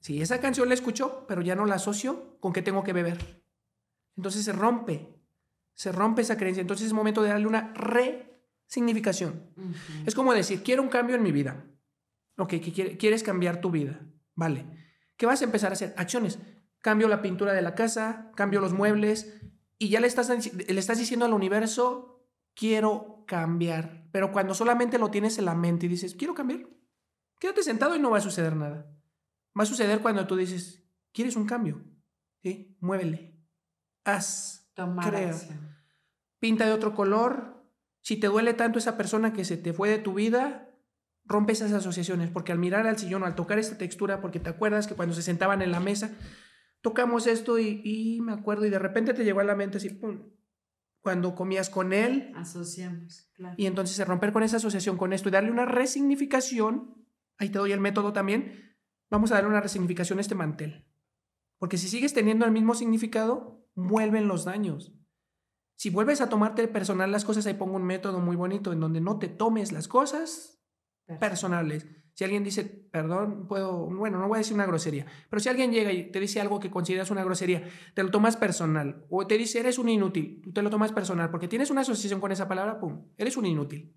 sí, 0.00 0.20
esa 0.20 0.40
canción 0.40 0.68
la 0.68 0.74
escucho, 0.74 1.24
pero 1.26 1.42
ya 1.42 1.54
no 1.54 1.66
la 1.66 1.76
asocio 1.76 2.36
con 2.40 2.52
que 2.52 2.62
tengo 2.62 2.84
que 2.84 2.92
beber. 2.92 3.42
Entonces 4.16 4.44
se 4.44 4.52
rompe, 4.52 5.08
se 5.74 5.92
rompe 5.92 6.22
esa 6.22 6.36
creencia. 6.36 6.60
Entonces 6.60 6.88
es 6.88 6.92
momento 6.92 7.22
de 7.22 7.30
darle 7.30 7.46
una 7.46 7.72
resignificación. 7.74 9.50
Es 10.04 10.14
como 10.14 10.34
decir, 10.34 10.62
quiero 10.62 10.82
un 10.82 10.88
cambio 10.88 11.16
en 11.16 11.22
mi 11.22 11.32
vida. 11.32 11.64
Ok, 12.36 12.50
que 12.50 12.96
quieres 12.98 13.22
cambiar 13.22 13.60
tu 13.60 13.70
vida. 13.70 14.00
Vale. 14.34 14.66
¿Qué 15.16 15.26
vas 15.26 15.40
a 15.40 15.44
empezar 15.44 15.70
a 15.70 15.74
hacer? 15.74 15.94
Acciones. 15.96 16.38
Cambio 16.80 17.08
la 17.08 17.22
pintura 17.22 17.52
de 17.52 17.62
la 17.62 17.74
casa, 17.74 18.30
cambio 18.36 18.60
los 18.60 18.72
muebles 18.72 19.34
y 19.78 19.88
ya 19.88 20.00
le 20.00 20.06
estás, 20.06 20.28
le 20.28 20.78
estás 20.78 20.98
diciendo 20.98 21.24
al 21.24 21.32
universo, 21.32 22.24
quiero 22.54 23.24
cambiar. 23.26 23.97
Pero 24.10 24.32
cuando 24.32 24.54
solamente 24.54 24.98
lo 24.98 25.10
tienes 25.10 25.38
en 25.38 25.44
la 25.44 25.54
mente 25.54 25.86
y 25.86 25.88
dices, 25.88 26.14
quiero 26.14 26.34
cambiar, 26.34 26.68
quédate 27.38 27.62
sentado 27.62 27.94
y 27.94 27.98
no 27.98 28.10
va 28.10 28.18
a 28.18 28.22
suceder 28.22 28.56
nada. 28.56 28.90
Va 29.58 29.62
a 29.62 29.66
suceder 29.66 30.00
cuando 30.00 30.26
tú 30.26 30.36
dices, 30.36 30.88
quieres 31.12 31.36
un 31.36 31.46
cambio. 31.46 31.84
¿Sí? 32.42 32.76
Muévele. 32.80 33.36
Haz. 34.04 34.70
Tomar 34.74 35.10
Crea. 35.10 35.30
acción. 35.30 35.76
Pinta 36.38 36.66
de 36.66 36.72
otro 36.72 36.94
color. 36.94 37.64
Si 38.00 38.16
te 38.16 38.28
duele 38.28 38.54
tanto 38.54 38.78
esa 38.78 38.96
persona 38.96 39.32
que 39.32 39.44
se 39.44 39.56
te 39.56 39.72
fue 39.72 39.90
de 39.90 39.98
tu 39.98 40.14
vida, 40.14 40.70
rompe 41.24 41.52
esas 41.52 41.72
asociaciones. 41.72 42.30
Porque 42.30 42.52
al 42.52 42.58
mirar 42.58 42.86
al 42.86 42.98
sillón 42.98 43.24
o 43.24 43.26
al 43.26 43.34
tocar 43.34 43.58
esta 43.58 43.76
textura, 43.76 44.20
porque 44.20 44.40
te 44.40 44.50
acuerdas 44.50 44.86
que 44.86 44.94
cuando 44.94 45.14
se 45.14 45.22
sentaban 45.22 45.60
en 45.62 45.72
la 45.72 45.80
mesa, 45.80 46.12
tocamos 46.80 47.26
esto 47.26 47.58
y, 47.58 47.82
y 47.84 48.20
me 48.20 48.32
acuerdo 48.32 48.64
y 48.64 48.70
de 48.70 48.78
repente 48.78 49.14
te 49.14 49.24
llegó 49.24 49.40
a 49.40 49.44
la 49.44 49.56
mente 49.56 49.78
así, 49.78 49.90
pum, 49.90 50.30
cuando 51.00 51.34
comías 51.34 51.70
con 51.70 51.92
él. 51.92 52.32
Asociamos, 52.36 53.30
claro. 53.32 53.54
Y 53.56 53.66
entonces 53.66 54.06
romper 54.06 54.32
con 54.32 54.42
esa 54.42 54.56
asociación 54.56 54.96
con 54.96 55.12
esto 55.12 55.28
y 55.28 55.32
darle 55.32 55.50
una 55.50 55.64
resignificación, 55.64 57.06
ahí 57.38 57.50
te 57.50 57.58
doy 57.58 57.72
el 57.72 57.80
método 57.80 58.12
también, 58.12 58.76
vamos 59.10 59.30
a 59.30 59.34
darle 59.34 59.50
una 59.50 59.60
resignificación 59.60 60.18
a 60.18 60.22
este 60.22 60.34
mantel. 60.34 60.86
Porque 61.58 61.78
si 61.78 61.88
sigues 61.88 62.14
teniendo 62.14 62.44
el 62.44 62.52
mismo 62.52 62.74
significado, 62.74 63.68
vuelven 63.74 64.28
los 64.28 64.44
daños. 64.44 64.94
Si 65.74 65.90
vuelves 65.90 66.20
a 66.20 66.28
tomarte 66.28 66.66
personal 66.66 67.12
las 67.12 67.24
cosas, 67.24 67.46
ahí 67.46 67.54
pongo 67.54 67.76
un 67.76 67.84
método 67.84 68.18
muy 68.20 68.36
bonito 68.36 68.72
en 68.72 68.80
donde 68.80 69.00
no 69.00 69.18
te 69.18 69.28
tomes 69.28 69.70
las 69.70 69.86
cosas 69.86 70.60
personales. 71.20 71.86
Si 72.18 72.24
alguien 72.24 72.42
dice, 72.42 72.64
perdón, 72.64 73.46
puedo, 73.46 73.86
bueno, 73.86 74.18
no 74.18 74.26
voy 74.26 74.38
a 74.38 74.38
decir 74.38 74.52
una 74.54 74.66
grosería, 74.66 75.06
pero 75.30 75.38
si 75.38 75.48
alguien 75.50 75.70
llega 75.70 75.92
y 75.92 76.10
te 76.10 76.18
dice 76.18 76.40
algo 76.40 76.58
que 76.58 76.68
consideras 76.68 77.12
una 77.12 77.22
grosería, 77.22 77.62
te 77.94 78.02
lo 78.02 78.10
tomas 78.10 78.36
personal, 78.36 79.06
o 79.08 79.24
te 79.28 79.38
dice, 79.38 79.60
eres 79.60 79.78
un 79.78 79.88
inútil, 79.88 80.40
tú 80.42 80.52
te 80.52 80.60
lo 80.60 80.68
tomas 80.68 80.90
personal, 80.90 81.30
porque 81.30 81.46
tienes 81.46 81.70
una 81.70 81.82
asociación 81.82 82.18
con 82.20 82.32
esa 82.32 82.48
palabra, 82.48 82.80
pum, 82.80 83.04
eres 83.16 83.36
un 83.36 83.46
inútil. 83.46 83.94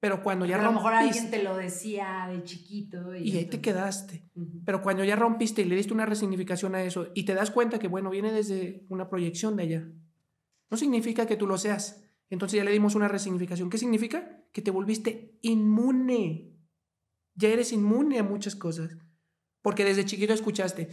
Pero 0.00 0.20
cuando 0.24 0.46
ya 0.46 0.56
Pero 0.56 0.68
a 0.70 0.72
lo 0.72 0.78
mejor 0.78 0.94
rompiste- 0.94 1.18
alguien 1.18 1.30
te 1.30 1.42
lo 1.44 1.56
decía 1.56 2.26
de 2.28 2.42
chiquito. 2.42 3.14
Y, 3.14 3.30
y 3.30 3.36
ahí 3.38 3.44
te 3.44 3.60
quedaste. 3.60 4.28
Pero 4.64 4.82
cuando 4.82 5.04
ya 5.04 5.14
rompiste 5.14 5.62
y 5.62 5.66
le 5.66 5.76
diste 5.76 5.94
una 5.94 6.06
resignificación 6.06 6.74
a 6.74 6.82
eso 6.82 7.06
y 7.14 7.22
te 7.24 7.34
das 7.34 7.52
cuenta 7.52 7.78
que, 7.78 7.86
bueno, 7.86 8.10
viene 8.10 8.32
desde 8.32 8.84
una 8.88 9.08
proyección 9.08 9.54
de 9.54 9.62
allá, 9.62 9.88
no 10.72 10.76
significa 10.76 11.24
que 11.26 11.36
tú 11.36 11.46
lo 11.46 11.56
seas. 11.56 12.02
Entonces 12.30 12.56
ya 12.56 12.64
le 12.64 12.72
dimos 12.72 12.96
una 12.96 13.06
resignificación. 13.06 13.70
¿Qué 13.70 13.78
significa? 13.78 14.40
Que 14.50 14.60
te 14.60 14.72
volviste 14.72 15.38
inmune. 15.42 16.48
Ya 17.34 17.48
eres 17.48 17.72
inmune 17.72 18.18
a 18.18 18.22
muchas 18.22 18.56
cosas. 18.56 18.96
Porque 19.62 19.84
desde 19.84 20.04
chiquito 20.04 20.32
escuchaste, 20.32 20.88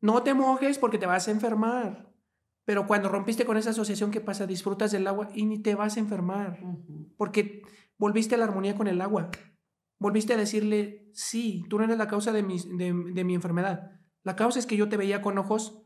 no 0.00 0.22
te 0.22 0.34
mojes 0.34 0.78
porque 0.78 0.98
te 0.98 1.06
vas 1.06 1.28
a 1.28 1.30
enfermar. 1.30 2.12
Pero 2.64 2.86
cuando 2.86 3.08
rompiste 3.08 3.44
con 3.44 3.56
esa 3.56 3.70
asociación, 3.70 4.10
¿qué 4.10 4.20
pasa? 4.20 4.46
Disfrutas 4.46 4.92
del 4.92 5.06
agua 5.06 5.30
y 5.34 5.46
ni 5.46 5.58
te 5.60 5.74
vas 5.74 5.96
a 5.96 6.00
enfermar 6.00 6.60
porque 7.16 7.62
volviste 7.98 8.34
a 8.34 8.38
la 8.38 8.44
armonía 8.44 8.76
con 8.76 8.86
el 8.86 9.00
agua. 9.00 9.30
Volviste 9.98 10.34
a 10.34 10.36
decirle, 10.36 11.10
sí, 11.12 11.64
tú 11.68 11.78
no 11.78 11.84
eres 11.84 11.98
la 11.98 12.06
causa 12.06 12.32
de 12.32 12.42
mi, 12.42 12.58
de, 12.58 12.94
de 13.12 13.24
mi 13.24 13.34
enfermedad. 13.34 13.90
La 14.22 14.36
causa 14.36 14.58
es 14.58 14.66
que 14.66 14.76
yo 14.76 14.88
te 14.88 14.96
veía 14.96 15.20
con 15.20 15.36
ojos 15.38 15.82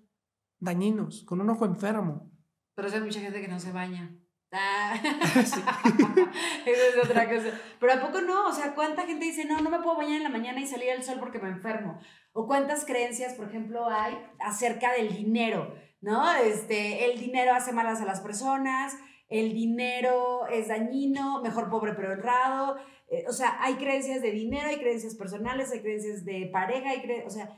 dañinos, 0.60 1.24
con 1.24 1.40
un 1.40 1.50
ojo 1.50 1.64
enfermo. 1.64 2.30
Pero 2.74 2.88
hay 2.92 3.00
mucha 3.00 3.20
gente 3.20 3.40
que 3.40 3.48
no 3.48 3.58
se 3.58 3.72
baña. 3.72 4.16
Ah. 4.56 4.94
Sí. 5.44 5.60
Es 6.66 6.96
otra 7.04 7.28
cosa. 7.28 7.50
Pero 7.80 7.92
¿a 7.92 8.00
poco 8.00 8.20
no? 8.20 8.46
O 8.48 8.52
sea, 8.52 8.74
¿cuánta 8.74 9.02
gente 9.06 9.24
dice, 9.24 9.44
no, 9.44 9.60
no 9.60 9.68
me 9.70 9.80
puedo 9.80 9.96
bañar 9.96 10.16
en 10.18 10.22
la 10.22 10.28
mañana 10.28 10.60
y 10.60 10.66
salir 10.66 10.90
al 10.92 11.02
sol 11.02 11.16
porque 11.18 11.38
me 11.40 11.48
enfermo? 11.48 11.98
O 12.32 12.46
cuántas 12.46 12.84
creencias, 12.84 13.34
por 13.34 13.48
ejemplo, 13.48 13.88
hay 13.88 14.16
acerca 14.40 14.92
del 14.92 15.14
dinero, 15.14 15.74
¿no? 16.00 16.32
Este, 16.34 17.10
el 17.10 17.18
dinero 17.18 17.52
hace 17.54 17.72
malas 17.72 18.00
a 18.00 18.04
las 18.04 18.20
personas, 18.20 18.96
el 19.28 19.52
dinero 19.54 20.46
es 20.46 20.68
dañino, 20.68 21.42
mejor 21.42 21.68
pobre 21.70 21.94
pero 21.94 22.12
honrado. 22.12 22.76
Eh, 23.08 23.24
o 23.28 23.32
sea, 23.32 23.56
hay 23.60 23.74
creencias 23.74 24.22
de 24.22 24.30
dinero, 24.30 24.68
hay 24.68 24.78
creencias 24.78 25.14
personales, 25.16 25.72
hay 25.72 25.80
creencias 25.80 26.24
de 26.24 26.48
pareja, 26.52 26.90
hay 26.90 27.00
cre- 27.00 27.24
o 27.26 27.30
sea, 27.30 27.50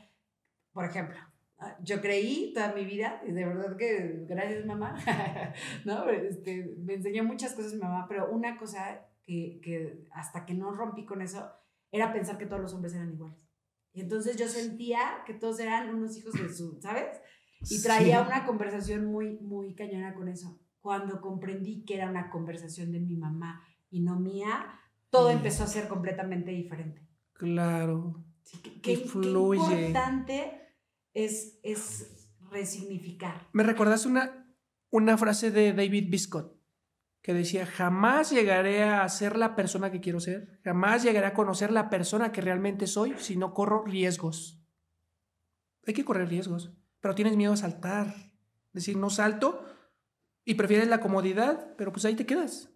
por 0.73 0.85
ejemplo, 0.85 1.17
yo 1.83 2.01
creí 2.01 2.53
toda 2.53 2.73
mi 2.73 2.85
vida, 2.85 3.21
y 3.27 3.31
de 3.31 3.45
verdad 3.45 3.75
que 3.77 4.25
gracias 4.27 4.65
mamá, 4.65 4.95
¿no? 5.85 6.07
Este, 6.09 6.75
me 6.77 6.95
enseñó 6.95 7.23
muchas 7.23 7.53
cosas 7.53 7.73
mi 7.73 7.79
mamá, 7.79 8.05
pero 8.07 8.29
una 8.31 8.57
cosa 8.57 9.05
que, 9.23 9.59
que 9.63 10.05
hasta 10.11 10.45
que 10.45 10.53
no 10.53 10.71
rompí 10.71 11.05
con 11.05 11.21
eso 11.21 11.49
era 11.91 12.13
pensar 12.13 12.37
que 12.37 12.45
todos 12.45 12.61
los 12.61 12.73
hombres 12.73 12.93
eran 12.93 13.11
iguales. 13.11 13.47
Y 13.93 14.01
entonces 14.01 14.37
yo 14.37 14.47
sentía 14.47 15.23
que 15.25 15.33
todos 15.33 15.59
eran 15.59 15.93
unos 15.95 16.15
hijos 16.17 16.33
de 16.33 16.49
su, 16.53 16.79
¿sabes? 16.81 17.19
Y 17.61 17.81
traía 17.81 18.21
Sí. 18.21 18.27
una 18.27 18.45
conversación 18.45 19.05
muy, 19.05 19.39
muy 19.39 19.73
cañona 19.73 20.13
con 20.13 20.27
eso. 20.27 20.59
Cuando 20.79 21.19
comprendí 21.21 21.83
que 21.85 21.95
era 21.95 22.07
una 22.09 22.29
conversación 22.29 22.91
de 22.91 22.99
mi 22.99 23.15
mamá 23.17 23.63
y 23.89 24.01
no 24.01 24.19
mía, 24.19 24.67
todo 25.09 25.29
Sí. 25.31 25.37
empezó 25.37 25.63
a 25.63 25.67
ser 25.67 25.87
completamente 25.87 26.51
diferente. 26.51 27.01
Claro. 27.33 28.23
Sí, 28.43 28.59
qué, 28.61 28.79
qué- 28.81 28.91
Y 28.93 28.97
qué 29.01 29.09
fluye. 29.09 29.59
importante 29.87 30.61
es, 31.17 31.59
es 31.63 32.29
resignificar. 32.51 33.49
Me 33.51 33.63
recordas 33.63 34.05
una, 34.05 34.55
una 34.91 35.17
frase 35.17 35.49
de 35.49 35.73
David 35.73 36.11
Biscott 36.11 36.55
que 37.23 37.33
decía, 37.33 37.65
jamás 37.65 38.29
llegaré 38.29 38.83
a 38.83 39.09
ser 39.09 39.35
la 39.35 39.55
persona 39.55 39.91
que 39.91 39.99
quiero 39.99 40.19
ser, 40.19 40.59
jamás 40.63 41.03
llegaré 41.03 41.25
a 41.25 41.33
conocer 41.33 41.71
la 41.71 41.89
persona 41.89 42.31
que 42.31 42.41
realmente 42.41 42.85
soy 42.85 43.15
si 43.17 43.35
no 43.35 43.55
corro 43.55 43.83
riesgos. 43.83 44.63
Hay 45.87 45.95
que 45.95 46.05
correr 46.05 46.29
riesgos, 46.29 46.71
pero 46.99 47.15
tienes 47.15 47.35
miedo 47.35 47.53
a 47.53 47.57
saltar. 47.57 48.13
Decir, 48.71 48.95
no 48.95 49.09
salto 49.09 49.65
y 50.45 50.53
prefieres 50.53 50.87
la 50.87 50.99
comodidad, 50.99 51.75
pero 51.77 51.91
pues 51.91 52.05
ahí 52.05 52.15
te 52.15 52.27
quedas. 52.27 52.69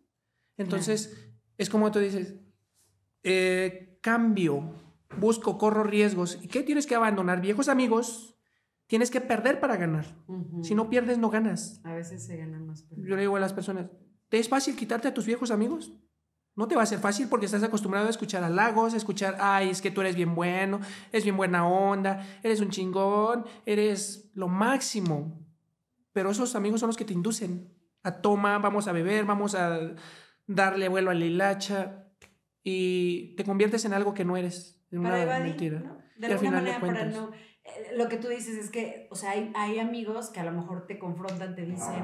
Entonces, 0.58 1.32
es 1.58 1.70
como 1.70 1.92
tú 1.92 2.00
dices, 2.00 2.40
eh, 3.22 4.00
cambio, 4.02 4.91
busco, 5.20 5.58
corro 5.58 5.84
riesgos. 5.84 6.38
¿Y 6.42 6.48
qué 6.48 6.64
tienes 6.64 6.88
que 6.88 6.96
abandonar? 6.96 7.42
Viejos 7.42 7.70
amigos, 7.70 8.36
tienes 8.88 9.12
que 9.12 9.22
perder 9.22 9.60
para 9.60 9.78
ganar. 9.78 10.06
Si 10.64 10.76
no 10.76 10.90
pierdes, 10.90 11.18
no 11.18 11.30
ganas. 11.30 11.82
A 11.84 11.94
veces 11.94 12.26
se 12.26 12.38
gana 12.38 12.60
más. 12.60 12.84
pero- 12.84 13.02
Yo 13.04 13.16
le 13.16 13.22
digo 13.22 13.36
a 13.38 13.40
las 13.40 13.54
personas, 13.54 13.88
¿te 14.30 14.40
es 14.40 14.50
fácil 14.50 14.76
quitarte 14.76 15.08
a 15.08 15.14
tus 15.14 15.26
viejos 15.26 15.52
amigos? 15.52 15.92
No 16.56 16.68
te 16.68 16.76
va 16.76 16.84
a 16.84 16.86
ser 16.86 17.00
fácil 17.00 17.28
porque 17.30 17.46
estás 17.46 17.64
acostumbrado 17.64 18.08
a 18.08 18.10
escuchar 18.10 18.44
halagos, 18.44 18.94
a 18.94 18.98
escuchar, 18.98 19.38
ay, 19.40 19.70
es 19.70 19.82
que 19.82 19.90
tú 19.90 20.02
eres 20.02 20.16
bien 20.18 20.36
bueno, 20.36 20.82
eres 21.12 21.24
bien 21.24 21.38
buena 21.38 21.66
onda, 21.66 22.26
eres 22.44 22.60
un 22.60 22.70
chingón, 22.70 23.46
eres 23.66 24.32
lo 24.34 24.50
máximo. 24.50 25.48
Pero 26.12 26.30
esos 26.32 26.56
amigos 26.56 26.82
son 26.82 26.88
los 26.88 26.98
que 26.98 27.06
te 27.06 27.14
inducen 27.14 27.74
a 28.04 28.22
toma, 28.22 28.58
vamos 28.60 28.88
a 28.88 28.92
beber, 28.92 29.24
vamos 29.24 29.56
a 29.56 29.80
darle 30.46 30.90
vuelo 30.90 31.10
a 31.12 31.14
la 31.14 31.24
hilacha 31.26 32.08
y 32.64 33.34
te 33.38 33.46
conviertes 33.46 33.86
en 33.86 33.94
algo 33.94 34.14
que 34.14 34.26
no 34.26 34.36
eres, 34.36 34.81
para 35.02 35.22
evadir, 35.24 35.48
mentira. 35.48 35.80
¿no? 35.80 35.98
Y 36.18 36.20
De 36.22 36.28
al 36.28 36.34
alguna 36.34 36.52
manera 36.52 36.80
para 36.82 37.06
no... 37.06 37.32
eh, 37.64 37.96
Lo 37.96 38.08
que 38.10 38.18
tú 38.18 38.28
dices 38.28 38.58
es 38.58 38.70
que, 38.70 39.08
o 39.12 39.16
sea, 39.16 39.32
hay, 39.32 39.52
hay 39.56 39.80
amigos 39.80 40.30
que 40.30 40.40
a 40.40 40.44
lo 40.44 40.52
mejor 40.52 40.86
te 40.88 41.00
confrontan, 41.00 41.56
te 41.56 41.66
dicen, 41.66 42.04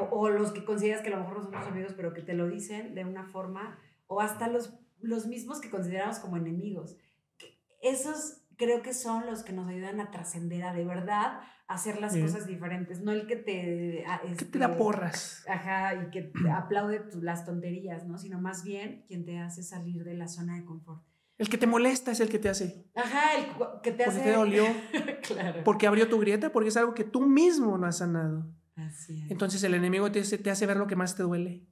o, 0.00 0.08
o 0.10 0.28
los 0.28 0.52
que 0.52 0.64
consideras 0.64 1.02
que 1.02 1.08
a 1.08 1.16
lo 1.16 1.20
mejor 1.20 1.36
no 1.38 1.42
son 1.44 1.52
tus 1.52 1.66
amigos, 1.68 1.92
pero 1.96 2.12
que 2.12 2.22
te 2.22 2.34
lo 2.34 2.48
dicen 2.48 2.94
de 2.94 3.04
una 3.04 3.24
forma, 3.26 3.78
o 4.06 4.20
hasta 4.20 4.48
los, 4.48 4.78
los 5.00 5.26
mismos 5.26 5.60
que 5.60 5.70
consideramos 5.70 6.18
como 6.18 6.36
enemigos. 6.36 6.96
Que 7.38 7.58
Esos 7.82 8.42
creo 8.56 8.82
que 8.82 8.92
son 8.94 9.26
los 9.26 9.42
que 9.42 9.52
nos 9.52 9.68
ayudan 9.68 10.00
a 10.00 10.10
trascender, 10.10 10.64
a 10.64 10.72
de 10.74 10.84
verdad 10.84 11.40
hacer 11.68 12.00
las 12.00 12.12
Sí. 12.12 12.22
cosas 12.22 12.46
diferentes, 12.46 13.00
no 13.00 13.10
el 13.12 13.26
que 13.26 13.36
te... 13.36 14.04
a- 14.06 14.20
¿Qué 14.22 14.28
te 14.36 14.44
este, 14.44 14.58
da 14.58 14.76
porras? 14.76 15.44
Ajá, 15.48 15.94
y 15.94 16.10
que 16.10 16.22
te 16.22 16.50
aplaude 16.50 17.02
las 17.20 17.44
tonterías, 17.44 18.06
¿no? 18.06 18.18
Sino 18.18 18.40
más 18.40 18.62
bien 18.64 19.04
quien 19.08 19.24
te 19.24 19.38
hace 19.40 19.62
salir 19.64 20.04
de 20.04 20.14
la 20.14 20.28
zona 20.28 20.56
de 20.56 20.64
confort. 20.64 21.02
El 21.38 21.48
que 21.50 21.58
te 21.58 21.66
molesta 21.66 22.12
es 22.12 22.20
el 22.20 22.28
que 22.30 22.38
te 22.38 22.48
hace. 22.48 22.88
Ajá, 22.94 23.34
el 23.36 23.46
que 23.82 23.92
te 23.92 24.04
Porque 24.04 24.04
hace... 24.04 24.20
te 24.22 24.32
dolió, 24.32 24.64
claro. 25.22 25.62
porque 25.64 25.86
abrió 25.86 26.08
tu 26.08 26.18
grieta, 26.18 26.50
porque 26.50 26.68
es 26.70 26.76
algo 26.76 26.94
que 26.94 27.04
tú 27.04 27.20
mismo 27.26 27.76
no 27.76 27.86
has 27.86 27.98
sanado. 27.98 28.46
Así 28.74 29.22
es. 29.24 29.30
Entonces 29.30 29.62
el 29.62 29.74
enemigo 29.74 30.10
te, 30.10 30.20
hace- 30.20 30.38
te 30.38 30.50
hace 30.50 30.66
ver 30.66 30.76
lo 30.78 30.86
que 30.86 30.96
más 30.96 31.14
te 31.14 31.22
duele. 31.22 31.66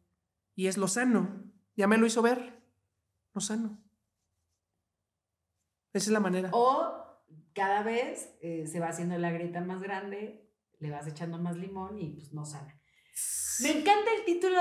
Y 0.54 0.66
es 0.66 0.76
lo 0.76 0.86
sano. 0.88 1.44
Ya 1.76 1.86
me 1.86 1.96
lo 1.98 2.06
hizo 2.06 2.20
ver. 2.22 2.62
Lo 3.32 3.40
sano. 3.40 3.80
Esa 5.92 6.06
es 6.06 6.12
la 6.12 6.20
manera. 6.20 6.50
O 6.52 6.92
cada 7.54 7.82
vez 7.82 8.34
eh, 8.42 8.66
se 8.66 8.80
va 8.80 8.88
haciendo 8.88 9.16
la 9.18 9.30
grieta 9.30 9.60
más 9.60 9.80
grande, 9.82 10.50
le 10.78 10.90
vas 10.90 11.06
echando 11.06 11.38
más 11.38 11.56
limón 11.56 11.98
y 11.98 12.10
pues 12.10 12.32
no 12.32 12.44
sana. 12.44 12.80
Me 13.62 13.70
encanta 13.78 14.10
el 14.18 14.24
título 14.24 14.58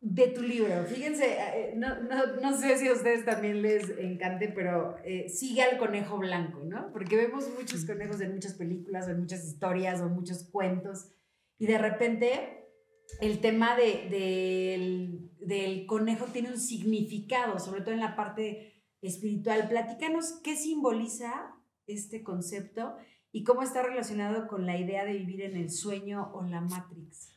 de 0.00 0.28
tu 0.28 0.42
libro. 0.42 0.84
Fíjense, 0.84 1.36
eh, 1.38 1.72
no, 1.76 2.00
no, 2.02 2.36
no 2.40 2.56
sé 2.56 2.78
si 2.78 2.86
a 2.88 2.92
ustedes 2.92 3.24
también 3.24 3.62
les 3.62 3.90
encante, 3.98 4.48
pero 4.48 4.96
eh, 5.04 5.28
sigue 5.28 5.62
al 5.62 5.76
conejo 5.76 6.18
blanco, 6.18 6.60
¿no? 6.64 6.92
Porque 6.92 7.16
vemos 7.16 7.48
muchos 7.58 7.84
conejos 7.84 8.20
en 8.20 8.32
muchas 8.32 8.54
películas 8.54 9.08
o 9.08 9.10
en 9.10 9.20
muchas 9.20 9.44
historias 9.44 10.00
o 10.00 10.06
en 10.06 10.12
muchos 10.12 10.44
cuentos 10.50 11.08
y 11.58 11.66
de 11.66 11.78
repente 11.78 12.66
el 13.20 13.40
tema 13.40 13.76
de, 13.76 14.08
del, 14.08 15.30
del 15.40 15.86
conejo 15.86 16.26
tiene 16.26 16.50
un 16.50 16.60
significado, 16.60 17.58
sobre 17.58 17.80
todo 17.80 17.92
en 17.92 18.00
la 18.00 18.14
parte 18.14 18.84
espiritual. 19.00 19.68
Platícanos 19.68 20.40
qué 20.44 20.56
simboliza 20.56 21.56
este 21.86 22.22
concepto 22.22 22.96
y 23.32 23.44
cómo 23.44 23.62
está 23.62 23.82
relacionado 23.82 24.46
con 24.46 24.66
la 24.66 24.78
idea 24.78 25.04
de 25.04 25.14
vivir 25.14 25.42
en 25.42 25.56
el 25.56 25.70
sueño 25.70 26.30
o 26.34 26.42
la 26.44 26.60
Matrix. 26.60 27.34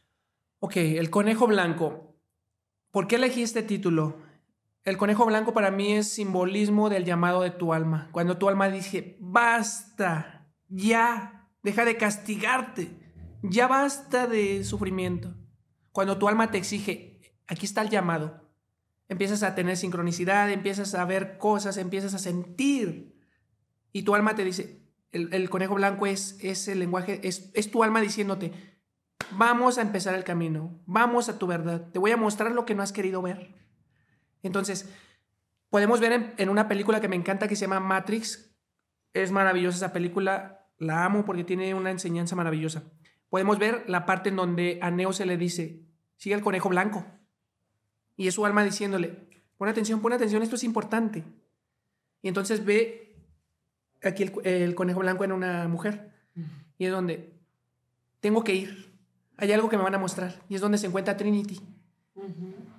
Ok, 0.60 0.78
el 0.78 1.10
conejo 1.10 1.48
blanco. 1.48 2.11
¿Por 2.92 3.08
qué 3.08 3.16
elegí 3.16 3.42
este 3.42 3.64
título? 3.64 4.18
El 4.84 4.98
conejo 4.98 5.26
blanco 5.26 5.54
para 5.54 5.72
mí 5.72 5.94
es 5.94 6.10
simbolismo 6.10 6.90
del 6.90 7.06
llamado 7.06 7.42
de 7.42 7.52
tu 7.52 7.74
alma. 7.74 8.10
Cuando 8.12 8.38
tu 8.38 8.50
alma 8.50 8.70
dice, 8.70 9.16
basta, 9.22 10.52
ya, 10.68 11.50
deja 11.64 11.86
de 11.86 11.96
castigarte, 11.96 12.92
ya 13.44 13.68
basta 13.68 14.28
de 14.28 14.66
sufrimiento. 14.66 15.34
Cuando 15.94 16.18
tu 16.18 16.28
alma 16.28 16.52
te 16.52 16.58
exige, 16.58 17.22
aquí 17.48 17.66
está 17.66 17.82
el 17.82 17.90
llamado. 17.90 18.50
Empiezas 19.08 19.44
a 19.44 19.56
tener 19.56 19.78
sincronicidad, 19.78 20.50
empiezas 20.52 20.94
a 20.94 21.06
ver 21.06 21.38
cosas, 21.38 21.78
empiezas 21.78 22.14
a 22.14 22.20
sentir. 22.20 23.16
Y 23.94 24.04
tu 24.04 24.16
alma 24.16 24.36
te 24.36 24.44
dice, 24.44 24.82
el, 25.12 25.34
el 25.34 25.50
conejo 25.50 25.76
blanco 25.76 26.08
es, 26.08 26.38
es 26.42 26.68
el 26.68 26.80
lenguaje, 26.80 27.26
es, 27.26 27.52
es 27.54 27.72
tu 27.72 27.84
alma 27.84 28.02
diciéndote, 28.02 28.71
Vamos 29.32 29.78
a 29.78 29.82
empezar 29.82 30.16
el 30.16 30.24
camino, 30.24 30.80
vamos 30.86 31.30
a 31.30 31.38
tu 31.38 31.48
verdad, 31.48 31.88
te 31.92 32.00
voy 32.00 32.12
a 32.12 32.18
mostrar 32.18 32.52
lo 32.52 32.66
que 32.66 32.76
no 32.76 32.84
has 32.84 32.92
querido 32.92 33.22
ver. 33.22 33.54
Entonces, 34.44 34.90
podemos 35.70 36.00
ver 36.00 36.12
en, 36.12 36.34
en, 36.38 36.50
una 36.50 36.68
película 36.68 37.00
que 37.00 37.08
me 37.08 37.16
encanta 37.16 37.48
que 37.48 37.56
se 37.56 37.62
llama 37.62 37.80
Matrix, 37.80 38.54
es 39.14 39.32
maravillosa 39.32 39.78
esa 39.78 39.94
película, 39.94 40.68
la 40.78 41.06
amo 41.06 41.26
porque 41.26 41.44
tiene 41.44 41.74
una 41.74 41.92
enseñanza 41.92 42.36
maravillosa. 42.36 42.84
Podemos 43.30 43.60
ver 43.60 43.86
la 43.88 44.06
parte 44.06 44.30
en 44.30 44.36
donde 44.36 44.80
a 44.82 44.92
Neo 44.92 45.14
se 45.14 45.26
le 45.26 45.38
dice, 45.38 45.86
sigue 46.18 46.36
el 46.36 46.42
conejo 46.42 46.70
blanco. 46.70 47.06
Y 48.18 48.28
es 48.28 48.36
su 48.36 48.46
alma 48.46 48.64
diciéndole, 48.64 49.30
pon 49.58 49.70
atención, 49.70 50.02
pon 50.02 50.14
atención, 50.14 50.44
esto 50.44 50.56
es 50.56 50.64
importante. 50.64 51.24
Y 52.22 52.28
entonces 52.28 52.66
ve 52.66 53.16
aquí 54.04 54.24
el, 54.24 54.34
el 54.46 54.76
conejo 54.76 55.00
blanco 55.00 55.24
en 55.24 55.32
una 55.32 55.68
mujer. 55.68 56.12
Y 56.78 56.86
es 56.86 56.92
donde 56.92 57.40
tengo 58.20 58.44
que 58.44 58.54
ir. 58.56 58.91
Hay 59.42 59.52
algo 59.52 59.70
que 59.70 59.78
me 59.78 59.84
van 59.84 59.96
a 59.96 59.98
mostrar. 59.98 60.36
Y 60.50 60.56
es 60.56 60.62
donde 60.62 60.78
se 60.78 60.86
encuentra 60.86 61.18
Trinity. 61.18 61.60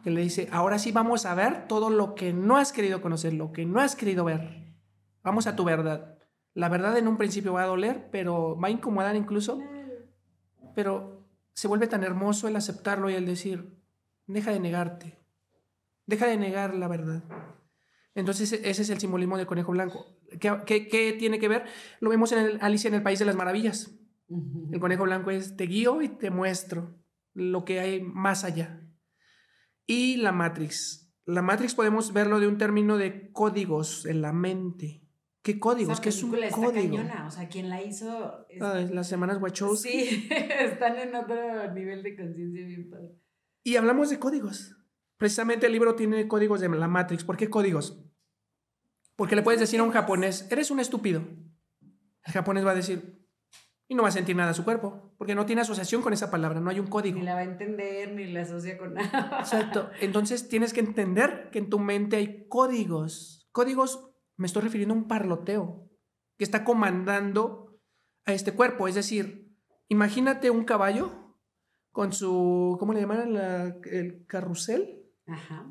Que 0.04 0.10
le 0.10 0.20
dice, 0.20 0.48
ahora 0.52 0.78
sí 0.78 0.92
vamos 0.92 1.26
a 1.26 1.34
ver 1.34 1.66
todo 1.66 1.90
lo 1.90 2.14
que 2.14 2.32
no 2.32 2.56
has 2.56 2.72
querido 2.72 3.02
conocer, 3.02 3.32
lo 3.34 3.52
que 3.52 3.66
no 3.66 3.80
has 3.80 3.96
querido 3.96 4.24
ver. 4.24 4.72
Vamos 5.24 5.48
a 5.48 5.56
tu 5.56 5.64
verdad. 5.64 6.18
La 6.54 6.68
verdad 6.68 6.96
en 6.96 7.08
un 7.08 7.16
principio 7.16 7.52
va 7.54 7.64
a 7.64 7.66
doler, 7.66 8.08
pero 8.12 8.56
va 8.60 8.68
a 8.68 8.70
incomodar 8.70 9.16
incluso. 9.16 9.60
Pero 10.76 11.26
se 11.52 11.66
vuelve 11.66 11.88
tan 11.88 12.04
hermoso 12.04 12.46
el 12.46 12.54
aceptarlo 12.54 13.10
y 13.10 13.14
el 13.14 13.26
decir, 13.26 13.76
deja 14.28 14.52
de 14.52 14.60
negarte. 14.60 15.18
Deja 16.06 16.28
de 16.28 16.36
negar 16.36 16.74
la 16.74 16.86
verdad. 16.86 17.24
Entonces 18.14 18.52
ese 18.52 18.82
es 18.82 18.90
el 18.90 19.00
simbolismo 19.00 19.36
del 19.36 19.46
conejo 19.46 19.72
blanco. 19.72 20.06
¿Qué, 20.38 20.86
qué, 20.88 21.16
tiene 21.18 21.40
que 21.40 21.48
ver? 21.48 21.64
Lo 21.98 22.10
vemos 22.10 22.30
en 22.30 22.62
Alicia 22.62 22.86
en 22.86 22.94
el 22.94 23.02
País 23.02 23.18
de 23.18 23.24
las 23.24 23.34
Maravillas. 23.34 23.90
El 24.72 24.80
conejo 24.80 25.04
blanco 25.04 25.30
es 25.30 25.56
te 25.56 25.64
guío 25.64 26.02
y 26.02 26.08
te 26.08 26.30
muestro 26.30 26.98
lo 27.34 27.64
que 27.64 27.80
hay 27.80 28.02
más 28.02 28.44
allá. 28.44 28.86
Y 29.86 30.16
la 30.16 30.32
Matrix. 30.32 31.12
La 31.24 31.42
Matrix 31.42 31.74
podemos 31.74 32.12
verlo 32.12 32.40
de 32.40 32.46
un 32.46 32.58
término 32.58 32.96
de 32.96 33.30
códigos 33.32 34.06
en 34.06 34.22
la 34.22 34.32
mente. 34.32 35.02
¿Qué 35.42 35.58
códigos? 35.58 36.00
¿Qué 36.00 36.10
es 36.10 36.22
un 36.22 36.30
código? 36.30 36.72
Cañona. 36.72 37.26
O 37.26 37.30
sea, 37.30 37.48
quien 37.48 37.68
la 37.68 37.82
hizo. 37.82 38.46
Ah, 38.60 38.80
las 38.90 39.08
semanas 39.08 39.40
Wachowski. 39.40 39.90
Sí, 39.90 40.28
están 40.30 40.96
en 40.98 41.14
otro 41.14 41.72
nivel 41.72 42.02
de 42.02 42.16
conciencia 42.16 42.64
bien 42.64 42.88
padre. 42.88 43.18
Y 43.64 43.76
hablamos 43.76 44.10
de 44.10 44.18
códigos. 44.18 44.76
Precisamente 45.16 45.66
el 45.66 45.72
libro 45.72 45.94
tiene 45.94 46.28
códigos 46.28 46.60
de 46.60 46.68
la 46.68 46.88
Matrix. 46.88 47.24
¿Por 47.24 47.36
qué 47.36 47.50
códigos? 47.50 48.04
Porque 49.16 49.36
le 49.36 49.42
puedes 49.42 49.60
decir 49.60 49.80
a 49.80 49.84
un 49.84 49.90
japonés, 49.90 50.48
eres 50.50 50.70
un 50.70 50.80
estúpido. 50.80 51.22
El 52.24 52.32
japonés 52.32 52.64
va 52.64 52.70
a 52.70 52.76
decir, 52.76 53.21
y 53.92 53.94
no 53.94 54.04
va 54.04 54.08
a 54.08 54.12
sentir 54.12 54.34
nada 54.34 54.52
a 54.52 54.54
su 54.54 54.64
cuerpo, 54.64 55.12
porque 55.18 55.34
no 55.34 55.44
tiene 55.44 55.60
asociación 55.60 56.00
con 56.00 56.14
esa 56.14 56.30
palabra, 56.30 56.60
no 56.60 56.70
hay 56.70 56.80
un 56.80 56.86
código. 56.86 57.18
Ni 57.18 57.26
la 57.26 57.34
va 57.34 57.40
a 57.40 57.44
entender, 57.44 58.10
ni 58.14 58.24
la 58.24 58.40
asocia 58.40 58.78
con 58.78 58.94
nada. 58.94 59.36
Exacto. 59.40 59.90
Entonces 60.00 60.48
tienes 60.48 60.72
que 60.72 60.80
entender 60.80 61.50
que 61.52 61.58
en 61.58 61.68
tu 61.68 61.78
mente 61.78 62.16
hay 62.16 62.48
códigos. 62.48 63.50
Códigos 63.52 64.14
me 64.38 64.46
estoy 64.46 64.62
refiriendo 64.62 64.94
a 64.94 64.96
un 64.96 65.08
parloteo 65.08 65.90
que 66.38 66.44
está 66.44 66.64
comandando 66.64 67.82
a 68.24 68.32
este 68.32 68.54
cuerpo. 68.54 68.88
Es 68.88 68.94
decir, 68.94 69.54
imagínate 69.88 70.48
un 70.48 70.64
caballo 70.64 71.36
con 71.90 72.14
su, 72.14 72.78
¿cómo 72.80 72.94
le 72.94 73.00
llaman? 73.00 73.36
el 73.84 74.24
carrusel. 74.26 75.02
Ajá. 75.26 75.70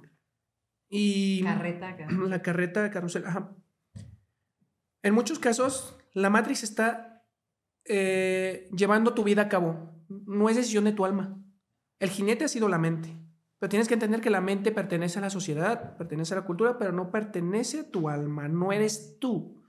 Y 0.90 1.42
carreta, 1.42 1.98
carrusel. 1.98 2.30
La 2.30 2.42
carreta, 2.44 2.92
carrusel. 2.92 3.26
Ajá. 3.26 3.56
En 5.02 5.16
muchos 5.16 5.40
casos, 5.40 5.98
la 6.14 6.30
Matrix 6.30 6.62
está 6.62 7.11
eh, 7.86 8.70
llevando 8.76 9.14
tu 9.14 9.24
vida 9.24 9.44
a 9.44 9.50
cabo. 9.50 9.94
No 10.08 10.50
es 10.50 10.56
decisión 10.56 10.84
de 10.86 10.94
tu 10.94 11.06
alma. 11.06 11.38
El 12.00 12.10
jinete 12.10 12.46
ha 12.46 12.48
sido 12.48 12.68
la 12.68 12.78
mente. 12.78 13.16
Pero 13.60 13.70
tienes 13.70 13.88
que 13.88 13.94
entender 13.94 14.22
que 14.22 14.32
la 14.32 14.42
mente 14.42 14.72
pertenece 14.72 15.20
a 15.20 15.22
la 15.22 15.30
sociedad, 15.30 15.96
pertenece 15.96 16.34
a 16.34 16.38
la 16.38 16.46
cultura, 16.46 16.80
pero 16.80 16.92
no 16.92 17.12
pertenece 17.12 17.82
a 17.82 17.92
tu 17.92 18.10
alma, 18.10 18.48
no 18.48 18.72
eres 18.72 19.18
tú. 19.20 19.62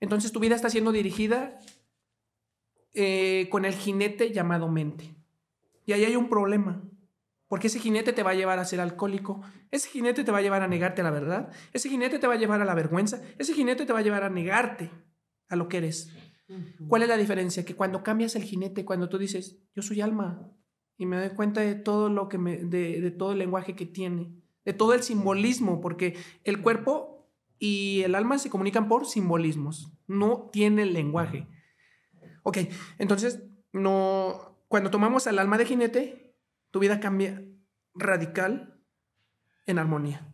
Entonces 0.00 0.32
tu 0.32 0.40
vida 0.40 0.54
está 0.54 0.70
siendo 0.70 0.92
dirigida 0.92 1.58
eh, 2.94 3.48
con 3.50 3.64
el 3.64 3.74
jinete 3.74 4.32
llamado 4.32 4.68
mente. 4.68 5.14
Y 5.84 5.92
ahí 5.92 6.04
hay 6.04 6.16
un 6.16 6.30
problema, 6.30 6.82
porque 7.48 7.66
ese 7.66 7.80
jinete 7.80 8.14
te 8.14 8.22
va 8.22 8.30
a 8.30 8.34
llevar 8.34 8.58
a 8.58 8.64
ser 8.64 8.80
alcohólico, 8.80 9.42
ese 9.70 9.90
jinete 9.90 10.24
te 10.24 10.32
va 10.32 10.38
a 10.38 10.42
llevar 10.42 10.62
a 10.62 10.68
negarte 10.68 11.02
a 11.02 11.04
la 11.04 11.10
verdad, 11.10 11.52
ese 11.72 11.90
jinete 11.90 12.18
te 12.18 12.26
va 12.26 12.34
a 12.34 12.38
llevar 12.38 12.62
a 12.62 12.64
la 12.64 12.74
vergüenza, 12.74 13.20
ese 13.38 13.52
jinete 13.52 13.84
te 13.84 13.92
va 13.92 13.98
a 13.98 14.02
llevar 14.02 14.24
a 14.24 14.30
negarte 14.30 14.90
a 15.48 15.56
lo 15.56 15.68
que 15.68 15.78
eres. 15.78 16.10
¿Cuál 16.88 17.02
es 17.02 17.08
la 17.08 17.16
diferencia? 17.16 17.64
Que 17.64 17.74
cuando 17.74 18.02
cambias 18.02 18.36
el 18.36 18.42
jinete, 18.42 18.84
cuando 18.84 19.08
tú 19.08 19.18
dices, 19.18 19.58
yo 19.74 19.82
soy 19.82 20.00
alma, 20.00 20.52
y 20.96 21.06
me 21.06 21.16
doy 21.16 21.30
cuenta 21.30 21.60
de 21.60 21.74
todo 21.74 22.08
lo 22.08 22.28
que 22.28 22.38
me, 22.38 22.56
de, 22.58 23.10
todo 23.10 23.32
el 23.32 23.38
lenguaje 23.38 23.74
que 23.74 23.86
tiene, 23.86 24.34
de 24.64 24.72
todo 24.72 24.94
el 24.94 25.02
simbolismo, 25.02 25.80
porque 25.80 26.16
el 26.44 26.60
cuerpo 26.60 27.30
y 27.58 28.02
el 28.02 28.14
alma 28.14 28.38
se 28.38 28.50
comunican 28.50 28.88
por 28.88 29.06
simbolismos, 29.06 29.92
no 30.06 30.50
tiene 30.52 30.86
lenguaje. 30.86 31.48
Ok, 32.42 32.58
entonces, 32.98 33.42
no, 33.72 34.58
cuando 34.68 34.90
tomamos 34.90 35.26
al 35.26 35.38
alma 35.38 35.58
de 35.58 35.66
jinete, 35.66 36.36
tu 36.70 36.78
vida 36.78 37.00
cambia 37.00 37.42
radical 37.94 38.82
en 39.66 39.78
armonía. 39.78 40.30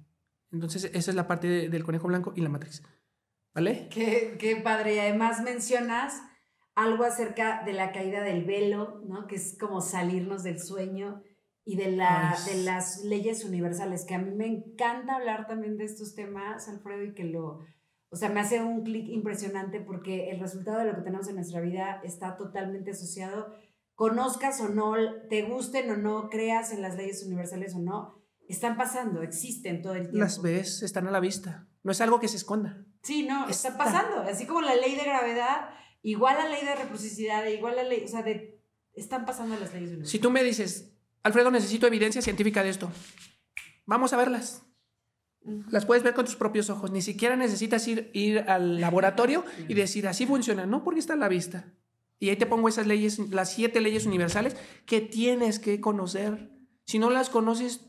Entonces, 0.51 0.91
esa 0.93 1.11
es 1.11 1.15
la 1.15 1.29
parte 1.29 1.69
del 1.69 1.85
conejo 1.85 2.09
blanco 2.09 2.33
y 2.35 2.41
la 2.41 2.49
matriz. 2.49 2.83
¿Vale? 3.55 3.89
Qué, 3.91 4.37
qué 4.39 4.57
padre. 4.57 4.95
Y 4.95 4.99
además 4.99 5.43
mencionas 5.43 6.23
algo 6.75 7.05
acerca 7.05 7.63
de 7.65 7.73
la 7.73 7.93
caída 7.93 8.23
del 8.23 8.45
velo, 8.45 9.03
¿no? 9.07 9.27
Que 9.27 9.37
es 9.37 9.57
como 9.59 9.81
salirnos 9.81 10.43
del 10.43 10.61
sueño 10.61 11.23
y 11.65 11.77
de, 11.77 11.93
la, 11.93 12.37
de 12.47 12.63
las 12.63 13.05
leyes 13.05 13.45
universales, 13.45 14.05
que 14.05 14.15
a 14.15 14.19
mí 14.19 14.31
me 14.31 14.47
encanta 14.47 15.17
hablar 15.17 15.47
también 15.47 15.77
de 15.77 15.85
estos 15.85 16.15
temas, 16.15 16.69
Alfredo, 16.69 17.05
y 17.05 17.15
que 17.15 17.25
lo, 17.25 17.61
o 18.11 18.17
sea, 18.17 18.29
me 18.29 18.41
hace 18.41 18.63
un 18.63 18.83
clic 18.83 19.09
impresionante 19.09 19.81
porque 19.81 20.31
el 20.31 20.41
resultado 20.41 20.79
de 20.79 20.87
lo 20.87 20.97
que 20.97 21.03
tenemos 21.03 21.29
en 21.29 21.37
nuestra 21.37 21.61
vida 21.61 22.01
está 22.03 22.37
totalmente 22.37 22.93
asociado, 22.93 23.55
conozcas 23.95 24.61
o 24.61 24.69
no, 24.69 24.95
te 25.29 25.43
gusten 25.43 25.91
o 25.91 25.97
no, 25.97 26.29
creas 26.29 26.73
en 26.73 26.83
las 26.83 26.97
leyes 26.97 27.25
universales 27.25 27.75
o 27.75 27.79
no, 27.79 28.15
están 28.49 28.77
pasando, 28.77 29.23
existen 29.23 29.83
todo 29.83 29.95
el 29.95 30.03
tiempo. 30.03 30.19
Las 30.19 30.43
ves, 30.43 30.83
están 30.83 31.07
a 31.07 31.13
la 31.13 31.21
vista, 31.21 31.69
no 31.85 31.93
es 31.93 32.01
algo 32.01 32.19
que 32.19 32.29
se 32.29 32.37
esconda. 32.37 32.85
Sí, 33.03 33.23
no, 33.23 33.49
está 33.49 33.77
pasando, 33.77 34.23
así 34.23 34.47
como 34.47 34.61
la 34.61 34.75
ley 34.75 34.95
de 34.95 35.05
gravedad 35.05 35.71
igual 36.03 36.37
la 36.39 36.49
ley 36.49 36.65
de 36.65 36.75
reciprocidad, 36.75 37.47
igual 37.47 37.77
la 37.77 37.85
ley, 37.85 38.05
o 38.05 38.09
sea, 38.09 38.23
de, 38.23 38.61
están 38.95 39.25
pasando 39.25 39.55
las 39.59 39.73
leyes 39.73 39.91
universales. 39.91 40.11
Si 40.11 40.19
tú 40.19 40.31
me 40.31 40.43
dices, 40.43 40.93
Alfredo, 41.23 41.51
necesito 41.51 41.87
evidencia 41.87 42.23
científica 42.23 42.63
de 42.63 42.71
esto, 42.71 42.91
vamos 43.87 44.13
a 44.13 44.17
verlas. 44.17 44.63
Las 45.71 45.87
puedes 45.87 46.03
ver 46.03 46.13
con 46.13 46.27
tus 46.27 46.37
propios 46.37 46.69
ojos. 46.69 46.91
Ni 46.91 47.01
siquiera 47.01 47.35
necesitas 47.35 47.87
ir, 47.89 48.11
ir 48.13 48.41
al 48.41 48.79
laboratorio 48.81 49.45
y 49.69 49.75
decir, 49.75 50.07
así 50.07 50.27
funciona. 50.27 50.67
No, 50.67 50.85
porque 50.85 51.01
está 51.01 51.15
a 51.15 51.17
la 51.17 51.29
vista. 51.29 51.73
Y 52.19 52.29
ahí 52.29 52.37
te 52.37 52.45
pongo 52.45 52.69
esas 52.69 52.87
leyes, 52.87 53.19
las 53.31 53.51
siete 53.51 53.81
leyes 53.81 54.05
universales 54.05 54.55
que 54.85 55.01
tienes 55.01 55.59
que 55.59 55.81
conocer. 55.81 56.51
Si 56.85 56.99
no 56.99 57.09
las 57.09 57.31
conoces, 57.31 57.87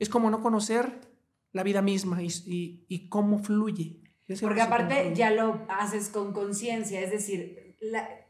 es 0.00 0.08
como 0.08 0.28
no 0.30 0.42
conocer 0.42 1.08
la 1.52 1.62
vida 1.62 1.82
misma 1.82 2.20
y, 2.20 2.84
y 2.88 3.08
cómo 3.08 3.38
fluye. 3.38 4.01
Porque 4.40 4.60
aparte 4.60 5.12
ya 5.14 5.30
lo 5.30 5.66
haces 5.68 6.08
con 6.08 6.32
conciencia, 6.32 7.00
es 7.00 7.10
decir, 7.10 7.76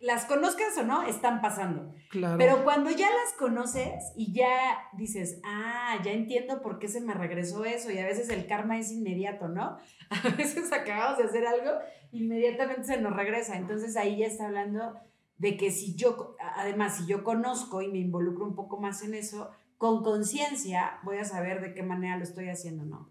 las 0.01 0.25
conozcas 0.25 0.77
o 0.79 0.83
no, 0.83 1.03
están 1.03 1.43
pasando. 1.43 1.95
Claro. 2.11 2.39
Pero 2.39 2.65
cuando 2.65 2.91
ya 2.91 3.09
las 3.09 3.35
conoces 3.39 4.13
y 4.17 4.33
ya 4.33 4.79
dices, 4.95 5.41
ah, 5.45 6.01
ya 6.03 6.13
entiendo 6.13 6.63
por 6.63 6.79
qué 6.79 6.89
se 6.89 7.03
me 7.03 7.13
regresó 7.13 7.65
eso, 7.65 7.91
y 7.91 7.99
a 7.99 8.07
veces 8.07 8.31
el 8.31 8.47
karma 8.47 8.79
es 8.79 8.91
inmediato, 8.91 9.49
¿no? 9.49 9.77
A 10.11 10.29
veces 10.37 10.73
acabamos 10.73 11.19
de 11.19 11.25
hacer 11.25 11.47
algo, 11.47 11.71
inmediatamente 12.13 12.85
se 12.85 13.01
nos 13.01 13.15
regresa. 13.15 13.57
Entonces 13.57 13.97
ahí 13.97 14.19
ya 14.19 14.27
está 14.27 14.47
hablando 14.47 14.95
de 15.37 15.57
que 15.57 15.71
si 15.71 15.97
yo, 15.97 16.37
además, 16.57 16.97
si 16.97 17.07
yo 17.07 17.25
conozco 17.25 17.83
y 17.83 17.89
me 17.89 17.99
involucro 17.99 18.45
un 18.45 18.55
poco 18.55 18.79
más 18.79 19.03
en 19.03 19.15
eso, 19.15 19.51
con 19.77 20.03
conciencia 20.03 21.01
voy 21.03 21.19
a 21.19 21.25
saber 21.25 21.61
de 21.61 21.75
qué 21.75 21.83
manera 21.83 22.17
lo 22.17 22.23
estoy 22.23 22.49
haciendo, 22.49 22.85
¿no? 22.85 23.09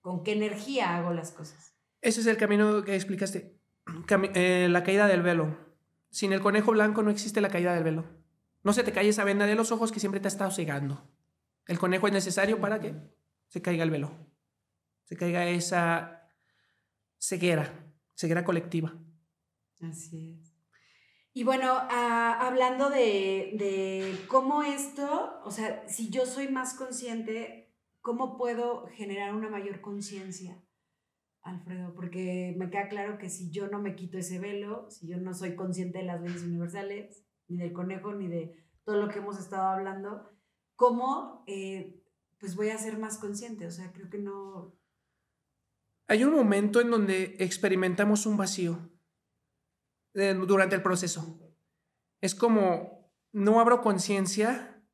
con 0.00 0.24
qué 0.24 0.32
energía 0.32 0.96
hago 0.96 1.12
las 1.12 1.30
cosas. 1.30 1.71
Ese 2.02 2.20
es 2.20 2.26
el 2.26 2.36
camino 2.36 2.82
que 2.82 2.96
explicaste. 2.96 3.56
Eh, 4.34 4.66
la 4.68 4.82
caída 4.82 5.06
del 5.06 5.22
velo. 5.22 5.56
Sin 6.10 6.32
el 6.32 6.40
conejo 6.40 6.72
blanco 6.72 7.02
no 7.02 7.10
existe 7.10 7.40
la 7.40 7.48
caída 7.48 7.72
del 7.74 7.84
velo. 7.84 8.04
No 8.64 8.72
se 8.72 8.82
te 8.82 8.92
cae 8.92 9.08
esa 9.08 9.24
venda 9.24 9.46
de 9.46 9.54
los 9.54 9.72
ojos 9.72 9.92
que 9.92 10.00
siempre 10.00 10.20
te 10.20 10.26
ha 10.26 10.28
estado 10.28 10.50
cegando. 10.50 11.08
El 11.66 11.78
conejo 11.78 12.08
es 12.08 12.12
necesario 12.12 12.60
para 12.60 12.80
que 12.80 12.94
se 13.48 13.62
caiga 13.62 13.84
el 13.84 13.90
velo. 13.90 14.10
Se 15.04 15.16
caiga 15.16 15.46
esa 15.46 16.28
ceguera, 17.18 17.72
ceguera 18.14 18.44
colectiva. 18.44 18.94
Así 19.80 20.38
es. 20.40 20.52
Y 21.32 21.44
bueno, 21.44 21.72
ah, 21.72 22.38
hablando 22.40 22.90
de, 22.90 23.54
de 23.54 24.26
cómo 24.28 24.64
esto, 24.64 25.40
o 25.44 25.50
sea, 25.50 25.88
si 25.88 26.10
yo 26.10 26.26
soy 26.26 26.48
más 26.48 26.74
consciente, 26.74 27.72
¿cómo 28.00 28.36
puedo 28.36 28.86
generar 28.88 29.34
una 29.34 29.48
mayor 29.48 29.80
conciencia? 29.80 30.62
Alfredo, 31.42 31.92
porque 31.94 32.54
me 32.56 32.70
queda 32.70 32.88
claro 32.88 33.18
que 33.18 33.28
si 33.28 33.50
yo 33.50 33.68
no 33.68 33.80
me 33.80 33.96
quito 33.96 34.16
ese 34.18 34.38
velo, 34.38 34.88
si 34.90 35.08
yo 35.08 35.18
no 35.18 35.34
soy 35.34 35.56
consciente 35.56 35.98
de 35.98 36.04
las 36.04 36.20
leyes 36.20 36.42
universales, 36.42 37.24
ni 37.48 37.58
del 37.58 37.72
conejo, 37.72 38.14
ni 38.14 38.28
de 38.28 38.64
todo 38.84 38.96
lo 38.96 39.08
que 39.08 39.18
hemos 39.18 39.38
estado 39.38 39.66
hablando, 39.66 40.30
¿cómo 40.76 41.42
eh, 41.46 42.00
pues 42.38 42.54
voy 42.54 42.70
a 42.70 42.78
ser 42.78 42.98
más 42.98 43.18
consciente? 43.18 43.66
O 43.66 43.70
sea, 43.70 43.92
creo 43.92 44.08
que 44.08 44.18
no... 44.18 44.76
Hay 46.06 46.24
un 46.24 46.34
momento 46.34 46.80
en 46.80 46.90
donde 46.90 47.36
experimentamos 47.38 48.26
un 48.26 48.36
vacío 48.36 48.90
eh, 50.14 50.34
durante 50.34 50.76
el 50.76 50.82
proceso. 50.82 51.40
Es 52.20 52.34
como, 52.34 53.12
no 53.32 53.60
abro 53.60 53.80
conciencia 53.80 54.84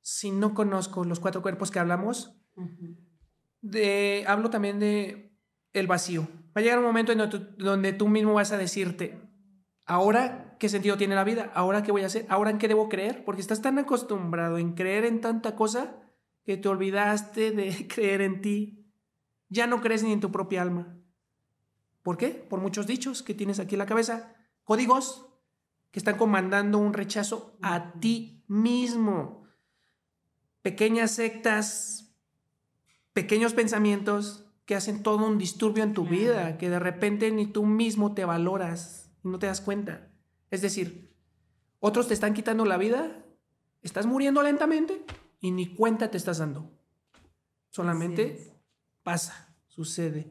si 0.00 0.30
no 0.30 0.54
conozco 0.54 1.04
los 1.04 1.20
cuatro 1.20 1.42
cuerpos 1.42 1.70
que 1.70 1.78
hablamos. 1.78 2.38
de, 3.60 4.24
hablo 4.26 4.50
también 4.50 4.78
de 4.78 5.31
el 5.72 5.86
vacío. 5.86 6.28
Va 6.56 6.60
a 6.60 6.60
llegar 6.60 6.78
un 6.78 6.84
momento 6.84 7.12
en 7.12 7.18
donde 7.18 7.38
tú, 7.38 7.46
donde 7.56 7.92
tú 7.92 8.08
mismo 8.08 8.34
vas 8.34 8.52
a 8.52 8.58
decirte, 8.58 9.20
ahora 9.86 10.56
qué 10.58 10.68
sentido 10.68 10.96
tiene 10.96 11.14
la 11.14 11.24
vida, 11.24 11.50
ahora 11.54 11.82
qué 11.82 11.92
voy 11.92 12.02
a 12.02 12.06
hacer, 12.06 12.26
ahora 12.28 12.50
en 12.50 12.58
qué 12.58 12.68
debo 12.68 12.88
creer, 12.88 13.24
porque 13.24 13.40
estás 13.40 13.62
tan 13.62 13.78
acostumbrado 13.78 14.58
en 14.58 14.74
creer 14.74 15.04
en 15.04 15.20
tanta 15.20 15.56
cosa 15.56 15.96
que 16.44 16.56
te 16.56 16.68
olvidaste 16.68 17.52
de 17.52 17.88
creer 17.92 18.20
en 18.20 18.40
ti. 18.40 18.92
Ya 19.48 19.66
no 19.66 19.80
crees 19.80 20.02
ni 20.02 20.12
en 20.12 20.20
tu 20.20 20.30
propia 20.30 20.62
alma. 20.62 20.98
¿Por 22.02 22.16
qué? 22.16 22.28
Por 22.28 22.60
muchos 22.60 22.86
dichos 22.86 23.22
que 23.22 23.34
tienes 23.34 23.60
aquí 23.60 23.74
en 23.74 23.80
la 23.80 23.86
cabeza, 23.86 24.34
códigos 24.64 25.28
que 25.90 25.98
están 25.98 26.16
comandando 26.16 26.78
un 26.78 26.94
rechazo 26.94 27.58
a 27.62 27.92
ti 28.00 28.44
mismo. 28.48 29.46
Pequeñas 30.62 31.12
sectas, 31.12 32.16
pequeños 33.12 33.52
pensamientos 33.52 34.41
que 34.64 34.74
hacen 34.74 35.02
todo 35.02 35.26
un 35.26 35.38
disturbio 35.38 35.82
en 35.82 35.94
tu 35.94 36.04
vida, 36.04 36.58
que 36.58 36.70
de 36.70 36.78
repente 36.78 37.30
ni 37.30 37.46
tú 37.46 37.64
mismo 37.64 38.14
te 38.14 38.24
valoras 38.24 39.10
y 39.24 39.28
no 39.28 39.38
te 39.38 39.46
das 39.46 39.60
cuenta. 39.60 40.10
Es 40.50 40.62
decir, 40.62 41.14
otros 41.80 42.08
te 42.08 42.14
están 42.14 42.34
quitando 42.34 42.64
la 42.64 42.76
vida, 42.76 43.24
estás 43.82 44.06
muriendo 44.06 44.42
lentamente 44.42 45.04
y 45.40 45.50
ni 45.50 45.74
cuenta 45.74 46.10
te 46.10 46.16
estás 46.16 46.38
dando. 46.38 46.70
Solamente 47.70 48.54
pasa, 49.02 49.56
sucede. 49.66 50.30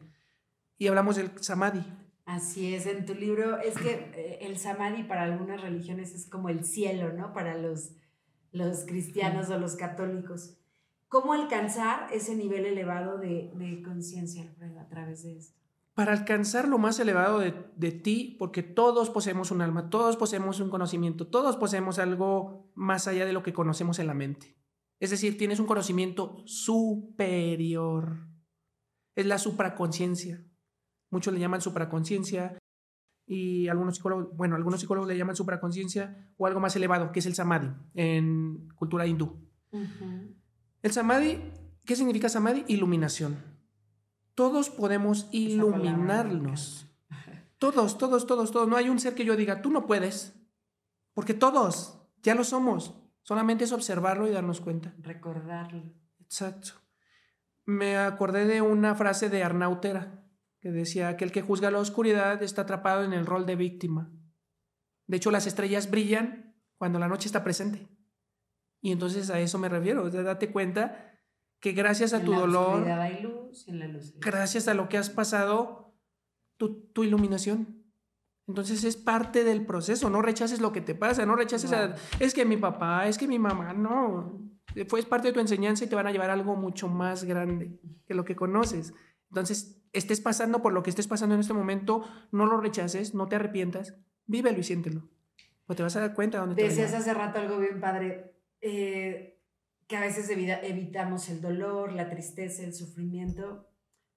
Y 0.77 0.88
hablamos 0.88 1.17
del 1.17 1.32
samadhi. 1.41 1.84
Así 2.25 2.73
es, 2.73 2.86
en 2.86 3.05
tu 3.05 3.13
libro 3.13 3.59
es 3.59 3.77
que 3.77 4.11
eh, 4.15 4.38
el 4.41 4.57
samadhi 4.57 5.03
para 5.03 5.23
algunas 5.23 5.61
religiones 5.61 6.13
es 6.13 6.29
como 6.29 6.49
el 6.49 6.63
cielo, 6.63 7.11
¿no? 7.11 7.34
Para 7.34 7.57
los, 7.57 7.91
los 8.51 8.86
cristianos 8.86 9.49
o 9.49 9.59
los 9.59 9.75
católicos. 9.75 10.57
¿Cómo 11.12 11.34
alcanzar 11.34 12.07
ese 12.14 12.38
nivel 12.38 12.66
elevado 12.66 13.18
de, 13.18 13.51
de 13.55 13.84
conciencia, 13.84 14.43
Alfredo, 14.43 14.80
a 14.80 14.88
través 14.88 15.24
de 15.24 15.36
esto? 15.36 15.59
Para 15.93 16.14
alcanzar 16.14 16.70
lo 16.70 16.78
más 16.78 17.01
elevado 17.01 17.39
de, 17.39 17.53
de 17.76 17.91
ti, 17.91 18.38
porque 18.39 18.64
todos 18.64 19.09
poseemos 19.09 19.51
un 19.51 19.62
alma, 19.62 19.89
todos 19.89 20.16
poseemos 20.16 20.62
un 20.62 20.70
conocimiento, 20.70 21.28
todos 21.28 21.57
poseemos 21.57 21.99
algo 21.99 22.72
más 22.76 23.09
allá 23.09 23.26
de 23.26 23.34
lo 23.34 23.43
que 23.43 23.51
conocemos 23.51 23.99
en 23.99 24.07
la 24.07 24.14
mente. 24.14 24.55
Es 25.01 25.09
decir, 25.09 25.38
tienes 25.38 25.59
un 25.59 25.66
conocimiento 25.66 26.43
superior. 26.45 28.30
Es 29.14 29.26
la 29.26 29.38
supraconciencia. 29.38 30.41
Muchos 31.09 31.34
le 31.34 31.41
llaman 31.41 31.59
supraconciencia 31.59 32.57
y 33.28 33.68
algunos 33.68 33.97
psicólogos, 33.97 34.34
bueno, 34.38 34.55
algunos 34.55 34.80
psicólogos 34.80 35.09
le 35.09 35.18
llaman 35.18 35.36
supraconciencia 35.36 36.32
o 36.38 36.47
algo 36.47 36.62
más 36.62 36.74
elevado, 36.78 37.12
que 37.12 37.20
es 37.20 37.26
el 37.26 37.36
samadhi 37.36 37.68
en 37.95 38.70
cultura 38.76 39.05
hindú. 39.05 39.45
El 40.82 40.91
samadhi, 40.91 41.39
¿qué 41.86 41.95
significa 41.95 42.29
samadhi? 42.29 42.65
Iluminación. 42.67 43.38
Todos 44.36 44.69
podemos 44.69 45.27
iluminarnos. 45.32 46.88
Todos, 47.57 47.97
todos, 47.97 48.25
todos, 48.25 48.51
todos. 48.51 48.67
No 48.67 48.75
hay 48.75 48.89
un 48.89 48.99
ser 48.99 49.13
que 49.13 49.25
yo 49.25 49.36
diga, 49.36 49.61
tú 49.61 49.69
no 49.69 49.86
puedes, 49.86 50.34
porque 51.13 51.34
todos 51.34 52.01
ya 52.23 52.34
lo 52.34 52.43
somos. 52.43 52.95
Solamente 53.21 53.65
es 53.65 53.71
observarlo 53.71 54.27
y 54.27 54.32
darnos 54.32 54.61
cuenta. 54.61 54.95
Recordarlo. 54.97 55.93
Exacto. 56.19 56.71
Me 57.65 57.97
acordé 57.97 58.45
de 58.45 58.61
una 58.61 58.95
frase 58.95 59.29
de 59.29 59.43
Arnautera 59.43 60.25
que 60.59 60.71
decía 60.71 61.17
que 61.17 61.25
el 61.25 61.32
que 61.32 61.41
juzga 61.41 61.71
la 61.71 61.79
oscuridad 61.79 62.41
está 62.41 62.63
atrapado 62.63 63.03
en 63.03 63.13
el 63.13 63.25
rol 63.25 63.45
de 63.45 63.55
víctima. 63.55 64.11
De 65.05 65.17
hecho, 65.17 65.29
las 65.29 65.45
estrellas 65.45 65.91
brillan 65.91 66.55
cuando 66.77 66.97
la 66.97 67.07
noche 67.07 67.27
está 67.27 67.43
presente. 67.43 67.88
Y 68.82 68.91
entonces 68.91 69.29
a 69.29 69.39
eso 69.39 69.57
me 69.57 69.69
refiero. 69.69 70.03
O 70.03 70.09
sea, 70.11 70.23
date 70.23 70.51
cuenta 70.51 71.13
que 71.59 71.71
gracias 71.73 72.13
a 72.13 72.17
En 72.17 72.25
tu 72.25 72.32
la 72.32 72.39
dolor, 72.39 72.89
hay 72.89 73.21
luz, 73.21 73.67
en 73.67 73.79
la 73.79 73.88
luz 73.88 74.13
hay 74.13 74.19
gracias 74.19 74.67
a 74.67 74.73
lo 74.73 74.89
que 74.89 74.97
has 74.97 75.09
pasado, 75.09 75.95
tu, 76.57 76.88
tu 76.91 77.03
iluminación. 77.03 77.84
Entonces 78.47 78.84
es 78.84 78.97
parte 78.97 79.43
del 79.43 79.65
proceso. 79.65 80.09
No 80.09 80.21
rechaces 80.21 80.59
lo 80.59 80.73
que 80.73 80.82
te 80.82 80.95
pasa, 80.95 81.25
no 81.25 81.36
rechaces 81.36 81.71
a. 81.71 81.88
Wow. 81.88 81.95
Es 82.19 82.34
que 82.34 82.45
mi 82.45 82.57
papá, 82.57 83.07
es 83.07 83.17
que 83.17 83.27
mi 83.27 83.39
mamá, 83.39 83.73
no. 83.73 84.41
Fue 84.88 85.03
parte 85.03 85.27
de 85.27 85.34
tu 85.34 85.39
enseñanza 85.39 85.86
y 85.86 85.88
te 85.88 85.95
van 85.95 86.07
a 86.07 86.11
llevar 86.11 86.29
a 86.29 86.34
algo 86.34 86.55
mucho 86.55 86.88
más 86.88 87.23
grande 87.23 87.79
que 88.05 88.13
lo 88.13 88.25
que 88.25 88.36
conoces. 88.36 88.93
Entonces, 89.29 89.82
estés 89.93 90.21
pasando 90.21 90.61
por 90.61 90.73
lo 90.73 90.84
que 90.84 90.89
estés 90.89 91.07
pasando 91.07 91.36
en 91.36 91.41
este 91.41 91.53
momento, 91.53 92.03
no 92.32 92.45
lo 92.45 92.57
rechaces, 92.59 93.13
no 93.13 93.27
te 93.27 93.36
arrepientas, 93.36 93.95
vívelo 94.25 94.59
y 94.59 94.63
siéntelo. 94.63 95.09
O 95.67 95.75
te 95.75 95.84
vas 95.84 95.95
a 95.95 96.01
dar 96.01 96.13
cuenta 96.13 96.38
de 96.38 96.41
dónde 96.41 96.55
te 96.55 96.65
a 96.65 96.69
Decías 96.69 96.89
llevar. 96.89 97.01
hace 97.01 97.13
rato 97.13 97.39
algo 97.39 97.59
bien 97.59 97.79
padre, 97.79 98.36
eh, 98.62 99.39
que 99.88 99.97
a 99.97 100.01
veces 100.01 100.30
evita- 100.30 100.62
evitamos 100.64 101.28
el 101.30 101.41
dolor, 101.41 101.91
la 101.93 102.09
tristeza, 102.09 102.64
el 102.64 102.74
sufrimiento, 102.74 103.68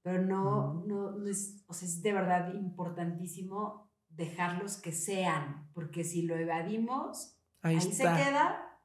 pero 0.03 0.23
no, 0.23 0.85
no, 0.87 1.13
no 1.13 1.27
es, 1.27 1.65
o 1.67 1.75
sea, 1.75 1.89
es 1.89 2.03
de 2.03 2.13
verdad 2.13 2.53
importantísimo 2.55 3.91
dejarlos 4.09 4.77
que 4.77 4.93
sean, 4.93 5.69
porque 5.73 6.05
si 6.05 6.23
lo 6.23 6.37
evadimos, 6.37 7.37
Ahí, 7.63 7.77
ahí, 7.77 7.81
se 7.81 8.03
queda 8.03 8.79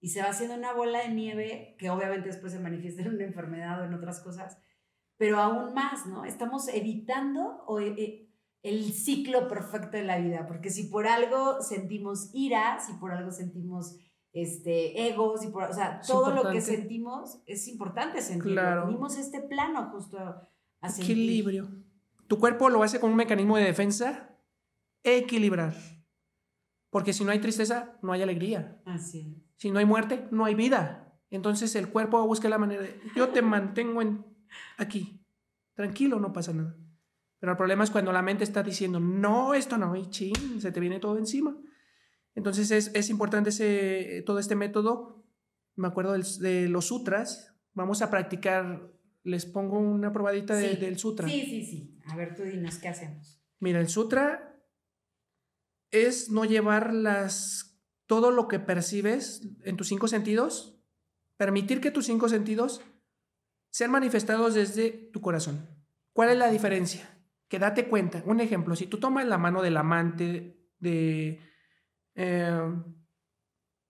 y 0.00 0.10
se 0.10 0.22
va 0.22 0.28
haciendo 0.28 0.54
una 0.54 0.72
bola 0.74 1.00
de 1.00 1.08
nieve 1.08 1.74
que 1.78 1.90
obviamente 1.90 2.28
después 2.28 2.52
se 2.52 2.60
manifiesta 2.60 3.02
en 3.02 3.08
una 3.14 3.24
enfermedad 3.24 3.80
o 3.80 3.84
en 3.84 3.94
otras 3.94 4.20
cosas, 4.20 4.58
pero 5.16 5.38
aún 5.40 5.74
más, 5.74 6.06
¿no? 6.06 6.24
Estamos 6.24 6.68
evitando 6.68 7.64
o, 7.66 7.80
eh, 7.80 8.28
el 8.62 8.92
ciclo 8.92 9.48
perfecto 9.48 9.96
de 9.96 10.04
la 10.04 10.18
vida, 10.18 10.46
porque 10.46 10.70
si 10.70 10.84
por 10.84 11.06
algo 11.08 11.62
sentimos 11.62 12.30
ira, 12.34 12.78
si 12.80 12.92
por 12.94 13.12
algo 13.12 13.30
sentimos 13.32 13.96
este, 14.42 15.08
egos, 15.08 15.44
y 15.44 15.48
por, 15.48 15.64
o 15.64 15.72
sea, 15.72 16.00
todo 16.06 16.32
lo 16.32 16.50
que 16.50 16.60
sentimos 16.60 17.40
es 17.46 17.68
importante 17.68 18.20
sentirlo. 18.22 18.52
Claro. 18.52 18.86
Venimos 18.86 19.16
a 19.16 19.20
este 19.20 19.40
plano 19.40 19.90
justo 19.90 20.18
a 20.18 20.88
sentir. 20.88 21.16
Equilibrio. 21.16 21.68
Tu 22.26 22.38
cuerpo 22.38 22.68
lo 22.68 22.82
hace 22.82 23.00
con 23.00 23.10
un 23.10 23.16
mecanismo 23.16 23.56
de 23.56 23.64
defensa, 23.64 24.36
equilibrar. 25.02 25.74
Porque 26.90 27.12
si 27.12 27.24
no 27.24 27.30
hay 27.30 27.38
tristeza, 27.38 27.98
no 28.02 28.12
hay 28.12 28.22
alegría. 28.22 28.80
Así 28.84 29.20
es. 29.20 29.48
Si 29.56 29.70
no 29.70 29.78
hay 29.78 29.84
muerte, 29.84 30.28
no 30.30 30.44
hay 30.44 30.54
vida. 30.54 31.20
Entonces 31.30 31.74
el 31.74 31.88
cuerpo 31.88 32.24
busca 32.26 32.48
la 32.48 32.58
manera 32.58 32.82
de, 32.82 33.00
yo 33.14 33.28
te 33.28 33.42
mantengo 33.42 34.00
en, 34.00 34.24
aquí, 34.78 35.20
tranquilo, 35.74 36.18
no 36.18 36.32
pasa 36.32 36.52
nada. 36.52 36.76
Pero 37.38 37.52
el 37.52 37.58
problema 37.58 37.84
es 37.84 37.90
cuando 37.90 38.12
la 38.12 38.22
mente 38.22 38.44
está 38.44 38.62
diciendo, 38.62 38.98
no, 38.98 39.54
esto 39.54 39.78
no, 39.78 39.94
y 39.94 40.08
ching, 40.10 40.60
se 40.60 40.72
te 40.72 40.80
viene 40.80 40.98
todo 40.98 41.18
encima. 41.18 41.56
Entonces 42.38 42.70
es, 42.70 42.92
es 42.94 43.10
importante 43.10 43.50
ese, 43.50 44.22
todo 44.24 44.38
este 44.38 44.54
método. 44.54 45.24
Me 45.74 45.88
acuerdo 45.88 46.12
del- 46.12 46.38
de 46.38 46.68
los 46.68 46.86
sutras. 46.86 47.52
Vamos 47.74 48.00
a 48.00 48.10
practicar, 48.10 48.92
les 49.24 49.44
pongo 49.44 49.76
una 49.78 50.12
probadita 50.12 50.54
de- 50.54 50.70
Sí. 50.70 50.76
del 50.76 50.98
sutra. 50.98 51.26
Sí, 51.28 51.40
sí, 51.42 51.64
sí. 51.66 51.98
A 52.06 52.14
ver, 52.14 52.36
tú 52.36 52.44
dinos, 52.44 52.78
¿qué 52.78 52.86
hacemos? 52.88 53.42
Mira, 53.58 53.80
el 53.80 53.88
sutra 53.88 54.56
es 55.90 56.30
no 56.30 56.44
llevar 56.44 56.94
las, 56.94 57.76
todo 58.06 58.30
lo 58.30 58.46
que 58.46 58.60
percibes 58.60 59.42
en 59.64 59.76
tus 59.76 59.88
cinco 59.88 60.06
sentidos, 60.06 60.80
permitir 61.36 61.80
que 61.80 61.90
tus 61.90 62.06
cinco 62.06 62.28
sentidos 62.28 62.82
sean 63.70 63.90
manifestados 63.90 64.54
desde 64.54 64.90
tu 65.12 65.20
corazón. 65.20 65.68
¿Cuál 66.12 66.30
es 66.30 66.36
la 66.38 66.50
diferencia? 66.50 67.18
Que 67.48 67.58
date 67.58 67.88
cuenta. 67.88 68.22
Un 68.26 68.40
ejemplo, 68.40 68.76
si 68.76 68.86
tú 68.86 68.98
tomas 68.98 69.26
la 69.26 69.38
mano 69.38 69.60
del 69.62 69.76
amante, 69.76 70.56
de 70.78 71.40
eh, 72.18 72.74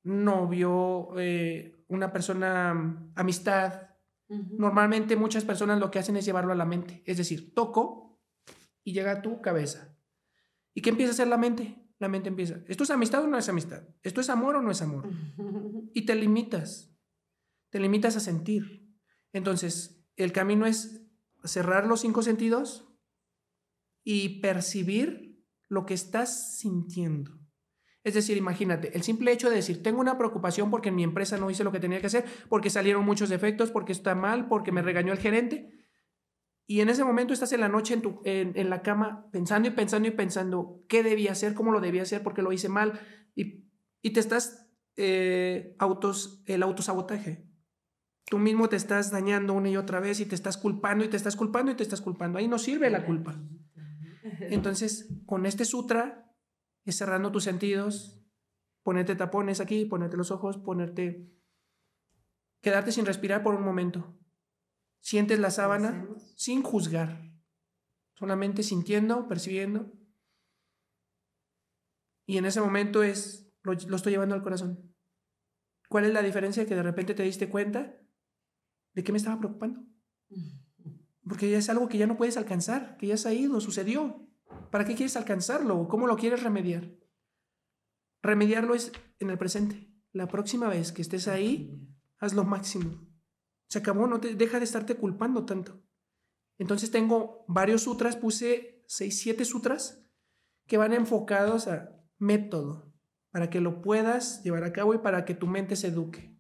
novio, 0.04 1.18
eh, 1.18 1.84
una 1.88 2.12
persona, 2.12 3.10
amistad, 3.14 3.88
Normalmente 4.28 5.16
muchas 5.16 5.44
personas 5.44 5.80
lo 5.80 5.90
que 5.90 5.98
hacen 5.98 6.16
es 6.16 6.24
llevarlo 6.24 6.52
a 6.52 6.56
la 6.56 6.66
mente. 6.66 7.02
Es 7.06 7.16
decir, 7.16 7.54
toco 7.54 8.20
y 8.84 8.92
llega 8.92 9.12
a 9.12 9.22
tu 9.22 9.40
cabeza. 9.40 9.96
¿Y 10.74 10.82
qué 10.82 10.90
empieza 10.90 11.12
a 11.12 11.14
hacer 11.14 11.28
la 11.28 11.38
mente? 11.38 11.82
La 11.98 12.08
mente 12.08 12.28
empieza, 12.28 12.60
¿esto 12.68 12.84
es 12.84 12.90
amistad 12.90 13.24
o 13.24 13.26
no 13.26 13.38
es 13.38 13.48
amistad? 13.48 13.82
¿Esto 14.02 14.20
es 14.20 14.30
amor 14.30 14.56
o 14.56 14.62
no 14.62 14.70
es 14.70 14.82
amor? 14.82 15.08
Y 15.94 16.04
te 16.04 16.14
limitas. 16.14 16.94
Te 17.70 17.80
limitas 17.80 18.16
a 18.16 18.20
sentir. 18.20 18.86
Entonces, 19.32 20.06
el 20.16 20.32
camino 20.32 20.66
es 20.66 21.02
cerrar 21.44 21.86
los 21.86 22.00
cinco 22.00 22.22
sentidos 22.22 22.94
y 24.04 24.40
percibir 24.40 25.42
lo 25.68 25.86
que 25.86 25.94
estás 25.94 26.58
sintiendo. 26.58 27.38
Es 28.04 28.14
decir, 28.14 28.36
imagínate, 28.36 28.96
el 28.96 29.02
simple 29.02 29.32
hecho 29.32 29.50
de 29.50 29.56
decir, 29.56 29.82
tengo 29.82 30.00
una 30.00 30.16
preocupación 30.16 30.70
porque 30.70 30.88
en 30.88 30.94
mi 30.94 31.02
empresa 31.02 31.36
no 31.36 31.50
hice 31.50 31.64
lo 31.64 31.72
que 31.72 31.80
tenía 31.80 32.00
que 32.00 32.06
hacer, 32.06 32.24
porque 32.48 32.70
salieron 32.70 33.04
muchos 33.04 33.28
defectos, 33.28 33.70
porque 33.70 33.92
está 33.92 34.14
mal, 34.14 34.48
porque 34.48 34.72
me 34.72 34.82
regañó 34.82 35.12
el 35.12 35.18
gerente. 35.18 35.70
Y 36.66 36.80
en 36.80 36.90
ese 36.90 37.02
momento 37.02 37.32
estás 37.32 37.52
en 37.52 37.60
la 37.60 37.68
noche 37.68 37.94
en, 37.94 38.02
tu, 38.02 38.20
en, 38.24 38.52
en 38.54 38.70
la 38.70 38.82
cama 38.82 39.28
pensando 39.32 39.68
y 39.68 39.72
pensando 39.72 40.06
y 40.06 40.12
pensando 40.12 40.84
qué 40.88 41.02
debía 41.02 41.32
hacer, 41.32 41.54
cómo 41.54 41.72
lo 41.72 41.80
debía 41.80 42.02
hacer, 42.02 42.22
porque 42.22 42.42
lo 42.42 42.52
hice 42.52 42.68
mal. 42.68 43.00
Y, 43.34 43.68
y 44.02 44.12
te 44.12 44.20
estás, 44.20 44.70
eh, 44.96 45.74
autos, 45.78 46.42
el 46.46 46.62
autosabotaje. 46.62 47.46
Tú 48.26 48.38
mismo 48.38 48.68
te 48.68 48.76
estás 48.76 49.10
dañando 49.10 49.54
una 49.54 49.70
y 49.70 49.76
otra 49.76 50.00
vez 50.00 50.20
y 50.20 50.26
te 50.26 50.34
estás 50.34 50.58
culpando 50.58 51.04
y 51.04 51.08
te 51.08 51.16
estás 51.16 51.36
culpando 51.36 51.72
y 51.72 51.74
te 51.74 51.82
estás 51.82 52.02
culpando. 52.02 52.38
Ahí 52.38 52.48
no 52.48 52.58
sirve 52.58 52.90
la 52.90 53.06
culpa. 53.06 53.40
Entonces, 54.40 55.08
con 55.24 55.46
este 55.46 55.64
sutra 55.64 56.27
es 56.90 56.96
cerrando 56.96 57.32
tus 57.32 57.44
sentidos, 57.44 58.20
ponerte 58.82 59.14
tapones 59.16 59.60
aquí, 59.60 59.84
ponerte 59.84 60.16
los 60.16 60.30
ojos, 60.30 60.58
ponerte... 60.58 61.30
Quedarte 62.60 62.90
sin 62.90 63.06
respirar 63.06 63.42
por 63.42 63.54
un 63.54 63.62
momento. 63.62 64.18
Sientes 65.00 65.38
la 65.38 65.50
sábana 65.50 66.08
sin 66.34 66.62
juzgar. 66.62 67.32
solamente 68.14 68.62
sintiendo, 68.62 69.28
percibiendo. 69.28 69.92
Y 72.26 72.36
en 72.36 72.46
ese 72.46 72.60
momento 72.60 73.02
es, 73.02 73.52
lo, 73.62 73.74
lo 73.74 73.96
estoy 73.96 74.12
llevando 74.12 74.34
al 74.34 74.42
corazón. 74.42 74.92
¿Cuál 75.88 76.04
es 76.04 76.12
la 76.12 76.22
diferencia? 76.22 76.66
Que 76.66 76.74
de 76.74 76.82
repente 76.82 77.14
te 77.14 77.22
diste 77.22 77.48
cuenta 77.48 77.96
de 78.92 79.04
qué 79.04 79.12
me 79.12 79.18
estaba 79.18 79.38
preocupando. 79.38 79.84
Porque 81.28 81.50
ya 81.50 81.58
es 81.58 81.68
algo 81.68 81.88
que 81.88 81.98
ya 81.98 82.06
no 82.06 82.16
puedes 82.16 82.36
alcanzar, 82.36 82.96
que 82.96 83.06
ya 83.06 83.16
se 83.16 83.28
ha 83.28 83.32
ido, 83.34 83.60
sucedió. 83.60 84.27
¿Para 84.70 84.84
qué 84.84 84.94
quieres 84.94 85.16
alcanzarlo? 85.16 85.88
¿Cómo 85.88 86.06
lo 86.06 86.16
quieres 86.16 86.42
remediar? 86.42 86.90
Remediarlo 88.22 88.74
es 88.74 88.92
en 89.18 89.30
el 89.30 89.38
presente. 89.38 89.90
La 90.12 90.28
próxima 90.28 90.68
vez 90.68 90.92
que 90.92 91.02
estés 91.02 91.28
ahí, 91.28 91.86
haz 92.18 92.34
lo 92.34 92.44
máximo. 92.44 93.06
Se 93.68 93.78
acabó, 93.78 94.06
no 94.06 94.20
te 94.20 94.34
deja 94.34 94.58
de 94.58 94.64
estarte 94.64 94.96
culpando 94.96 95.44
tanto. 95.44 95.82
Entonces 96.58 96.90
tengo 96.90 97.44
varios 97.46 97.82
sutras, 97.82 98.16
puse 98.16 98.84
seis, 98.86 99.20
siete 99.20 99.44
sutras 99.44 100.04
que 100.66 100.76
van 100.76 100.92
enfocados 100.92 101.68
a 101.68 101.94
método, 102.18 102.92
para 103.30 103.48
que 103.50 103.60
lo 103.60 103.80
puedas 103.80 104.42
llevar 104.42 104.64
a 104.64 104.72
cabo 104.72 104.94
y 104.94 104.98
para 104.98 105.24
que 105.24 105.34
tu 105.34 105.46
mente 105.46 105.76
se 105.76 105.88
eduque. 105.88 106.36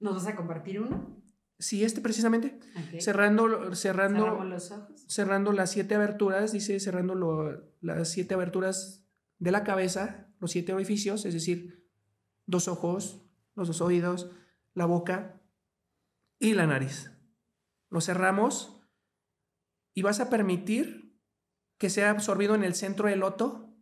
¿Nos 0.00 0.14
vas 0.14 0.26
a 0.26 0.36
compartir 0.36 0.80
uno? 0.80 1.17
Sí, 1.58 1.84
este 1.84 2.00
precisamente. 2.00 2.58
Cerrando, 3.00 3.74
cerrando, 3.74 4.44
los 4.44 4.70
ojos. 4.70 5.04
cerrando 5.08 5.52
las 5.52 5.70
siete 5.70 5.96
aberturas, 5.96 6.52
dice 6.52 6.78
cerrando 6.78 7.14
las 7.80 8.10
siete 8.10 8.34
aberturas 8.34 9.08
de 9.38 9.50
la 9.50 9.64
cabeza, 9.64 10.32
los 10.38 10.52
siete 10.52 10.72
orificios, 10.72 11.24
es 11.24 11.34
decir, 11.34 11.88
dos 12.46 12.68
ojos, 12.68 13.28
los 13.56 13.68
dos 13.68 13.80
oídos, 13.80 14.30
la 14.74 14.86
boca 14.86 15.42
y 16.38 16.54
la 16.54 16.66
nariz. 16.66 17.10
Lo 17.90 18.00
cerramos 18.00 18.80
y 19.94 20.02
vas 20.02 20.20
a 20.20 20.30
permitir 20.30 21.18
que 21.78 21.90
sea 21.90 22.10
absorbido 22.10 22.54
en 22.54 22.62
el 22.62 22.74
centro 22.74 23.08
del 23.08 23.20
loto 23.20 23.76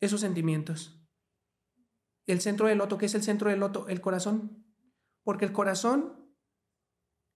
esos 0.00 0.20
sentimientos. 0.20 1.00
El 2.26 2.40
centro 2.40 2.66
del 2.66 2.78
loto, 2.78 2.98
¿qué 2.98 3.06
es 3.06 3.14
el 3.14 3.22
centro 3.22 3.50
del 3.50 3.60
loto? 3.60 3.88
El 3.88 4.00
corazón. 4.00 4.67
Porque 5.28 5.44
el 5.44 5.52
corazón 5.52 6.14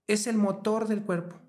es 0.07 0.27
el 0.27 0.39
motor 0.39 0.89
del 0.89 1.03
cuerpo. 1.03 1.43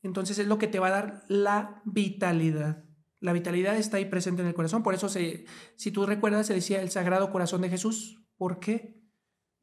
Entonces 0.00 0.38
es 0.38 0.46
lo 0.46 0.56
que 0.56 0.68
te 0.68 0.78
va 0.78 0.86
a 0.86 0.90
dar 0.92 1.24
la 1.26 1.82
vitalidad. 1.84 2.84
La 3.18 3.32
vitalidad 3.32 3.76
está 3.76 3.96
ahí 3.96 4.04
presente 4.04 4.42
en 4.42 4.46
el 4.46 4.54
corazón. 4.54 4.84
Por 4.84 4.94
eso, 4.94 5.08
si 5.08 5.90
tú 5.92 6.06
recuerdas, 6.06 6.46
se 6.46 6.54
decía 6.54 6.80
el 6.82 6.92
Sagrado 6.92 7.32
Corazón 7.32 7.62
de 7.62 7.68
Jesús. 7.68 8.22
¿Por 8.36 8.60
qué? 8.60 9.02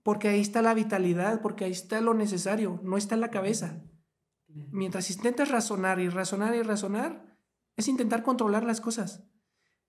Porque 0.04 0.28
ahí 0.28 0.42
está 0.42 0.62
la 0.62 0.74
vitalidad, 0.74 1.42
porque 1.42 1.64
ahí 1.64 1.72
está 1.72 2.02
lo 2.02 2.14
necesario, 2.14 2.82
no 2.84 2.98
está 2.98 3.16
en 3.16 3.22
la 3.22 3.32
cabeza. 3.32 3.82
Mientras 4.48 5.10
intentas 5.12 5.50
razonar 5.50 6.02
y 6.02 6.10
razonar 6.10 6.54
y 6.54 6.64
razonar, 6.64 7.38
es 7.78 7.88
intentar 7.88 8.24
controlar 8.24 8.66
las 8.66 8.82
cosas. 8.82 9.24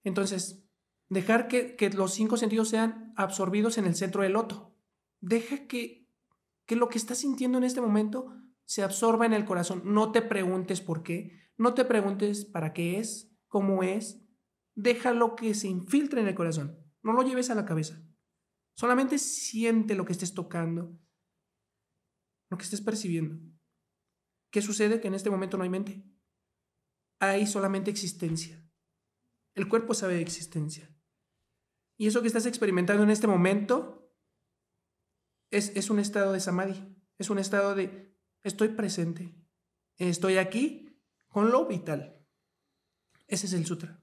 Entonces, 0.05 0.65
dejar 1.09 1.49
que, 1.49 1.75
que 1.75 1.91
los 1.91 2.15
cinco 2.15 2.37
sentidos 2.37 2.69
sean 2.69 3.15
absorbidos 3.17 3.79
en 3.79 3.87
el 3.87 3.97
centro 3.97 4.23
del 4.23 4.35
loto. 4.35 4.77
Deja 5.21 5.67
que 5.67 6.00
que 6.71 6.77
lo 6.77 6.89
que 6.89 6.99
estás 6.99 7.19
sintiendo 7.19 7.59
en 7.59 7.65
este 7.65 7.81
momento 7.81 8.33
se 8.65 8.85
absorba 8.85 9.27
en 9.27 9.33
el 9.33 9.45
corazón. 9.45 9.83
No 9.85 10.13
te 10.13 10.23
preguntes 10.23 10.81
por 10.81 11.03
qué, 11.03 11.51
no 11.57 11.75
te 11.75 11.85
preguntes 11.85 12.45
para 12.45 12.73
qué 12.73 13.01
es, 13.01 13.37
cómo 13.49 13.83
es. 13.83 14.25
Déjalo 14.77 15.35
que 15.35 15.53
se 15.55 15.67
infiltre 15.67 16.21
en 16.21 16.29
el 16.29 16.37
corazón. 16.37 16.79
No 17.03 17.13
lo 17.13 17.25
lleves 17.25 17.51
a 17.51 17.57
la 17.57 17.65
cabeza. 17.65 18.01
Solamente 18.77 19.19
siente 19.19 19.97
lo 19.97 20.05
que 20.05 20.13
estés 20.13 20.33
tocando, 20.33 20.97
lo 22.49 22.57
que 22.57 22.63
estés 22.63 22.81
percibiendo. 22.81 23.41
¿Qué 24.53 24.63
sucede? 24.63 25.01
Que 25.01 25.09
en 25.09 25.15
este 25.15 25.29
momento 25.29 25.57
no 25.57 25.65
hay 25.65 25.71
mente. 25.71 26.05
Hay 27.19 27.49
solamente 27.49 27.91
existencia. 27.91 28.65
El 29.57 29.69
cuerpo 29.69 29.93
sabe 29.93 30.15
de 30.15 30.23
existencia. 30.23 30.89
Y 31.99 32.07
eso 32.07 32.21
que 32.21 32.29
estás 32.29 32.47
experimentando 32.47 33.03
en 33.03 33.11
este 33.11 33.27
momento 33.27 34.00
es, 35.51 35.91
un 35.91 35.99
estado 35.99 36.33
de 36.33 36.41
samadhi, 36.41 36.97
es 37.19 37.31
un 37.31 37.39
estado 37.39 37.75
de 37.75 38.17
estoy 38.43 38.69
presente, 38.69 39.35
estoy 39.97 40.39
aquí 40.39 41.01
con 41.29 41.51
lo 41.51 41.67
vital. 41.67 42.17
Ese 43.27 43.47
es 43.47 43.53
el 43.53 43.67
sutra. 43.67 44.03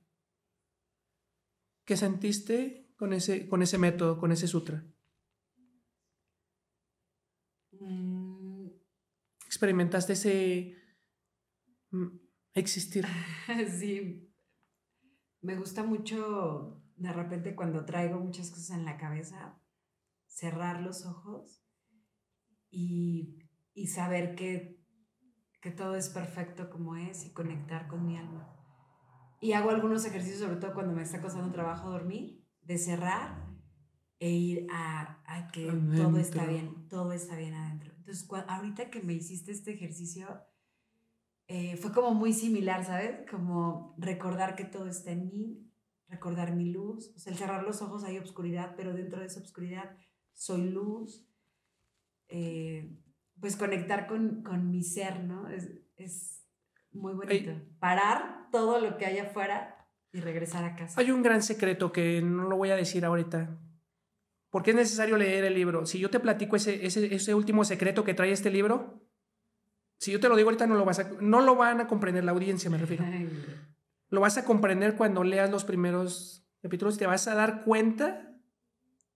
¿Qué 1.86 1.98
sentiste 1.98 2.94
con 2.98 3.14
ese, 3.14 3.48
con 3.48 3.62
ese 3.62 3.78
método, 3.78 4.18
con 4.18 4.32
ese 4.32 4.48
sutra? 4.48 4.86
Mm. 7.72 8.68
¿Experimentaste 9.46 10.14
ese 10.14 10.76
mm, 11.92 12.08
existir? 12.54 13.06
Sí. 13.80 14.24
Me 15.42 15.56
gusta 15.56 15.84
mucho 15.84 16.84
de 16.96 17.14
repente 17.14 17.56
cuando 17.56 17.86
traigo 17.86 18.20
muchas 18.20 18.50
cosas 18.50 18.72
en 18.72 18.86
la 18.86 18.98
cabeza, 18.98 19.62
cerrar 20.38 20.82
los 20.84 21.04
ojos 21.08 21.64
y, 22.70 23.40
saber 23.88 24.36
que, 24.36 24.80
que 25.62 25.72
todo 25.72 25.96
es 25.96 26.10
perfecto 26.10 26.70
como 26.70 26.96
es 26.96 27.26
y 27.26 27.34
conectar 27.34 27.88
con 27.88 28.06
mi 28.06 28.18
alma. 28.18 28.54
Y 29.40 29.54
hago 29.54 29.72
algunos 29.72 30.06
ejercicios, 30.06 30.42
sobre 30.42 30.58
todo 30.58 30.76
cuando 30.76 30.94
me 30.94 31.02
está 31.02 31.22
costando 31.22 31.52
trabajo 31.52 31.90
dormir, 31.90 32.46
de 32.62 32.78
cerrar 32.78 33.48
e 34.20 34.30
ir 34.30 34.68
a, 34.72 35.50
que 35.52 35.66
todo 35.96 36.18
está 36.18 36.46
bien, 36.46 36.88
todo 36.88 37.14
está 37.14 37.36
bien 37.36 37.56
adentro. 37.56 37.94
Entonces, 37.98 38.28
ahorita 38.48 38.92
que 38.92 39.02
me 39.02 39.14
hiciste 39.14 39.52
este 39.52 39.74
ejercicio, 39.74 40.28
eh, 41.48 41.78
fue 41.78 41.92
como 41.92 42.14
muy 42.14 42.34
similar, 42.34 42.86
¿sabes? 42.86 43.28
Como 43.30 43.96
recordar 43.98 44.56
que 44.56 44.66
todo 44.66 44.88
está 44.88 45.12
en 45.12 45.30
mí, 45.30 45.72
recordar 46.10 46.56
mi 46.56 46.72
luz. 46.72 47.12
O 47.16 47.20
sea, 47.20 47.32
el 47.32 47.40
cerrar 47.40 47.64
los 47.64 47.82
ojos 47.82 48.04
hay 48.04 48.20
oscuridad, 48.20 48.76
pero 48.76 48.94
dentro 48.94 49.20
de 49.20 49.28
esa 49.28 49.40
oscuridad 49.40 49.98
soy 50.38 50.70
luz, 50.70 51.28
eh, 52.30 52.96
pues 53.40 53.58
conectar 53.58 54.06
con, 54.06 54.44
con, 54.44 54.70
mi 54.70 54.84
ser, 54.84 55.24
¿no? 55.24 55.50
Es, 55.50 55.68
es 55.98 56.48
muy 56.92 57.14
bonito. 57.14 57.52
Parar 57.80 58.48
todo 58.52 58.80
lo 58.80 58.98
que 58.98 59.08
hay 59.08 59.18
afuera 59.18 59.90
y 60.14 60.20
regresar 60.20 60.64
a 60.64 60.76
casa. 60.76 61.02
Hay 61.02 61.10
un 61.10 61.24
gran 61.24 61.42
secreto 61.42 61.92
que 61.92 62.22
no 62.22 62.48
lo 62.48 62.56
voy 62.56 62.70
a 62.70 62.76
decir 62.76 63.04
ahorita. 63.04 63.60
Porque 64.52 64.72
es 64.72 64.76
necesario 64.76 65.18
leer 65.18 65.44
el 65.44 65.56
libro. 65.56 65.86
Si 65.88 66.00
yo 66.00 66.10
te 66.10 66.20
platico 66.20 66.56
ese, 66.56 66.86
ese, 66.86 67.14
ese 67.14 67.34
último 67.34 67.66
secreto 67.66 68.04
que 68.04 68.14
trae 68.14 68.32
este 68.32 68.52
libro, 68.52 69.04
si 69.98 70.12
yo 70.12 70.20
te 70.20 70.30
lo 70.30 70.36
digo 70.36 70.50
ahorita, 70.50 70.68
no 70.68 70.76
lo, 70.76 70.86
vas 70.86 71.00
a, 71.00 71.12
no 71.20 71.42
lo 71.42 71.56
van 71.56 71.82
a 71.82 71.88
comprender 71.88 72.24
la 72.24 72.32
audiencia, 72.32 72.70
me 72.70 72.78
refiero. 72.78 73.04
lo 74.10 74.22
vas 74.22 74.38
a 74.38 74.46
comprender 74.46 74.96
cuando 74.96 75.24
leas 75.24 75.50
los 75.50 75.66
primeros 75.66 76.48
capítulos 76.62 76.96
y 76.96 77.00
te 77.00 77.08
vas 77.08 77.28
a 77.28 77.34
dar 77.34 77.64
cuenta 77.64 78.27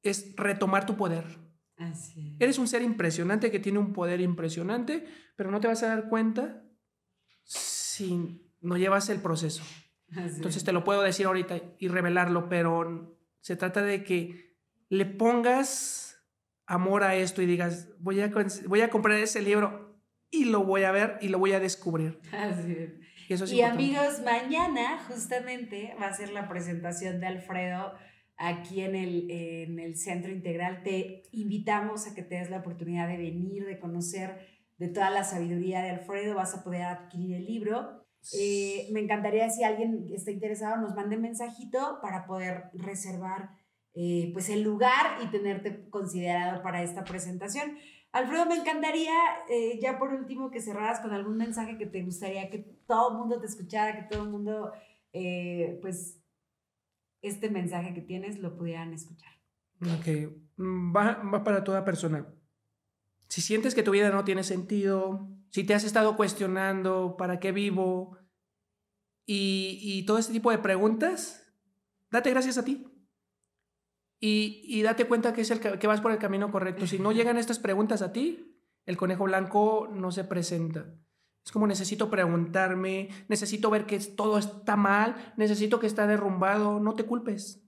es 0.03 0.35
retomar 0.35 0.85
tu 0.85 0.95
poder. 0.95 1.25
Eres 2.39 2.59
un 2.59 2.67
ser 2.67 2.83
impresionante 2.83 3.49
que 3.49 3.59
tiene 3.59 3.79
un 3.79 3.91
poder 3.91 4.21
impresionante, 4.21 5.05
pero 5.35 5.49
no 5.49 5.59
te 5.59 5.67
vas 5.67 5.81
a 5.83 5.87
dar 5.87 6.09
cuenta 6.09 6.63
si 7.43 8.51
no 8.61 8.77
llevas 8.77 9.09
el 9.09 9.19
proceso. 9.19 9.63
Entonces 10.15 10.63
te 10.63 10.73
lo 10.73 10.83
puedo 10.83 11.01
decir 11.01 11.25
ahorita 11.25 11.59
y 11.79 11.87
revelarlo, 11.87 12.49
pero 12.49 13.17
se 13.39 13.55
trata 13.55 13.81
de 13.81 14.03
que 14.03 14.57
le 14.89 15.05
pongas 15.05 16.17
amor 16.67 17.03
a 17.03 17.15
esto 17.15 17.41
y 17.41 17.45
digas, 17.45 17.89
voy 17.99 18.21
a, 18.21 18.31
voy 18.67 18.81
a 18.81 18.89
comprar 18.89 19.17
ese 19.17 19.41
libro 19.41 19.99
y 20.29 20.45
lo 20.45 20.63
voy 20.63 20.83
a 20.83 20.91
ver 20.91 21.17
y 21.21 21.29
lo 21.29 21.39
voy 21.39 21.53
a 21.53 21.59
descubrir. 21.59 22.19
Y, 23.27 23.55
y 23.55 23.61
amigos, 23.61 24.21
mañana 24.23 24.99
justamente 25.07 25.95
va 25.99 26.07
a 26.07 26.13
ser 26.13 26.31
la 26.31 26.47
presentación 26.47 27.19
de 27.19 27.27
Alfredo 27.27 27.93
aquí 28.41 28.81
en 28.81 28.95
el, 28.95 29.29
en 29.29 29.79
el 29.79 29.95
Centro 29.95 30.31
Integral. 30.31 30.81
Te 30.83 31.23
invitamos 31.31 32.07
a 32.07 32.15
que 32.15 32.23
te 32.23 32.35
des 32.35 32.49
la 32.49 32.57
oportunidad 32.57 33.07
de 33.07 33.17
venir, 33.17 33.65
de 33.65 33.79
conocer 33.79 34.47
de 34.77 34.87
toda 34.87 35.11
la 35.11 35.23
sabiduría 35.23 35.81
de 35.81 35.91
Alfredo. 35.91 36.35
Vas 36.35 36.55
a 36.55 36.63
poder 36.63 36.81
adquirir 36.81 37.35
el 37.35 37.45
libro. 37.45 38.01
Eh, 38.33 38.87
me 38.91 38.99
encantaría 38.99 39.49
si 39.49 39.63
alguien 39.63 40.07
está 40.13 40.31
interesado 40.31 40.77
nos 40.77 40.95
mande 40.95 41.17
mensajito 41.17 41.99
para 42.03 42.27
poder 42.27 42.69
reservar 42.73 43.49
eh, 43.95 44.29
pues 44.33 44.49
el 44.49 44.61
lugar 44.61 45.17
y 45.23 45.27
tenerte 45.27 45.89
considerado 45.89 46.61
para 46.61 46.83
esta 46.83 47.03
presentación. 47.03 47.77
Alfredo, 48.11 48.45
me 48.45 48.55
encantaría 48.55 49.13
eh, 49.49 49.79
ya 49.81 49.97
por 49.97 50.13
último 50.13 50.51
que 50.51 50.61
cerraras 50.61 50.99
con 50.99 51.13
algún 51.13 51.37
mensaje 51.37 51.77
que 51.77 51.85
te 51.85 52.03
gustaría 52.03 52.49
que 52.49 52.59
todo 52.85 53.11
el 53.11 53.17
mundo 53.17 53.39
te 53.39 53.47
escuchara, 53.47 53.95
que 53.95 54.15
todo 54.15 54.23
el 54.23 54.29
mundo 54.29 54.71
pues 55.81 56.20
este 57.21 57.49
mensaje 57.49 57.93
que 57.93 58.01
tienes 58.01 58.39
lo 58.39 58.57
pudieran 58.57 58.93
escuchar. 58.93 59.31
Ok, 59.81 60.33
mm, 60.57 60.95
va, 60.95 61.21
va 61.23 61.43
para 61.43 61.63
toda 61.63 61.85
persona. 61.85 62.27
Si 63.27 63.41
sientes 63.41 63.75
que 63.75 63.83
tu 63.83 63.91
vida 63.91 64.09
no 64.09 64.23
tiene 64.23 64.43
sentido, 64.43 65.29
si 65.49 65.63
te 65.63 65.73
has 65.73 65.83
estado 65.83 66.15
cuestionando 66.17 67.15
para 67.17 67.39
qué 67.39 67.51
vivo 67.51 68.17
y, 69.25 69.79
y 69.81 70.05
todo 70.05 70.17
ese 70.17 70.33
tipo 70.33 70.51
de 70.51 70.57
preguntas, 70.57 71.47
date 72.09 72.29
gracias 72.29 72.57
a 72.57 72.65
ti. 72.65 72.87
Y, 74.19 74.61
y, 74.65 74.83
date 74.83 75.05
cuenta 75.05 75.33
que, 75.33 75.41
es 75.41 75.49
el, 75.49 75.59
que 75.59 75.87
vas 75.87 75.99
por 75.99 76.11
el 76.11 76.19
camino 76.19 76.51
correcto. 76.51 76.85
Si 76.85 76.99
no 76.99 77.11
llegan 77.11 77.37
estas 77.37 77.57
preguntas 77.57 78.03
a 78.03 78.11
ti, 78.13 78.55
el 78.85 78.95
conejo 78.95 79.23
blanco 79.23 79.89
no 79.91 80.11
se 80.11 80.23
presenta. 80.23 80.93
Es 81.43 81.51
como 81.51 81.67
necesito 81.67 82.09
preguntarme, 82.09 83.09
necesito 83.27 83.69
ver 83.69 83.85
que 83.85 83.99
todo 83.99 84.37
está 84.37 84.75
mal, 84.75 85.33
necesito 85.37 85.79
que 85.79 85.87
está 85.87 86.05
derrumbado. 86.07 86.79
No 86.79 86.93
te 86.93 87.03
culpes. 87.03 87.63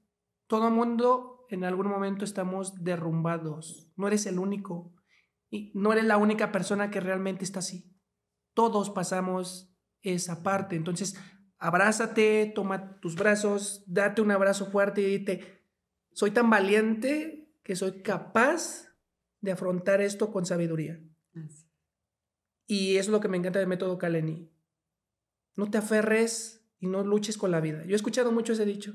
Todo 0.47 0.69
mundo 0.69 1.45
en 1.49 1.63
algún 1.63 1.87
momento 1.87 2.25
estamos 2.25 2.83
derrumbados. 2.83 3.91
No 3.95 4.07
eres 4.07 4.25
el 4.25 4.39
único. 4.39 4.93
Y 5.49 5.71
no 5.75 5.91
eres 5.93 6.05
la 6.05 6.17
única 6.17 6.51
persona 6.51 6.89
que 6.89 6.99
realmente 6.99 7.43
está 7.43 7.59
así. 7.59 7.95
Todos 8.53 8.89
pasamos 8.89 9.71
esa 10.01 10.43
parte. 10.43 10.75
Entonces, 10.75 11.15
abrázate, 11.57 12.51
toma 12.53 12.99
tus 12.99 13.15
brazos, 13.15 13.83
date 13.87 14.21
un 14.21 14.31
abrazo 14.31 14.65
fuerte 14.65 15.01
y 15.01 15.17
dite, 15.17 15.63
soy 16.11 16.31
tan 16.31 16.49
valiente 16.49 17.51
que 17.63 17.75
soy 17.75 18.01
capaz 18.01 18.89
de 19.41 19.51
afrontar 19.51 20.01
esto 20.01 20.31
con 20.31 20.45
sabiduría. 20.45 20.99
Y 22.67 22.97
eso 22.97 23.09
es 23.09 23.11
lo 23.11 23.19
que 23.19 23.27
me 23.27 23.37
encanta 23.37 23.59
del 23.59 23.67
método 23.67 23.97
Kaleni. 23.97 24.49
No 25.55 25.69
te 25.69 25.77
aferres 25.77 26.65
y 26.79 26.87
no 26.87 27.03
luches 27.03 27.37
con 27.37 27.51
la 27.51 27.61
vida. 27.61 27.83
Yo 27.85 27.91
he 27.91 27.95
escuchado 27.95 28.31
mucho 28.31 28.53
ese 28.53 28.65
dicho. 28.65 28.93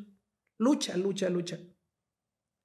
Lucha, 0.58 0.96
lucha, 0.96 1.30
lucha. 1.30 1.58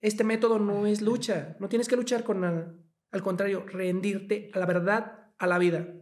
Este 0.01 0.23
método 0.23 0.59
no 0.59 0.87
es 0.87 1.01
lucha. 1.01 1.55
No 1.59 1.69
tienes 1.69 1.87
que 1.87 1.95
luchar 1.95 2.23
con 2.23 2.41
nada. 2.41 2.75
Al 3.11 3.21
contrario, 3.21 3.65
rendirte 3.65 4.49
a 4.53 4.59
la 4.59 4.65
verdad, 4.65 5.33
a 5.37 5.47
la 5.47 5.59
vida. 5.59 5.95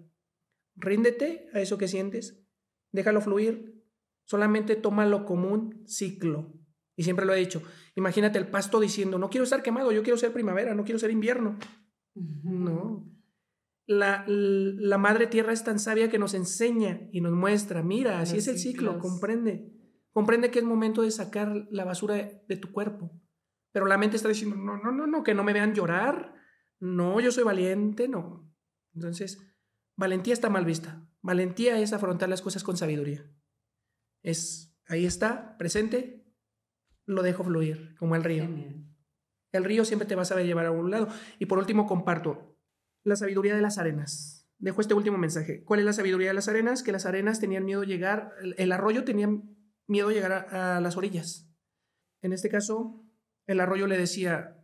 Ríndete 0.76 1.49
a 1.54 1.60
eso 1.60 1.78
que 1.78 1.88
sientes. 1.88 2.41
Déjalo 2.91 3.22
fluir. 3.22 3.84
Solamente 4.24 4.76
tómalo 4.76 5.26
como 5.26 5.49
un 5.49 5.86
ciclo. 5.88 6.54
Y 6.95 7.04
siempre 7.04 7.26
lo 7.26 7.34
he 7.34 7.39
dicho. 7.39 7.62
Imagínate 7.95 8.38
el 8.38 8.47
pasto 8.47 8.80
diciendo, 8.80 9.18
no 9.18 9.30
quiero 9.30 9.43
estar 9.43 9.62
quemado, 9.62 9.91
yo 9.91 10.04
quiero 10.04 10.18
ser 10.18 10.32
primavera, 10.32 10.74
no 10.74 10.84
quiero 10.84 10.99
ser 10.99 11.12
invierno. 11.12 11.58
No. 12.16 13.06
La, 13.92 14.24
la, 14.28 14.98
madre 14.98 15.28
tierra 15.28 15.52
es 15.52 15.66
tan 15.66 15.78
sabia 15.78 16.10
que 16.10 16.18
nos 16.18 16.34
enseña 16.34 17.10
y 17.12 17.20
nos 17.20 17.34
muestra, 17.34 17.84
mira, 17.84 18.22
así 18.22 18.38
es 18.38 18.48
el 18.48 18.58
ciclo, 18.58 19.00
comprende. 19.00 19.70
Comprende 20.12 20.50
que 20.50 20.60
es 20.60 20.66
momento 20.66 21.02
de 21.02 21.12
sacar 21.12 21.68
la 21.72 21.84
basura 21.84 22.16
de, 22.16 22.56
tu 22.56 22.72
cuerpo. 22.72 23.12
Pero 23.74 23.88
la 23.88 23.98
mente 23.98 24.16
está 24.16 24.30
diciendo, 24.30 24.56
no, 24.56 24.78
no, 24.78 24.92
no, 24.92 25.08
no, 25.08 25.24
que 25.24 25.34
no 25.34 25.44
me 25.44 25.52
vean 25.52 25.74
llorar. 25.74 26.34
No, 26.80 27.20
yo 27.20 27.34
soy 27.34 27.44
valiente, 27.44 28.08
no. 28.08 28.50
Entonces, 28.94 29.39
valentía 29.98 30.34
está 30.34 30.50
mal 30.50 30.64
vista. 30.64 31.06
Valentía 31.22 31.78
es 31.80 31.92
afrontar 31.92 32.30
las 32.30 32.42
cosas 32.42 32.64
con 32.64 32.78
sabiduría. 32.78 33.30
Es, 34.24 34.74
ahí 34.88 35.06
está, 35.06 35.58
presente, 35.58 36.34
lo 37.06 37.24
dejo 37.24 37.44
fluir, 37.44 37.96
como 37.98 38.16
el 38.16 38.24
río. 38.24 38.48
El 39.52 39.64
río 39.66 39.84
siempre 39.84 40.08
te 40.08 40.16
va 40.16 40.22
a 40.22 40.26
saber 40.26 40.46
llevar 40.46 40.66
a 40.66 40.72
un 40.72 40.92
lado. 40.92 41.10
Y 41.39 41.46
por 41.46 41.58
último, 41.58 41.88
comparto 41.88 42.51
la 43.04 43.16
sabiduría 43.16 43.56
de 43.56 43.62
las 43.62 43.78
arenas. 43.78 44.47
Dejo 44.60 44.82
este 44.82 44.93
último 44.93 45.18
mensaje. 45.18 45.64
¿Cuál 45.64 45.80
es 45.80 45.86
la 45.86 45.93
sabiduría 45.93 46.30
de 46.30 46.34
las 46.36 46.47
arenas? 46.47 46.84
Que 46.84 46.91
las 46.91 47.06
arenas 47.06 47.39
tenían 47.39 47.66
miedo 47.66 47.82
de 47.82 47.88
llegar, 47.88 48.34
el, 48.58 48.72
arroyo 48.72 49.04
tenía 49.04 49.28
miedo 49.88 50.10
de 50.10 50.14
llegar 50.14 50.32
a, 50.32 50.80
las 50.80 50.97
orillas. 50.97 51.49
En 52.22 52.32
este 52.32 52.49
caso, 52.49 53.04
el 53.47 53.60
arroyo 53.60 53.88
le 53.88 53.97
decía, 53.97 54.58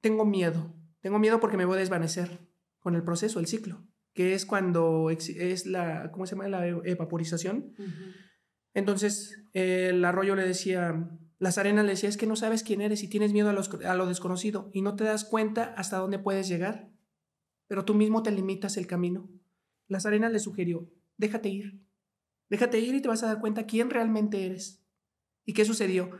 tengo 0.00 0.24
miedo, 0.24 0.74
tengo 1.00 1.18
miedo 1.18 1.38
porque 1.38 1.58
me 1.58 1.66
voy 1.66 1.76
a 1.76 1.80
desvanecer 1.80 2.48
con 2.78 2.94
el 2.94 3.04
proceso, 3.04 3.38
el 3.38 3.46
ciclo, 3.46 3.86
que 4.14 4.34
es 4.34 4.46
cuando 4.46 5.10
es 5.10 5.66
la, 5.66 6.10
¿cómo 6.12 6.24
se 6.24 6.34
llama? 6.34 6.48
La 6.48 6.66
evaporización. 6.66 7.74
Entonces, 8.72 9.44
el 9.52 10.02
arroyo 10.02 10.34
le 10.34 10.46
decía, 10.46 11.10
las 11.38 11.58
arenas 11.58 11.84
le 11.84 11.90
decía, 11.90 12.08
es 12.08 12.16
que 12.16 12.26
no 12.26 12.36
sabes 12.36 12.62
quién 12.62 12.80
eres 12.80 13.02
y 13.02 13.08
tienes 13.08 13.34
miedo 13.34 13.50
a, 13.50 13.90
a 13.90 13.94
lo 13.94 14.06
desconocido 14.06 14.70
y 14.72 14.80
no 14.80 14.96
te 14.96 15.04
das 15.04 15.24
cuenta 15.24 15.74
hasta 15.76 15.98
dónde 15.98 16.18
puedes 16.18 16.48
llegar, 16.48 16.90
pero 17.66 17.84
tú 17.84 17.94
mismo 17.94 18.22
te 18.22 18.30
limitas 18.30 18.76
el 18.76 18.86
camino. 18.86 19.28
Las 19.88 20.06
arenas 20.06 20.32
le 20.32 20.38
sugirió, 20.38 20.90
déjate 21.16 21.48
ir, 21.48 21.82
déjate 22.48 22.78
ir 22.80 22.94
y 22.94 23.02
te 23.02 23.08
vas 23.08 23.22
a 23.22 23.26
dar 23.26 23.40
cuenta 23.40 23.66
quién 23.66 23.90
realmente 23.90 24.46
eres. 24.46 24.84
¿Y 25.44 25.52
qué 25.52 25.64
sucedió? 25.64 26.10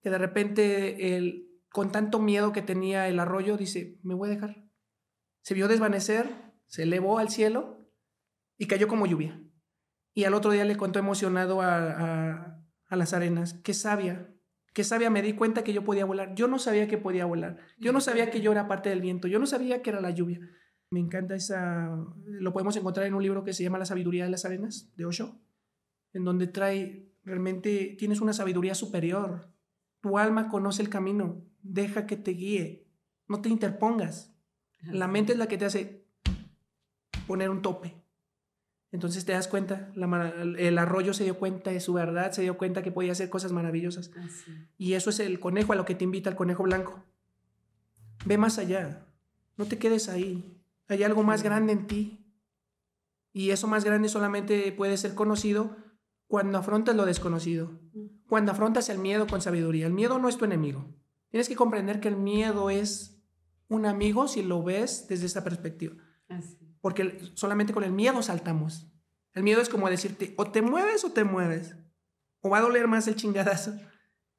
Que 0.00 0.10
de 0.10 0.18
repente, 0.18 1.16
el, 1.16 1.48
con 1.70 1.90
tanto 1.90 2.20
miedo 2.20 2.52
que 2.52 2.62
tenía 2.62 3.08
el 3.08 3.18
arroyo, 3.18 3.56
dice, 3.56 3.98
me 4.02 4.14
voy 4.14 4.28
a 4.28 4.32
dejar. 4.32 4.64
Se 5.42 5.54
vio 5.54 5.68
desvanecer, 5.68 6.28
se 6.66 6.84
elevó 6.84 7.18
al 7.18 7.30
cielo 7.30 7.90
y 8.56 8.66
cayó 8.66 8.86
como 8.86 9.06
lluvia. 9.06 9.42
Y 10.14 10.24
al 10.24 10.34
otro 10.34 10.50
día 10.50 10.64
le 10.64 10.76
contó 10.76 10.98
emocionado 10.98 11.60
a, 11.62 12.62
a 12.88 12.96
las 12.96 13.12
arenas, 13.12 13.54
qué 13.64 13.74
sabia, 13.74 14.32
que 14.78 14.84
sabia 14.84 15.10
me 15.10 15.22
di 15.22 15.32
cuenta 15.32 15.64
que 15.64 15.72
yo 15.72 15.82
podía 15.82 16.04
volar. 16.04 16.36
Yo 16.36 16.46
no 16.46 16.60
sabía 16.60 16.86
que 16.86 16.98
podía 16.98 17.24
volar. 17.24 17.58
Yo 17.78 17.92
no 17.92 18.00
sabía 18.00 18.30
que 18.30 18.40
yo 18.40 18.52
era 18.52 18.68
parte 18.68 18.88
del 18.90 19.00
viento. 19.00 19.26
Yo 19.26 19.40
no 19.40 19.46
sabía 19.46 19.82
que 19.82 19.90
era 19.90 20.00
la 20.00 20.10
lluvia. 20.10 20.40
Me 20.90 21.00
encanta 21.00 21.34
esa... 21.34 21.96
Lo 22.24 22.52
podemos 22.52 22.76
encontrar 22.76 23.06
en 23.06 23.14
un 23.14 23.22
libro 23.22 23.44
que 23.44 23.52
se 23.52 23.62
llama 23.62 23.78
La 23.78 23.86
sabiduría 23.86 24.24
de 24.24 24.30
las 24.30 24.44
arenas, 24.44 24.90
de 24.96 25.04
Osho, 25.04 25.38
en 26.12 26.24
donde 26.24 26.46
trae, 26.46 27.10
realmente 27.24 27.96
tienes 27.98 28.20
una 28.20 28.32
sabiduría 28.32 28.74
superior. 28.74 29.48
Tu 30.00 30.18
alma 30.18 30.48
conoce 30.48 30.82
el 30.82 30.88
camino. 30.88 31.44
Deja 31.62 32.06
que 32.06 32.16
te 32.16 32.30
guíe. 32.32 32.86
No 33.26 33.42
te 33.42 33.48
interpongas. 33.48 34.34
La 34.80 35.08
mente 35.08 35.32
es 35.32 35.38
la 35.38 35.48
que 35.48 35.58
te 35.58 35.66
hace 35.66 36.06
poner 37.26 37.50
un 37.50 37.62
tope. 37.62 38.02
Entonces 38.90 39.26
te 39.26 39.32
das 39.32 39.48
cuenta, 39.48 39.92
el 39.94 40.78
arroyo 40.78 41.12
se 41.12 41.24
dio 41.24 41.38
cuenta 41.38 41.70
de 41.70 41.80
su 41.80 41.92
verdad, 41.92 42.32
se 42.32 42.40
dio 42.40 42.56
cuenta 42.56 42.82
que 42.82 42.90
podía 42.90 43.12
hacer 43.12 43.28
cosas 43.28 43.52
maravillosas. 43.52 44.10
Y 44.78 44.94
eso 44.94 45.10
es 45.10 45.20
el 45.20 45.38
conejo 45.40 45.74
a 45.74 45.76
lo 45.76 45.84
que 45.84 45.94
te 45.94 46.04
invita 46.04 46.30
el 46.30 46.36
conejo 46.36 46.62
blanco. 46.62 47.04
Ve 48.24 48.38
más 48.38 48.58
allá, 48.58 49.06
no 49.58 49.66
te 49.66 49.78
quedes 49.78 50.08
ahí. 50.08 50.57
Hay 50.88 51.02
algo 51.02 51.22
más 51.22 51.42
grande 51.42 51.72
en 51.72 51.86
ti. 51.86 52.24
Y 53.32 53.50
eso 53.50 53.66
más 53.68 53.84
grande 53.84 54.08
solamente 54.08 54.72
puede 54.72 54.96
ser 54.96 55.14
conocido 55.14 55.76
cuando 56.26 56.58
afrontas 56.58 56.96
lo 56.96 57.06
desconocido, 57.06 57.80
cuando 58.26 58.52
afrontas 58.52 58.88
el 58.88 58.98
miedo 58.98 59.26
con 59.26 59.40
sabiduría. 59.40 59.86
El 59.86 59.92
miedo 59.92 60.18
no 60.18 60.28
es 60.28 60.36
tu 60.36 60.44
enemigo. 60.44 60.94
Tienes 61.30 61.48
que 61.48 61.56
comprender 61.56 62.00
que 62.00 62.08
el 62.08 62.16
miedo 62.16 62.70
es 62.70 63.22
un 63.68 63.86
amigo 63.86 64.28
si 64.28 64.42
lo 64.42 64.62
ves 64.62 65.06
desde 65.08 65.26
esta 65.26 65.44
perspectiva. 65.44 65.94
Porque 66.80 67.18
solamente 67.34 67.72
con 67.72 67.84
el 67.84 67.92
miedo 67.92 68.22
saltamos. 68.22 68.90
El 69.34 69.42
miedo 69.42 69.60
es 69.60 69.68
como 69.68 69.90
decirte, 69.90 70.34
o 70.36 70.50
te 70.50 70.62
mueves 70.62 71.04
o 71.04 71.12
te 71.12 71.24
mueves. 71.24 71.76
O 72.40 72.50
va 72.50 72.58
a 72.58 72.62
doler 72.62 72.88
más 72.88 73.06
el 73.08 73.16
chingadazo. 73.16 73.74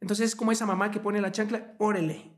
Entonces 0.01 0.29
es 0.29 0.35
como 0.35 0.51
esa 0.51 0.65
mamá 0.65 0.91
que 0.91 0.99
pone 0.99 1.21
la 1.21 1.31
chancla, 1.31 1.75
órele. 1.77 2.37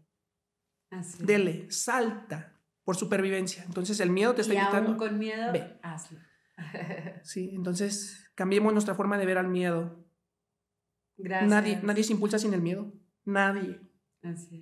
Dele, 1.20 1.72
salta 1.72 2.61
por 2.84 2.96
supervivencia. 2.96 3.64
Entonces 3.66 4.00
el 4.00 4.10
miedo 4.10 4.34
te 4.34 4.42
está 4.42 4.54
y 4.54 4.96
con 4.98 5.20
miedo, 5.20 5.54
hazlo. 5.82 6.20
sí, 7.24 7.52
entonces 7.54 8.32
cambiemos 8.36 8.74
nuestra 8.74 8.96
forma 8.96 9.18
de 9.18 9.26
ver 9.26 9.38
al 9.38 9.48
miedo. 9.48 10.06
Gracias. 11.18 11.50
Nadie, 11.50 11.80
nadie 11.84 12.04
se 12.04 12.14
impulsa 12.14 12.40
sin 12.40 12.54
el 12.54 12.62
miedo. 12.62 12.92
Nadie. 13.26 13.80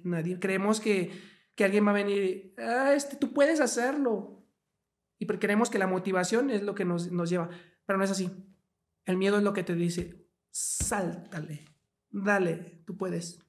Nadie. 0.03 0.39
Creemos 0.39 0.79
que, 0.79 1.11
que 1.55 1.65
alguien 1.65 1.85
va 1.85 1.91
a 1.91 1.95
venir, 1.95 2.53
ah, 2.57 2.93
este, 2.93 3.17
tú 3.17 3.33
puedes 3.33 3.59
hacerlo. 3.59 4.45
Y 5.17 5.25
creemos 5.27 5.69
que 5.69 5.79
la 5.79 5.87
motivación 5.87 6.49
es 6.49 6.63
lo 6.63 6.75
que 6.75 6.85
nos, 6.85 7.09
lleva, 7.29 7.49
pero 7.85 7.97
no 7.97 8.05
es 8.05 8.11
así. 8.11 8.31
El 9.05 9.17
miedo 9.17 9.37
es 9.37 9.43
lo 9.43 9.53
que 9.53 9.63
te 9.63 9.75
dice, 9.75 10.25
sáltale, 10.49 11.65
dale, 12.09 12.83
tú 12.85 12.95
puedes. 12.95 13.39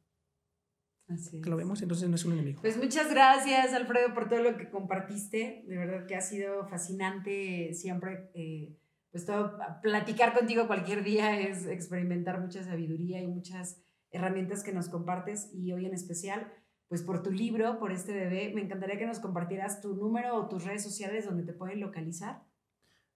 Así 1.10 1.42
lo 1.42 1.56
vemos, 1.56 1.82
entonces 1.82 2.08
no 2.08 2.14
es 2.14 2.24
un 2.24 2.32
enemigo. 2.34 2.60
Pues 2.60 2.76
muchas 2.76 3.10
gracias, 3.10 3.74
Alfredo, 3.74 4.14
por 4.14 4.28
todo 4.28 4.42
lo 4.42 4.56
que 4.56 4.70
compartiste. 4.70 5.64
De 5.66 5.76
verdad 5.76 6.06
que 6.06 6.14
ha 6.14 6.20
sido 6.20 6.66
fascinante 6.68 7.74
siempre. 7.74 8.30
Eh, 8.34 8.76
pues 9.10 9.26
todo, 9.26 9.58
platicar 9.82 10.32
contigo 10.32 10.68
cualquier 10.68 11.02
día 11.02 11.40
es 11.40 11.66
experimentar 11.66 12.40
mucha 12.40 12.62
sabiduría 12.62 13.20
y 13.20 13.26
muchas 13.26 13.82
herramientas 14.12 14.62
que 14.62 14.72
nos 14.72 14.88
compartes 14.88 15.50
y 15.52 15.72
hoy 15.72 15.86
en 15.86 15.94
especial 15.94 16.52
pues 16.90 17.02
por 17.02 17.22
tu 17.22 17.30
libro, 17.30 17.78
por 17.78 17.92
este 17.92 18.12
bebé. 18.12 18.52
Me 18.52 18.62
encantaría 18.62 18.98
que 18.98 19.06
nos 19.06 19.20
compartieras 19.20 19.80
tu 19.80 19.94
número 19.94 20.36
o 20.36 20.48
tus 20.48 20.64
redes 20.64 20.82
sociales 20.82 21.24
donde 21.24 21.44
te 21.44 21.52
pueden 21.52 21.80
localizar. 21.80 22.42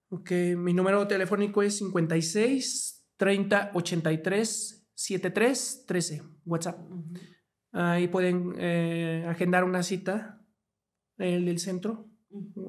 Ok, 0.09 0.31
mi 0.57 0.73
número 0.73 1.05
telefónico 1.07 1.61
es 1.61 1.77
56 1.79 3.05
30 3.17 3.71
83 3.73 4.89
73 4.93 5.83
13, 5.85 6.21
WhatsApp. 6.45 6.79
Ahí 7.77 8.07
pueden 8.07 8.55
eh, 8.57 9.25
agendar 9.27 9.65
una 9.65 9.83
cita 9.83 10.41
el 11.17 11.45
del 11.45 11.59
centro, 11.59 12.09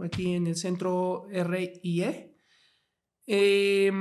aquí 0.04 0.34
en 0.34 0.48
el 0.48 0.56
centro 0.56 1.28
RIE. 1.30 2.34
Eh, 3.28 3.92